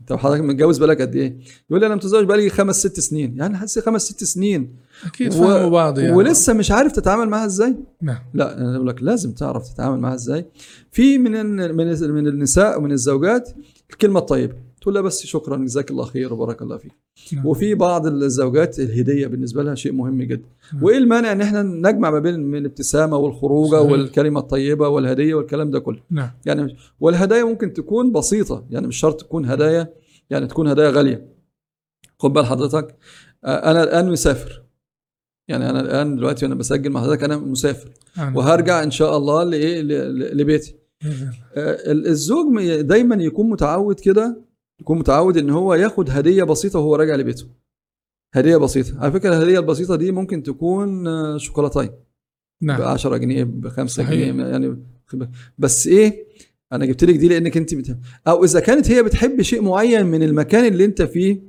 انت 0.00 0.12
حضرتك 0.12 0.40
متجوز 0.42 0.78
بالك 0.78 1.00
قد 1.00 1.16
إيه؟ 1.16 1.38
يقول 1.70 1.80
لي 1.80 1.86
أنا 1.86 1.94
متزوج 1.94 2.24
بقالي 2.24 2.50
خمس 2.50 2.76
ست 2.78 3.00
سنين. 3.00 3.36
يعني 3.38 3.56
حسي 3.56 3.80
خمس 3.80 4.02
ست 4.02 4.24
سنين. 4.24 4.76
أكيد 5.06 5.28
و- 5.34 5.38
فهموا 5.38 5.70
بعض 5.70 5.98
يعني. 5.98 6.12
ولسه 6.16 6.52
مش 6.52 6.70
عارف 6.70 6.92
تتعامل 6.92 7.28
معاها 7.28 7.46
إزاي؟ 7.46 7.76
نعم. 8.02 8.18
لا 8.34 8.58
أنا 8.58 8.72
بقول 8.76 8.88
لك 8.88 9.02
لازم 9.02 9.32
تعرف 9.32 9.68
تتعامل 9.74 10.00
معاها 10.00 10.14
إزاي. 10.14 10.46
في 10.92 11.18
من 11.18 11.46
من 11.46 11.74
من 12.10 12.26
النساء 12.26 12.78
ومن 12.78 12.92
الزوجات 12.92 13.50
الكلمة 13.90 14.20
الطيبة. 14.20 14.54
تقول 14.84 14.94
لها 14.94 15.02
بس 15.02 15.26
شكرا 15.26 15.56
جزاك 15.56 15.90
الله 15.90 16.04
خير 16.04 16.32
وبارك 16.32 16.62
الله 16.62 16.76
فيك. 16.76 16.92
نعم. 17.32 17.46
وفي 17.46 17.74
بعض 17.74 18.06
الزوجات 18.06 18.78
الهدية 18.78 19.26
بالنسبة 19.26 19.62
لها 19.62 19.74
شيء 19.74 19.92
مهم 19.92 20.22
جدا. 20.22 20.48
نعم. 20.74 20.82
وإيه 20.84 20.98
المانع 20.98 21.32
إن 21.32 21.40
إحنا 21.40 21.62
نجمع 21.62 22.10
ما 22.10 22.18
بين 22.18 22.40
من 22.40 22.58
الابتسامة 22.58 23.16
والخروجة 23.16 23.76
صحيح. 23.76 23.90
والكلمة 23.92 24.40
الطيبة 24.40 24.88
والهدية 24.88 25.34
والكلام 25.34 25.70
ده 25.70 25.78
كله؟ 25.78 26.00
نعم. 26.10 26.30
يعني 26.46 26.76
والهدايا 27.00 27.44
ممكن 27.44 27.72
تكون 27.72 28.12
بسيطة 28.12 28.64
يعني 28.70 28.86
مش 28.86 28.96
شرط 28.96 29.20
تكون 29.20 29.44
هدايا 29.46 29.92
يعني 30.30 30.46
تكون 30.46 30.68
هدايا 30.68 30.90
غالية. 30.90 31.28
خد 32.18 32.32
بال 32.32 32.46
حضرتك 32.46 32.96
آه، 33.44 33.70
أنا 33.70 33.82
الآن 33.82 34.10
مسافر. 34.12 34.62
يعني 35.48 35.70
أنا 35.70 35.80
الآن 35.80 36.16
دلوقتي 36.16 36.44
وأنا 36.44 36.54
بسجل 36.54 36.90
مع 36.90 37.02
حضرتك 37.02 37.24
أنا 37.24 37.36
مسافر. 37.36 37.90
وهرجع 38.34 38.82
إن 38.82 38.90
شاء 38.90 39.16
الله 39.16 39.44
لايه 39.44 39.82
لبيتي. 40.12 40.74
آه، 41.04 41.92
ال- 41.92 42.06
الزوج 42.06 42.80
دايما 42.80 43.14
يكون 43.22 43.50
متعود 43.50 44.00
كده 44.00 44.43
يكون 44.84 44.98
متعود 44.98 45.36
إن 45.36 45.50
هو 45.50 45.74
ياخد 45.74 46.10
هدية 46.10 46.44
بسيطة 46.44 46.78
وهو 46.78 46.96
راجع 46.96 47.14
لبيته. 47.14 47.46
هدية 48.34 48.56
بسيطة. 48.56 49.00
على 49.00 49.12
فكرة 49.12 49.36
الهدية 49.36 49.58
البسيطة 49.58 49.96
دي 49.96 50.12
ممكن 50.12 50.42
تكون 50.42 51.06
آه، 51.06 51.36
شوكولاتاية. 51.36 51.88
ب 52.60 52.64
نعم. 52.64 52.82
10 52.82 53.16
جنيه 53.16 53.44
ب 53.44 53.68
5 53.68 54.02
صحيح. 54.02 54.10
جنيه 54.10 54.44
يعني. 54.44 54.82
بس 55.58 55.86
إيه؟ 55.86 56.26
أنا 56.72 56.86
جبت 56.86 57.04
لك 57.04 57.14
دي 57.16 57.28
لأنك 57.28 57.56
أنت 57.56 57.74
بت... 57.74 57.98
أو 58.28 58.44
إذا 58.44 58.60
كانت 58.60 58.90
هي 58.90 59.02
بتحب 59.02 59.42
شيء 59.42 59.62
معين 59.62 60.06
من 60.06 60.22
المكان 60.22 60.64
اللي 60.64 60.84
أنت 60.84 61.02
فيه 61.02 61.42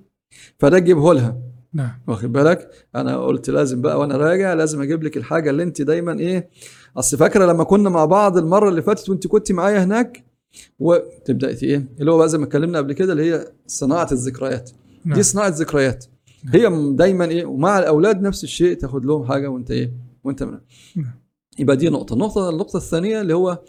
فده 0.59 0.79
تجيبه 0.79 1.13
لها. 1.13 1.37
نعم. 1.73 1.91
واخد 2.07 2.31
بالك؟ 2.31 2.69
أنا 2.95 3.17
قلت 3.17 3.49
لازم 3.49 3.81
بقى 3.81 3.99
وأنا 3.99 4.17
راجع 4.17 4.53
لازم 4.53 4.81
أجيب 4.81 5.03
لك 5.03 5.17
الحاجة 5.17 5.49
اللي 5.49 5.63
أنت 5.63 5.81
دايما 5.81 6.19
إيه؟ 6.19 6.49
أصل 6.97 7.17
فاكرة 7.17 7.45
لما 7.45 7.63
كنا 7.63 7.89
مع 7.89 8.05
بعض 8.05 8.37
المرة 8.37 8.69
اللي 8.69 8.81
فاتت 8.81 9.09
وأنت 9.09 9.27
كنت 9.27 9.51
معايا 9.51 9.83
هناك؟ 9.83 10.34
وتبدأ 10.79 11.49
إيه؟ 11.49 11.87
اللي 11.99 12.11
هو 12.11 12.17
بقى 12.17 12.29
زي 12.29 12.37
ما 12.37 12.45
اتكلمنا 12.45 12.77
قبل 12.77 12.93
كده 12.93 13.13
اللي 13.13 13.31
هي 13.31 13.47
صناعة 13.67 14.07
الذكريات. 14.11 14.71
نعم. 15.05 15.15
دي 15.15 15.23
صناعة 15.23 15.49
ذكريات. 15.49 16.05
نعم. 16.43 16.53
هي 16.55 16.95
دايما 16.95 17.25
إيه؟ 17.25 17.45
ومع 17.45 17.79
الأولاد 17.79 18.21
نفس 18.21 18.43
الشيء 18.43 18.77
تاخد 18.77 19.05
لهم 19.05 19.25
حاجة 19.25 19.47
وأنت 19.47 19.71
إيه؟ 19.71 19.93
وأنت 20.23 20.43
من 20.43 20.57
نعم. 20.95 21.11
يبقى 21.59 21.77
دي 21.77 21.89
نقطة. 21.89 22.13
النقطه 22.13 22.49
النقطة 22.49 22.77
الثانية 22.77 23.21
اللي 23.21 23.33
هو 23.33 23.59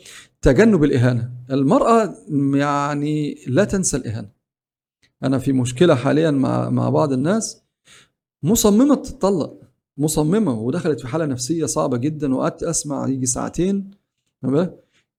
تجنب 0.43 0.84
الإهانة. 0.84 1.30
المرأة 1.51 2.14
يعني 2.55 3.39
لا 3.47 3.64
تنسى 3.64 3.97
الإهانة. 3.97 4.28
أنا 5.22 5.39
في 5.39 5.53
مشكلة 5.53 5.95
حاليا 5.95 6.30
مع 6.30 6.70
مع 6.70 6.91
بعض 6.91 7.12
الناس. 7.12 7.62
مصممة 8.43 8.95
تتطلق. 8.95 9.61
مصممة 9.99 10.61
ودخلت 10.61 11.01
في 11.01 11.09
حالة 11.09 11.24
نفسية 11.24 11.66
صعبة 11.66 11.97
جدا 11.97 12.34
وقعدت 12.34 12.62
أسمع 12.62 13.09
يجي 13.09 13.26
ساعتين 13.26 13.91
تمام؟ 14.43 14.70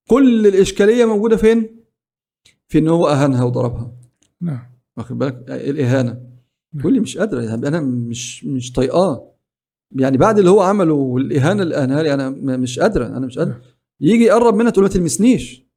كل 0.07 0.47
الإشكالية 0.47 1.05
موجودة 1.05 1.37
فين؟ 1.37 1.77
في 2.67 2.77
إن 2.77 2.87
هو 2.87 3.07
أهانها 3.07 3.43
وضربها. 3.43 3.91
نعم. 4.41 4.69
واخد 4.97 5.17
بالك؟ 5.17 5.45
الإهانة. 5.49 6.11
نعم. 6.73 6.81
تقول 6.81 6.93
لي 6.93 6.99
مش 6.99 7.17
قادره 7.17 7.41
يعني 7.41 7.67
أنا 7.67 7.81
مش 7.81 8.45
مش 8.45 8.71
طايقاه. 8.71 9.33
يعني 9.95 10.17
بعد 10.17 10.37
اللي 10.37 10.49
هو 10.49 10.61
عمله 10.61 10.93
والإهانة 10.93 11.63
اللي 11.63 11.75
اهانها 11.75 12.03
لي 12.03 12.13
أنا 12.13 12.29
مش 12.57 12.79
قادره 12.79 13.05
أنا 13.07 13.25
مش 13.25 13.37
قادره 13.37 13.53
نعم. 13.53 13.61
يجي 14.01 14.23
يقرب 14.23 14.55
منها 14.55 14.71
تقول 14.71 14.85
ما 14.85 14.91
تلمسنيش. 14.91 15.67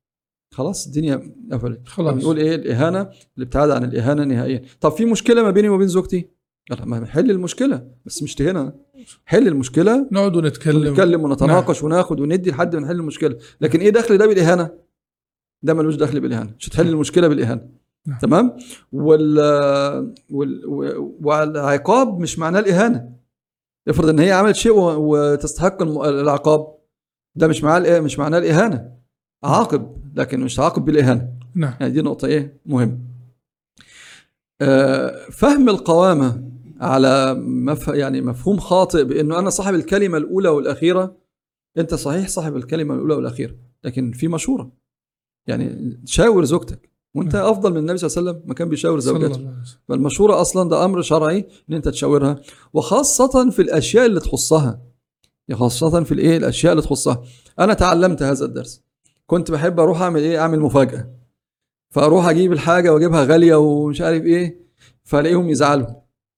خلاص 0.55 0.87
الدنيا 0.87 1.35
قفلت. 1.53 1.89
خلاص. 1.89 2.15
نقول 2.15 2.39
إيه؟ 2.39 2.55
الإهانة 2.55 3.11
الابتعاد 3.39 3.71
عن 3.71 3.85
الإهانة 3.85 4.25
نهائيا. 4.25 4.63
طب 4.81 4.93
في 4.93 5.05
مشكلة 5.05 5.43
ما 5.43 5.51
بيني 5.51 5.69
وما 5.69 5.79
بين 5.79 5.89
زوجتي؟ 5.89 6.29
لا 6.71 6.85
ما 6.85 7.07
حل 7.07 7.31
المشكلة 7.31 7.89
بس 8.05 8.23
مش 8.23 8.35
تهنا 8.35 8.75
حل 9.27 9.49
المشكلة 9.49 10.09
نقعد 10.13 10.37
ونتكلم. 10.37 10.93
نتكلم 10.93 11.25
ونتناقش 11.25 11.83
وناخد 11.83 12.21
وندي 12.21 12.51
لحد 12.51 12.77
ما 12.77 12.83
نحل 12.83 12.97
المشكلة. 12.97 13.37
لكن 13.61 13.81
إيه 13.81 13.91
دخل 13.91 14.19
ده 14.19 14.27
بالإهانة؟ 14.27 14.71
ده 15.63 15.75
ملوش 15.75 15.95
دخل 15.95 16.21
بالإهانة. 16.21 16.55
مش 16.59 16.69
هتحل 16.69 16.89
المشكلة 16.89 17.29
بالإهانة. 17.29 17.69
نعم. 18.07 18.19
تمام؟ 18.19 18.57
وال... 18.93 19.39
وال... 20.31 20.63
والعقاب 21.23 22.19
مش 22.19 22.39
معناه 22.39 22.61
الإهانة. 22.61 23.13
افرض 23.89 24.09
إن 24.09 24.19
هي 24.19 24.33
عملت 24.33 24.57
شيء. 24.57 24.73
وتستحق. 24.77 25.83
العقاب 25.83 26.75
ده 27.35 27.49
مش 27.49 27.65
معناه؟ 27.65 28.01
مش 28.01 28.19
معناه 28.19 28.39
الإهانة. 28.39 28.93
عاقب 29.45 29.97
لكن 30.15 30.41
مش 30.41 30.61
عاقب 30.61 30.85
بالإهانة. 30.85 31.29
نعم. 31.55 31.75
يعني 31.81 31.93
دي 31.93 32.03
نقطة 32.03 32.27
إيه؟ 32.27 32.61
مهمة 32.67 32.99
آه، 34.63 35.31
فهم 35.33 35.69
القوامة 35.69 36.50
على 36.81 37.35
مف... 37.35 37.89
يعني 37.89 38.21
مفهوم 38.21 38.59
خاطئ 38.59 39.05
بأنه 39.05 39.39
أنا 39.39 39.51
صاحب 39.51 39.75
الكلمة 39.75 40.19
الأولى 40.19 40.49
والأخيرة. 40.49 41.17
أنت 41.79 41.95
صحيح 41.95 42.29
صاحب 42.29 42.57
الكلمة 42.57 42.95
الأولى 42.95 43.15
والأخيرة 43.15 43.57
لكن 43.85 44.13
في 44.13 44.29
مشورة. 44.29 44.73
يعني 45.47 46.01
شاور 46.05 46.45
زوجتك. 46.45 46.91
وأنت 47.15 47.37
نعم. 47.37 47.47
أفضل 47.47 47.71
من 47.71 47.77
النبي 47.77 47.99
صلى 47.99 48.09
الله 48.09 48.19
عليه 48.19 48.31
وسلم 48.31 48.49
ما 48.49 48.55
كان 48.55 48.69
بيشاور 48.69 49.01
زوجته. 49.01 49.55
فالمشورة 49.89 50.41
أصلا 50.41 50.69
ده 50.69 50.85
أمر 50.85 51.03
شرعي 51.03 51.49
إن 51.71 51.75
أنت 51.75 51.89
تشاورها. 51.89 52.41
وخاصة 52.73 53.51
في 53.51 53.63
الأشياء 53.63 54.07
اللي 54.07 54.21
تخصها. 54.21 54.83
يعني 55.49 55.61
خاصة 55.61 56.05
في 56.05 56.13
الإيه؟ 56.13 56.37
الأشياء 56.37 56.73
اللي 56.73 56.83
تخصها. 56.83 57.23
أنا 57.59 57.75
تعلمت 57.75 58.23
هذا 58.23 58.45
الدرس. 58.45 58.83
كنت 59.27 59.51
بحب 59.51 59.81
أروح 59.81 60.03
أعمل 60.03 60.21
إيه؟ 60.21 60.39
أعمل 60.39 60.61
مفاجأة. 60.61 61.11
فأروح 61.91 62.29
أجيب 62.29 62.53
الحاجة 62.53 62.95
وأجيبها 62.95 63.25
غالية 63.25 63.55
ومش 63.55 64.01
عارف 64.01 64.25
إيه. 64.25 64.61
فألاقيهم 65.05 65.49
يزعلوا. 65.49 65.87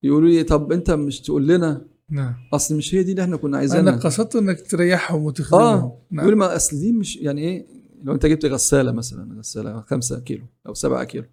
يقولوا 0.02 0.28
لي 0.28 0.42
طب 0.42 0.72
انت 0.72 0.90
مش 0.90 1.20
تقول 1.20 1.48
لنا؟ 1.48 1.84
نعم. 2.10 2.34
أصل 2.54 2.76
مش 2.76 2.94
هي 2.94 3.02
دي 3.02 3.10
اللي 3.10 3.22
إحنا 3.22 3.36
كنا 3.36 3.48
أنا 3.48 3.58
عايزينها 3.58 3.96
قصدت 3.96 4.36
إنك 4.36 4.60
تريحهم 4.70 5.22
وتخدمهم 5.22 5.64
آه. 5.64 5.98
نعم. 6.10 6.24
يقول 6.24 6.36
ما 6.36 6.56
أصل 6.56 6.78
دي 6.78 6.92
مش 6.92 7.16
يعني 7.16 7.40
إيه؟ 7.40 7.66
لو 8.04 8.14
أنت 8.14 8.26
جبت 8.26 8.44
غسالة 8.44 8.92
مثلا 8.92 9.38
غسالة 9.38 9.80
5 9.80 10.18
كيلو 10.18 10.44
أو 10.66 10.74
7 10.74 11.04
كيلو. 11.04 11.24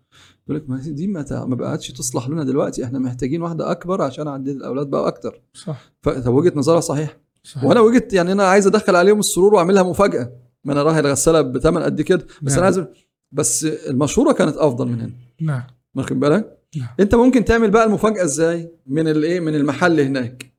يقول 0.46 0.58
لك 0.58 0.70
ما 0.70 0.78
دي 0.78 1.08
ما, 1.08 1.46
ما 1.46 1.56
بقتش 1.56 1.92
تصلح 1.92 2.30
لنا 2.30 2.44
دلوقتي 2.44 2.86
إحنا 2.86 3.00
محتاجين 3.00 3.42
واحدة 3.42 3.72
أكبر 3.72 4.02
عشان 4.02 4.28
عندنا 4.28 4.56
الأولاد 4.56 4.88
بقى 4.88 5.08
أكتر. 5.08 5.42
صح. 5.54 5.92
فطب 6.02 6.34
وجهة 6.34 6.54
نظرها 6.56 6.80
صحيح. 6.80 7.18
صح 7.44 7.64
وأنا 7.64 7.80
وجهه 7.80 8.08
يعني 8.14 8.32
أنا 8.32 8.44
عايز 8.44 8.68
أدخل 8.68 8.96
عليهم 8.96 9.20
السرور 9.20 9.54
وأعملها 9.54 9.84
مفاجأة. 9.84 10.32
ما 10.64 10.74
أنا 10.74 10.84
رايح 10.84 10.98
الغسالة 10.98 11.42
بثمن 11.42 11.82
قد 11.84 12.02
كده. 12.02 12.26
بس 12.42 12.52
نعم. 12.52 12.58
أنا 12.58 12.66
عايز 12.66 12.84
بس 13.32 13.66
المشورة 13.66 14.34
كانت 14.34 14.58
أفضل 14.58 14.88
من 14.88 15.02
هنا. 15.02 15.14
نعم. 15.42 15.64
واخد 15.96 16.20
بالك. 16.20 16.59
انت 17.00 17.16
ممكن 17.16 17.46
تعمل 17.46 17.72
بقى 17.72 17.86
المفاجأة 17.86 18.24
إزاي 18.24 18.72
من 18.88 19.08
الايه؟ 19.08 19.40
من 19.40 19.56
المحل 19.56 20.00
هناك. 20.00 20.54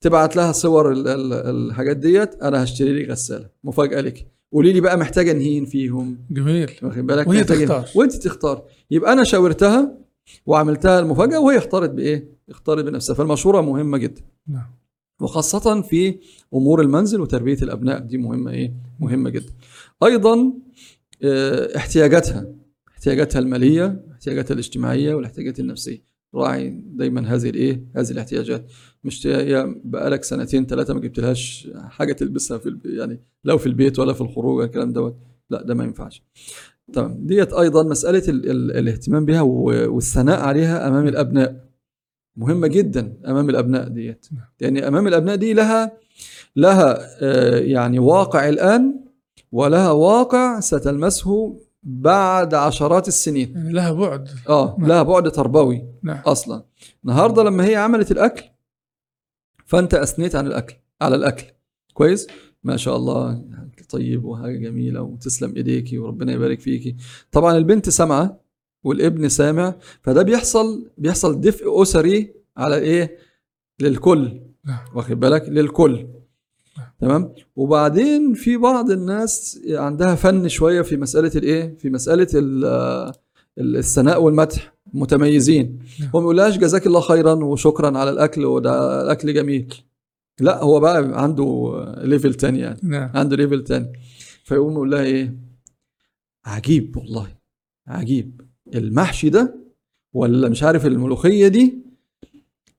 تبعت 0.00 0.36
لها 0.36 0.52
صور 0.52 0.92
ال- 0.92 1.08
ال- 1.08 1.32
الحاجات 1.32 1.96
ديت 1.96 2.34
أنا 2.42 2.64
هشتري 2.64 2.92
لي 2.92 3.12
غسالة. 3.12 3.48
مفاجأة 3.64 4.00
لك 4.00 4.26
قولي 4.52 4.72
لي 4.72 4.80
بقى 4.80 4.98
محتاجة 4.98 5.30
انهين 5.32 5.64
فيهم. 5.64 6.18
جميل. 6.30 6.70
واخد 6.82 7.06
بالك؟ 7.06 7.26
وهي 7.28 7.44
تختار. 7.44 7.88
وانت 7.94 8.16
تختار. 8.16 8.62
يبقى 8.90 9.12
أنا 9.12 9.24
شاورتها 9.24 9.98
وعملتها 10.46 11.00
المفاجأة 11.00 11.40
وهي 11.40 11.58
اختارت 11.58 11.90
بإيه؟ 11.90 12.28
اختارت 12.50 12.84
بنفسها. 12.84 13.14
فالمشورة 13.14 13.60
مهمة 13.60 13.98
جدا. 13.98 14.22
نعم. 14.48 14.70
وخاصة 15.20 15.82
في 15.82 16.18
أمور 16.54 16.80
المنزل 16.80 17.20
وتربية 17.20 17.58
الأبناء. 17.62 17.98
دي 18.00 18.18
مهمة 18.18 18.50
إيه؟ 18.50 18.72
مهمة 19.00 19.30
جدا. 19.30 19.52
أيضا 20.04 20.52
آه، 21.22 21.76
احتياجاتها. 21.76 22.46
احتياجاتها 22.88 23.38
المالية. 23.38 24.07
احتياجاتها 24.28 24.54
الاجتماعية 24.54 25.14
والاحتياجات 25.14 25.60
النفسية. 25.60 26.02
راعي 26.34 26.82
دايما 26.86 27.34
هذه 27.34 27.50
الإيه؟ 27.50 27.84
هذه 27.96 28.10
الاحتياجات. 28.10 28.66
مش 29.04 29.26
هي 29.26 29.74
بقالك 29.84 30.24
سنتين 30.24 30.66
ثلاثة 30.66 30.94
ما 30.94 31.00
جبتلهاش 31.00 31.68
حاجة 31.76 32.12
تلبسها 32.12 32.58
في. 32.58 32.78
يعني 32.84 33.20
لو 33.44 33.58
في 33.58 33.66
البيت 33.66 33.98
ولا 33.98 34.12
في 34.12 34.20
الخروج 34.20 34.62
الكلام 34.64 34.92
دوت 34.92 35.16
لا 35.50 35.62
ده 35.62 35.74
ما 35.74 35.84
ينفعش. 35.84 36.22
تمام 36.92 37.26
ديت 37.26 37.52
أيضا 37.52 37.82
مسألة 37.82 38.22
ال... 38.28 38.50
ال... 38.50 38.76
الاهتمام 38.76 39.24
بها. 39.24 39.40
والثناء 39.40 40.40
عليها 40.40 40.88
أمام 40.88 41.06
الأبناء. 41.08 41.68
مهمة 42.36 42.66
جدا 42.66 43.12
أمام 43.26 43.50
الأبناء 43.50 43.88
ديت. 43.88 44.26
لأن 44.60 44.76
أمام 44.76 45.06
الأبناء 45.08 45.36
دي 45.36 45.52
لها 45.52 45.92
لها 46.56 46.98
آه، 47.20 47.58
يعني 47.58 47.98
واقع 47.98 48.48
الآن 48.48 49.00
ولها 49.52 49.90
واقع 49.90 50.60
ستلمسه 50.60 51.60
بعد 51.82 52.54
عشرات 52.54 53.08
السنين. 53.08 53.52
يعني 53.56 53.72
لها 53.72 53.92
بعد. 53.92 54.28
آه 54.48 54.76
نعم. 54.78 54.88
لها 54.88 55.02
بعد 55.02 55.30
تربوي 55.30 55.84
نعم. 56.02 56.22
أصلا. 56.26 56.64
النهارده 57.04 57.42
لما 57.42 57.66
هي 57.66 57.76
عملت 57.76 58.10
الأكل 58.10 58.44
فأنت 59.66 59.94
أثنيت 59.94 60.36
عن 60.36 60.46
الأكل 60.46 60.74
على 61.00 61.16
الأكل. 61.16 61.46
كويس؟ 61.94 62.26
ما 62.64 62.76
شاء 62.76 62.96
الله 62.96 63.44
طيب 63.88 64.24
وحاجة 64.24 64.56
جميلة 64.56 65.02
وتسلم 65.02 65.56
إيديكي 65.56 65.98
وربنا 65.98 66.32
يبارك 66.32 66.60
فيكي. 66.60 66.96
طبعا 67.32 67.56
البنت 67.56 67.88
سامعة 67.88 68.40
والابن 68.84 69.28
سامع 69.28 69.74
فده 70.02 70.22
بيحصل 70.22 70.90
بيحصل 70.98 71.40
دفء 71.40 71.82
أسري 71.82 72.34
على 72.56 72.76
إيه؟ 72.76 73.18
للكل. 73.80 74.40
نعم. 74.64 74.78
واخد 74.94 75.20
بالك؟ 75.20 75.48
للكل. 75.48 76.06
تمام؟ 77.00 77.34
وبعدين 77.56 78.34
في 78.34 78.56
بعض 78.56 78.90
الناس 78.90 79.60
عندها 79.70 80.14
فن 80.14 80.48
شوية 80.48 80.82
في 80.82 80.96
مسألة 80.96 81.30
الإيه؟ 81.36 81.76
في 81.78 81.90
مسألة 81.90 82.26
ال- 82.34 82.64
ال- 83.58 83.76
الثناء 83.76 84.22
والمدح 84.22 84.74
متميزين. 84.92 85.78
نعم. 86.00 86.10
هو 86.14 86.20
ما 86.20 86.24
يقولهاش 86.24 86.58
جزاك 86.58 86.86
الله 86.86 87.00
خيرا 87.00 87.32
وشكرا 87.32 87.98
على 87.98 88.10
الأكل 88.10 88.44
وده 88.44 89.02
الأكل 89.02 89.34
جميل. 89.34 89.74
لا 90.40 90.62
هو 90.62 90.80
بقى 90.80 91.22
عنده 91.22 91.74
level 91.98 92.34
تاني 92.34 92.58
يعني. 92.58 92.80
نعم. 92.82 93.10
عنده 93.14 93.36
level 93.36 93.64
تاني. 93.64 93.92
فيقوم 94.44 94.72
يقول 94.72 94.90
لها 94.90 95.02
إيه؟ 95.02 95.34
عجيب 96.46 96.96
والله 96.96 97.28
عجيب. 97.86 98.40
المحشي 98.74 99.30
ده 99.30 99.54
ولا 100.14 100.48
مش 100.48 100.62
عارف 100.62 100.86
الملوخية 100.86 101.48
دي 101.48 101.78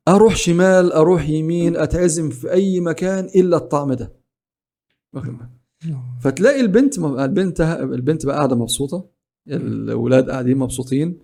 أروح 0.08 0.36
شمال 0.36 0.92
أروح 0.92 1.30
يمين 1.30 1.78
أتعزم 1.78 2.30
في 2.30 2.52
أي 2.52 2.80
مكان 2.80 3.26
إلا 3.26 3.58
الطعم 3.58 3.94
ده؟ 3.94 4.14
فتلاقي 6.22 6.62
البنت 6.62 6.98
البنت 6.98 7.62
البنت 7.62 8.26
بقى 8.26 8.36
قاعدة 8.38 8.56
مبسوطة 8.56 9.06
الاولاد 9.48 10.30
قاعدين 10.30 10.58
مبسوطين؟ 10.58 11.18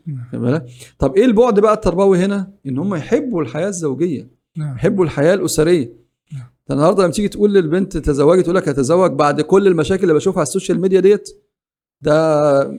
طب 1.00 1.16
إيه 1.16 1.26
البعد 1.26 1.60
بقى 1.60 1.74
التربوي 1.74 2.18
هنا 2.26 2.52
إن 2.66 2.78
هم 2.78 2.96
يحبوا 2.96 3.42
الحياة 3.42 3.68
الزوجية 3.68 4.28
نعم 4.58 4.76
يحبوا 4.76 5.06
الحياة 5.06 5.34
الأسرية 5.34 5.94
نعم. 6.34 6.44
ده 6.70 6.76
النهارده 6.76 7.04
لما 7.04 7.12
تيجي 7.12 7.28
تقول 7.30 7.54
للبنت 7.54 7.98
تزوجي 7.98 8.44
تقول 8.44 8.56
لك 8.56 8.70
هتزوج 8.70 9.12
بعد 9.12 9.42
كل 9.42 9.68
المشاكل 9.68 10.04
اللي 10.04 10.14
بشوفها 10.14 10.40
على 10.40 10.48
ال 10.48 10.53
social 10.53 10.82
media 10.82 11.00
ديت 11.00 11.30
ده 12.02 12.78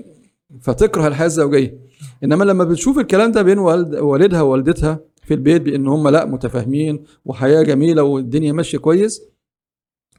فتكره 0.61 1.07
الحياة 1.09 1.27
الزوجية 1.27 1.79
إنما 2.25 2.45
لما 2.45 2.65
بتشوف 2.65 2.99
الكلام 2.99 3.33
ده 3.33 3.43
بين 3.43 3.59
والد 3.59 3.95
والدها 3.95 4.43
ووالدتها 4.43 5.01
في 5.27 5.35
البيت 5.35 5.63
بأن 5.63 5.87
هم 5.87 6.09
لا 6.09 6.25
متفاهمين 6.25 7.05
وحياة 7.25 7.63
جميلة 7.63 8.03
والدنيا 8.03 8.53
ماشية 8.53 8.79
كويس. 8.79 9.23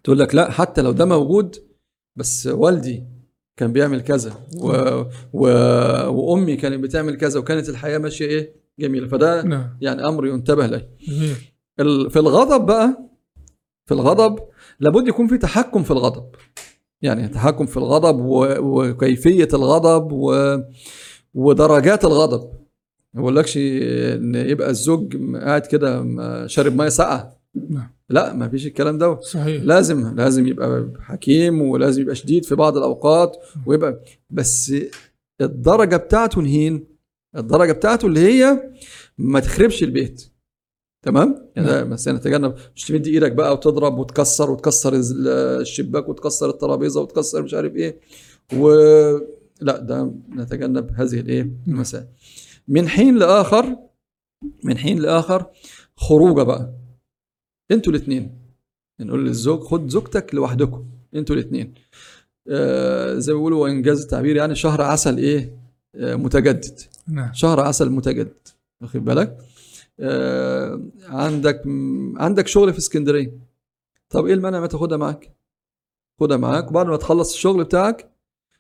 تقول 0.04 0.20
لك 0.20 0.36
لا 0.36 0.52
حتى 0.52 0.82
لو 0.82 0.92
ده 0.92 1.06
موجود 1.06 1.56
بس 2.16 2.48
والدي 2.48 3.04
كان 3.60 3.74
بيعمل 3.74 4.02
كذا 4.02 4.34
و... 4.62 4.68
و... 5.34 5.48
وأمي 6.10 6.56
كانت 6.56 6.84
بتعمل 6.84 7.18
كذا 7.18 7.40
وكانت 7.40 7.70
الحياة 7.70 7.98
ماشية 7.98 8.26
إيه؟ 8.26 8.56
جميلة. 8.80 9.08
فده 9.08 9.42
نعم. 9.42 9.78
يعني 9.82 10.08
أمر 10.08 10.28
ينتبه 10.28 10.66
له 10.68 10.88
في 12.10 12.20
الغضب 12.20 12.66
بقى 12.66 12.98
في 13.86 13.94
الغضب 13.94 14.40
لابد 14.80 15.08
يكون 15.08 15.28
في 15.28 15.38
تحكم 15.38 15.84
في 15.84 15.92
الغضب. 15.92 16.26
يعني 17.02 17.28
تحكم 17.28 17.66
في 17.66 17.78
الغضب 17.78 18.20
و- 18.20 18.58
وكيفية 18.60 19.48
الغضب 19.54 20.12
و... 20.12 20.58
ودرجات 21.34 22.06
الغضب. 22.06 22.57
ما 23.18 23.22
بقولكش 23.24 23.58
إن 23.58 24.36
يبقى 24.36 24.70
الزوج 24.70 25.18
قاعد 25.36 25.66
كده 25.66 26.06
شارب 26.48 26.76
مية 26.76 26.90
ساقعة. 26.90 27.40
نعم. 27.70 27.90
لا 28.10 28.34
ما 28.34 28.50
فيش 28.50 28.68
الكلام 28.68 28.98
ده. 28.98 29.20
صحيح. 29.22 29.64
لازم 29.64 30.16
لازم 30.16 30.48
يبقى 30.48 30.90
حكيم 31.00 31.62
ولازم 31.62 32.02
يبقى 32.02 32.16
شديد 32.16 32.46
في 32.46 32.56
بعض 32.56 32.78
الأوقات 32.78 33.38
ويبقى 33.66 34.00
بس 34.30 34.74
الدرجة 35.42 35.96
بتاعته 35.96 36.42
نهين. 36.42 36.88
الدرجة 37.38 37.72
بتاعته 37.72 38.06
اللي 38.06 38.20
هي 38.20 38.72
ما 39.18 39.40
تخربش 39.40 39.84
البيت. 39.84 40.32
تمام؟ 41.06 41.50
يعني 41.56 41.68
ده 41.68 41.84
مثلا 41.84 42.18
نتجنب 42.18 42.54
مش 42.76 42.86
تمد 42.86 43.08
إيدك 43.08 43.32
بقى 43.32 43.54
وتضرب 43.54 43.98
وتكسر 43.98 44.52
وتكسر 44.52 44.94
الشباك 45.62 46.10
وتكسر 46.10 46.50
الترابيزة 46.50 47.02
وتكسر 47.02 47.42
مش 47.44 47.54
عارف 47.54 47.76
إيه. 47.76 48.00
و 48.54 48.70
لا 49.62 49.80
ده 49.80 50.12
نتجنب 50.36 50.92
هذه 50.96 51.20
الإيه 51.20 51.52
المسائل. 51.68 52.06
من 52.68 52.88
حين 52.90 53.18
لآخر 53.18 53.78
من 54.64 54.78
حين 54.78 55.00
لآخر 55.00 55.46
خروجة 55.96 56.44
بقى. 56.44 56.74
أنتوا 57.72 57.92
الاثنين 57.94 58.40
نقول 59.00 59.26
للزوج 59.26 59.60
خد 59.60 59.90
زوجتك 59.90 60.36
لوحدكم. 60.36 60.86
أنتوا 61.16 61.36
الاثنين 61.36 61.74
آه 62.50 63.14
زي 63.14 63.34
ما 63.34 63.38
بيقولوا 63.40 63.64
وانجاز 63.64 64.02
التعبير 64.02 64.36
يعني 64.36 64.56
شهر 64.56 64.82
عسل 64.82 65.18
إيه؟ 65.18 65.58
آه 65.96 66.16
متجدد. 66.16 66.80
نعم. 67.08 67.34
شهر 67.34 67.60
عسل 67.60 67.90
متجدد. 67.90 68.48
واخد 68.82 69.06
بالك؟ 69.06 69.38
آه 70.00 70.82
عندك 71.06 71.62
م- 71.66 72.16
عندك 72.20 72.48
شغل 72.48 72.74
في 72.74 72.80
اسكندرية. 72.80 73.32
طب 74.10 74.26
إيه 74.26 74.34
المانع 74.34 74.60
ما 74.60 74.68
تاخدها 74.68 74.98
معاك؟ 74.98 75.36
خدها 76.20 76.38
معاك. 76.38 76.70
وبعد 76.72 76.86
ما 76.88 76.98
تخلص 76.98 77.34
الشغل 77.34 77.64
بتاعك 77.64 78.12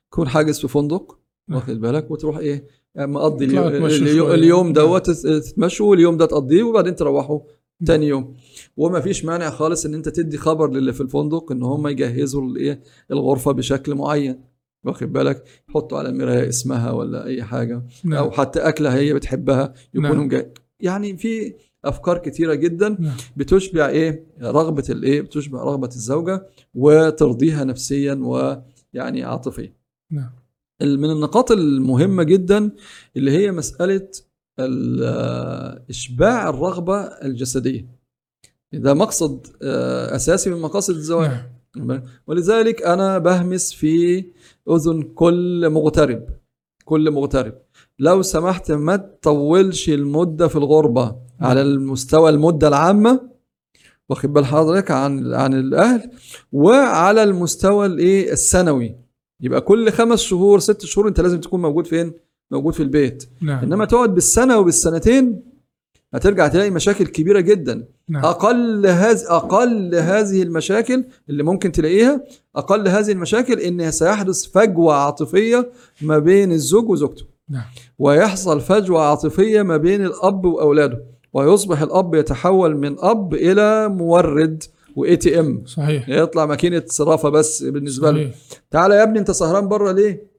كون 0.10 0.28
حاجز 0.30 0.60
في 0.60 0.68
فندق. 0.68 1.20
نعم. 1.47 1.60
واخد 1.60 1.80
بالك؟ 1.82 2.12
وتروح 2.12 2.38
إيه؟ 2.38 2.68
مقضي 2.97 3.45
تطلعوا 3.47 3.67
اليوم, 3.67 3.85
اليوم. 3.85 4.31
اليوم 4.31 4.65
نعم. 4.65 4.73
دوت 4.73 5.09
تت- 5.09 5.27
تتمشوا 5.27 5.89
واليوم 5.89 6.17
ده 6.17 6.25
تقضيه 6.25 6.63
وبعدين 6.63 6.95
تروحوا 6.95 7.39
تاني 7.85 8.07
يوم. 8.07 8.33
وما 8.77 8.99
فيش 9.01 9.25
مانع 9.25 9.49
خالص 9.49 9.85
إن 9.85 9.93
أنت 9.93 10.09
تدي 10.09 10.37
خبر 10.37 10.71
للي 10.71 10.93
في 10.93 11.01
الفندق 11.01 11.51
إن 11.51 11.63
هم 11.63 11.87
يجهزوا 11.87 12.41
الايه 12.41 12.81
الغرفة 13.11 13.51
بشكل 13.51 13.95
معين. 13.95 14.41
واخد 14.85 15.13
بالك؟ 15.13 15.43
يحطوا 15.69 15.97
على 15.97 16.09
المرايه 16.09 16.49
اسمها 16.49 16.91
ولا 16.91 17.25
أي 17.25 17.43
حاجة. 17.43 17.75
أو 17.75 17.83
نعم 18.09 18.31
حتى 18.31 18.59
أكلة 18.59 18.95
هي 18.95 19.13
بتحبها 19.13 19.73
يكونوا 19.93 20.15
نعم. 20.15 20.27
جاي 20.27 20.51
يعني 20.79 21.17
في 21.17 21.53
أفكار 21.85 22.17
كتيرة 22.17 22.53
جدا 22.53 22.89
نعم. 22.99 23.15
بتشبع 23.37 23.87
إيه؟ 23.89 24.25
رغبة 24.41 24.83
الايه 24.89 25.21
بتشبع 25.21 25.63
رغبة 25.63 25.87
الزوجة 25.87 26.45
وترضيها 26.75 27.63
نفسيا 27.63 28.13
ويعني 28.13 29.23
عاطفيا. 29.23 29.73
نعم. 30.11 30.29
من 30.82 31.11
النقاط 31.11 31.51
المهمة 31.51 32.23
جدا 32.23 32.71
اللي 33.17 33.32
هي 33.32 33.51
مسألة 33.51 34.07
ال- 34.59 35.84
إشباع 35.89 36.49
الرغبة 36.49 36.99
الجسدية. 37.01 37.88
ده 38.73 38.93
مقصد 38.93 39.47
آه، 39.61 40.15
أساسي 40.15 40.49
من 40.49 40.61
مقاصد 40.61 40.95
الزواج 40.95 41.32
نعم. 41.78 42.03
ولذلك 42.28 42.82
أنا 42.82 43.17
بهمس 43.17 43.73
في 43.73 44.25
أذن 44.69 45.01
كل 45.01 45.69
مغترب 45.69 46.23
كل 46.86 47.11
مغترب. 47.11 47.53
لو 47.99 48.21
سمحت 48.21 48.71
ما 48.71 48.95
تطولش 48.95 49.89
المدة 49.89 50.47
في 50.47 50.55
الغربة 50.55 51.15
على 51.39 51.61
المستوى 51.61 52.30
المدة 52.30 52.67
العامة 52.67 53.30
واخد 54.09 54.34
بال 54.34 54.45
حضرتك 54.45 54.91
عن 54.91 55.34
عن 55.34 55.53
الأهل 55.53 56.11
وعلى 56.51 57.23
المستوى 57.23 57.86
الإيه 57.86 58.32
السنوي. 58.32 58.95
يبقى 59.41 59.61
كل 59.61 59.91
خمس 59.91 60.19
شهور 60.19 60.59
ست 60.59 60.85
شهور 60.85 61.07
انت 61.07 61.19
لازم 61.19 61.39
تكون 61.39 61.61
موجود 61.61 61.88
فين؟ 61.88 62.13
موجود 62.51 62.73
في 62.73 62.83
البيت. 62.83 63.29
نعم. 63.41 63.63
انما 63.63 63.85
تقعد 63.85 64.13
بالسنة 64.13 64.57
وبالسنتين 64.57 65.41
هترجع 66.13 66.47
تلاقي 66.47 66.69
مشاكل 66.69 67.07
كبيرة 67.07 67.39
جدا. 67.39 67.85
نعم. 68.09 68.25
أقل 68.25 68.88
هذه 68.88 69.19
أقل 69.27 69.95
هذه 69.95 70.43
المشاكل 70.43 71.03
اللي 71.29 71.43
ممكن 71.43 71.71
تلاقيها 71.71 72.23
أقل 72.55 72.88
هذه 72.88 73.11
المشاكل 73.11 73.59
إن 73.59 73.91
سيحدث 73.91 74.45
فجوة 74.45 74.93
عاطفية 74.93 75.71
ما 76.01 76.19
بين 76.19 76.51
الزوج 76.51 76.89
وزوجته. 76.89 77.25
نعم. 77.49 77.63
ويحصل 77.99 78.61
فجوة 78.61 79.01
عاطفية 79.01 79.61
ما 79.61 79.77
بين 79.77 80.05
الأب 80.05 80.45
وأولاده. 80.45 81.03
ويصبح 81.33 81.81
الأب 81.81 82.15
يتحول 82.15 82.77
من 82.77 82.95
أب 82.99 83.33
إلى 83.33 83.88
مورد. 83.89 84.63
و 84.97 85.17
ATM 85.17 85.65
صحيح. 85.65 86.09
يطلع 86.09 86.45
ماكينة 86.45 86.83
صرافة 86.85 87.29
بس 87.29 87.63
بالنسبة 87.63 88.11
له. 88.11 88.33
تعالى 88.71 88.95
يا 88.95 89.03
ابني 89.03 89.19
انت 89.19 89.31
سهران 89.31 89.67
بره 89.67 89.91
ليه؟ 89.91 90.31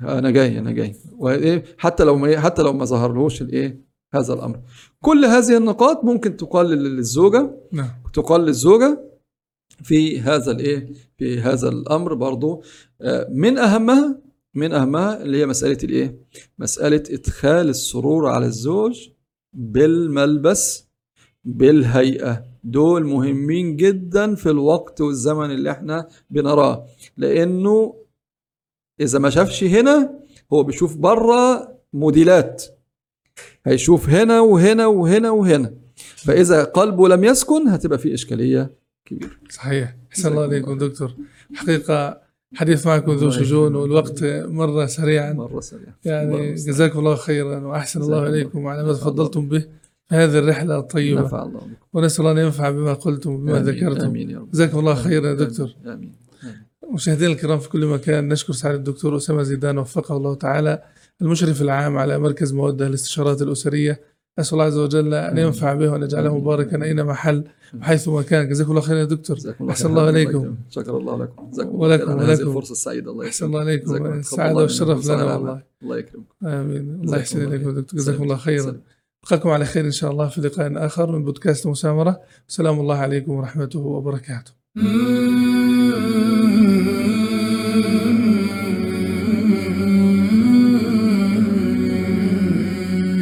أنا 0.00 0.30
جاي 0.30 0.58
أنا 0.58 0.72
جاي. 0.72 0.94
وإيه؟ 1.18 1.64
حتى 1.78 2.04
لو 2.04 2.16
ما 2.16 2.40
حتى 2.40 2.62
لو 2.62 2.72
ما 2.72 2.84
ظهرلهوش 2.84 3.42
الإيه؟ 3.42 3.80
هذا 4.14 4.34
الأمر. 4.34 4.60
كل 5.00 5.24
هذه 5.24 5.56
النقاط 5.56 6.04
ممكن 6.04 6.36
تقال 6.36 6.66
للزوجة. 6.66 7.50
نعم. 7.72 7.90
تقال 8.12 8.40
للزوجة 8.40 9.12
في 9.82 10.20
هذا 10.20 10.50
الإيه؟ 10.52 10.92
في 11.18 11.40
هذا 11.40 11.68
الأمر 11.68 12.14
برضو. 12.14 12.62
آه، 13.00 13.28
من 13.30 13.58
أهمها 13.58 14.18
من 14.54 14.72
أهمها 14.72 15.22
اللي 15.22 15.40
هي 15.40 15.46
مسألة 15.46 15.78
الإيه؟ 15.84 16.18
مسألة 16.58 17.02
إدخال 17.10 17.68
السرور 17.68 18.28
على 18.28 18.46
الزوج 18.46 19.08
بالملبس 19.52 20.88
بالهيئة. 21.44 22.51
دول 22.64 23.04
مهمين 23.04 23.76
جدا 23.76 24.34
في 24.34 24.50
الوقت 24.50 25.00
والزمن 25.00 25.50
اللي 25.50 25.70
إحنا 25.70 26.08
بنراه. 26.30 26.86
لأنه 27.16 27.94
إذا 29.00 29.18
ما 29.18 29.30
شافش 29.30 29.64
هنا 29.64 30.14
هو 30.52 30.62
بيشوف 30.62 30.96
بره 30.96 31.72
موديلات. 31.92 32.64
هيشوف 33.66 34.08
هنا 34.08 34.40
وهنا 34.40 34.86
وهنا 34.86 35.30
وهنا. 35.30 35.74
فإذا 36.16 36.64
قلبه 36.64 37.08
لم 37.08 37.24
يسكن 37.24 37.68
هتبقى 37.68 37.98
في 37.98 38.14
إشكالية 38.14 38.70
كبيرة. 39.04 39.30
صحيح. 39.50 39.96
أحسن 40.12 40.30
الله 40.30 40.42
عليكم 40.42 40.78
دكتور. 40.78 41.14
حقيقة 41.54 42.22
حديث 42.54 42.86
معكم 42.86 43.12
ذو 43.12 43.30
شجون. 43.30 43.74
والوقت 43.74 44.24
مر 44.24 44.86
سريعا. 44.86 45.32
مرة 45.32 45.60
سريعه 45.60 45.94
يعني. 46.04 46.54
جزاكم 46.54 46.98
الله 46.98 47.14
خيرا 47.14 47.58
وأحسن 47.58 48.02
الله 48.02 48.18
الله 48.18 48.28
عليكم. 48.28 48.66
على 48.66 48.84
ما 48.84 48.92
تفضلتم 48.92 49.48
به. 49.48 49.64
هذه 50.12 50.38
الرحلة 50.38 50.78
الطيبة. 50.78 51.20
نفع 51.20 51.42
الله 51.42 51.58
بكم. 51.60 51.70
ونسأل 51.92 52.26
الله 52.26 52.40
أن 52.40 52.46
ينفع 52.46 52.70
بما 52.70 52.92
قلتم 52.92 53.30
وبما 53.30 53.60
آمين، 53.60 53.74
ذكرتم. 53.74 54.06
آمين 54.06 54.30
يا 54.30 54.38
رب. 54.38 54.50
جزاكم 54.50 54.78
الله 54.78 54.94
خيرا 54.94 55.26
يا 55.26 55.32
آمين، 55.32 55.48
دكتور. 55.48 55.68
آمين 55.86 56.12
مشاهدينا 56.94 57.32
الكرام 57.32 57.58
في 57.58 57.68
كل 57.68 57.86
مكان 57.86 58.28
نشكر 58.28 58.52
سعادة 58.52 58.78
الدكتور 58.78 59.16
أسامة 59.16 59.42
زيدان 59.42 59.78
وفقه 59.78 60.16
الله 60.16 60.34
تعالى 60.34 60.82
المشرف 61.22 61.62
العام 61.62 61.98
على 61.98 62.18
مركز 62.18 62.52
مودة 62.52 62.88
للاستشارات 62.88 63.42
الأسرية. 63.42 64.00
أسأل 64.38 64.52
الله 64.52 64.64
عز 64.64 64.76
وجل 64.78 65.14
أن 65.14 65.30
آمين. 65.30 65.44
ينفع 65.44 65.74
به 65.74 65.88
وأن 65.90 66.02
يجعله 66.02 66.28
آمين. 66.30 66.40
مباركا 66.40 66.84
أينما 66.84 67.14
حل 67.14 67.44
وحيث 67.80 68.08
كان. 68.08 68.48
جزاكم 68.48 68.70
الله 68.70 68.80
خيرا 68.80 68.98
يا 68.98 69.04
دكتور. 69.04 69.36
أحسن. 69.70 69.90
الله 69.90 70.02
عليكم. 70.06 70.54
شكر 70.70 70.96
الله 70.96 71.18
لكم 71.18 71.50
ولكم- 71.74 72.10
ولكم. 72.20 72.48
الفرصه 72.48 72.72
السعيده 72.72 73.10
الله 73.10 73.26
أحسن 73.26 73.46
الله 73.46 73.60
عليكم. 73.60 74.06
السعادة 74.06 74.56
والشرف. 74.56 75.06
لنا. 75.06 75.34
والله. 75.36 75.62
الله 75.82 75.98
يكرمك. 75.98 76.24
آمين. 76.42 77.00
الله 77.04 77.18
يحسن 77.18 77.42
إليكم 77.46 77.70
دكتور. 77.74 78.00
جزاكم 78.00 78.22
الله 78.22 78.36
خيرا. 78.36 78.76
سلام. 79.24 79.34
ألقاكم 79.34 79.50
على 79.50 79.64
خير 79.64 79.84
إن 79.84 79.90
شاء 79.90 80.10
الله 80.10 80.28
في 80.28 80.40
لقاء 80.40 80.86
آخر 80.86 81.12
من 81.12 81.24
بودكاست 81.24 81.66
مسامرة 81.66 82.20
سلام 82.48 82.80
الله 82.80 82.96
عليكم 82.96 83.32
ورحمته 83.32 83.78
وبركاته 83.78 84.52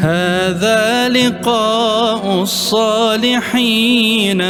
هذا 0.00 1.08
لقاء 1.08 2.42
الصالحين 2.42 3.78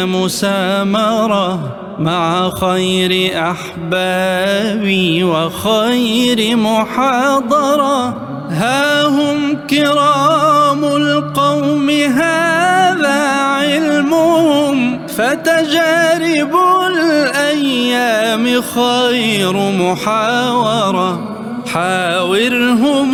مسامرة 0.06 1.76
مع 1.98 2.50
خير 2.50 3.42
أحبابي 3.50 5.24
وخير 5.24 6.56
محاضرة 6.56 8.29
ها 8.50 9.06
هم 9.06 9.56
كرام 9.66 10.84
القوم 10.84 11.90
هذا 11.90 13.20
علمهم 13.40 15.06
فتجارب 15.06 16.56
الأيام 16.86 18.62
خير 18.62 19.52
محاورة. 19.52 21.36
حاورهم 21.74 23.12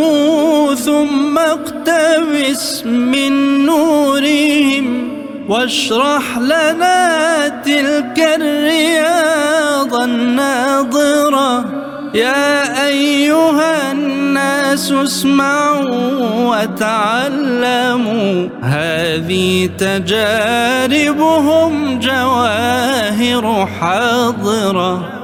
ثم 0.75 1.39
اقتبس 1.39 2.87
من 2.87 3.67
نورهم 3.67 5.09
واشرح 5.49 6.39
لنا 6.39 7.49
تلك 7.49 8.19
الرياض 8.41 9.95
الناظرة. 9.95 11.86
يا 12.17 12.87
أيها 12.87 13.93
الناس 13.93 14.93
اسمعوا 14.93 16.57
وتعلموا. 16.57 18.49
هذه 18.63 19.71
تجاربهم 19.79 21.21
جواهر 21.99 23.69
حاضرة. 23.81 25.16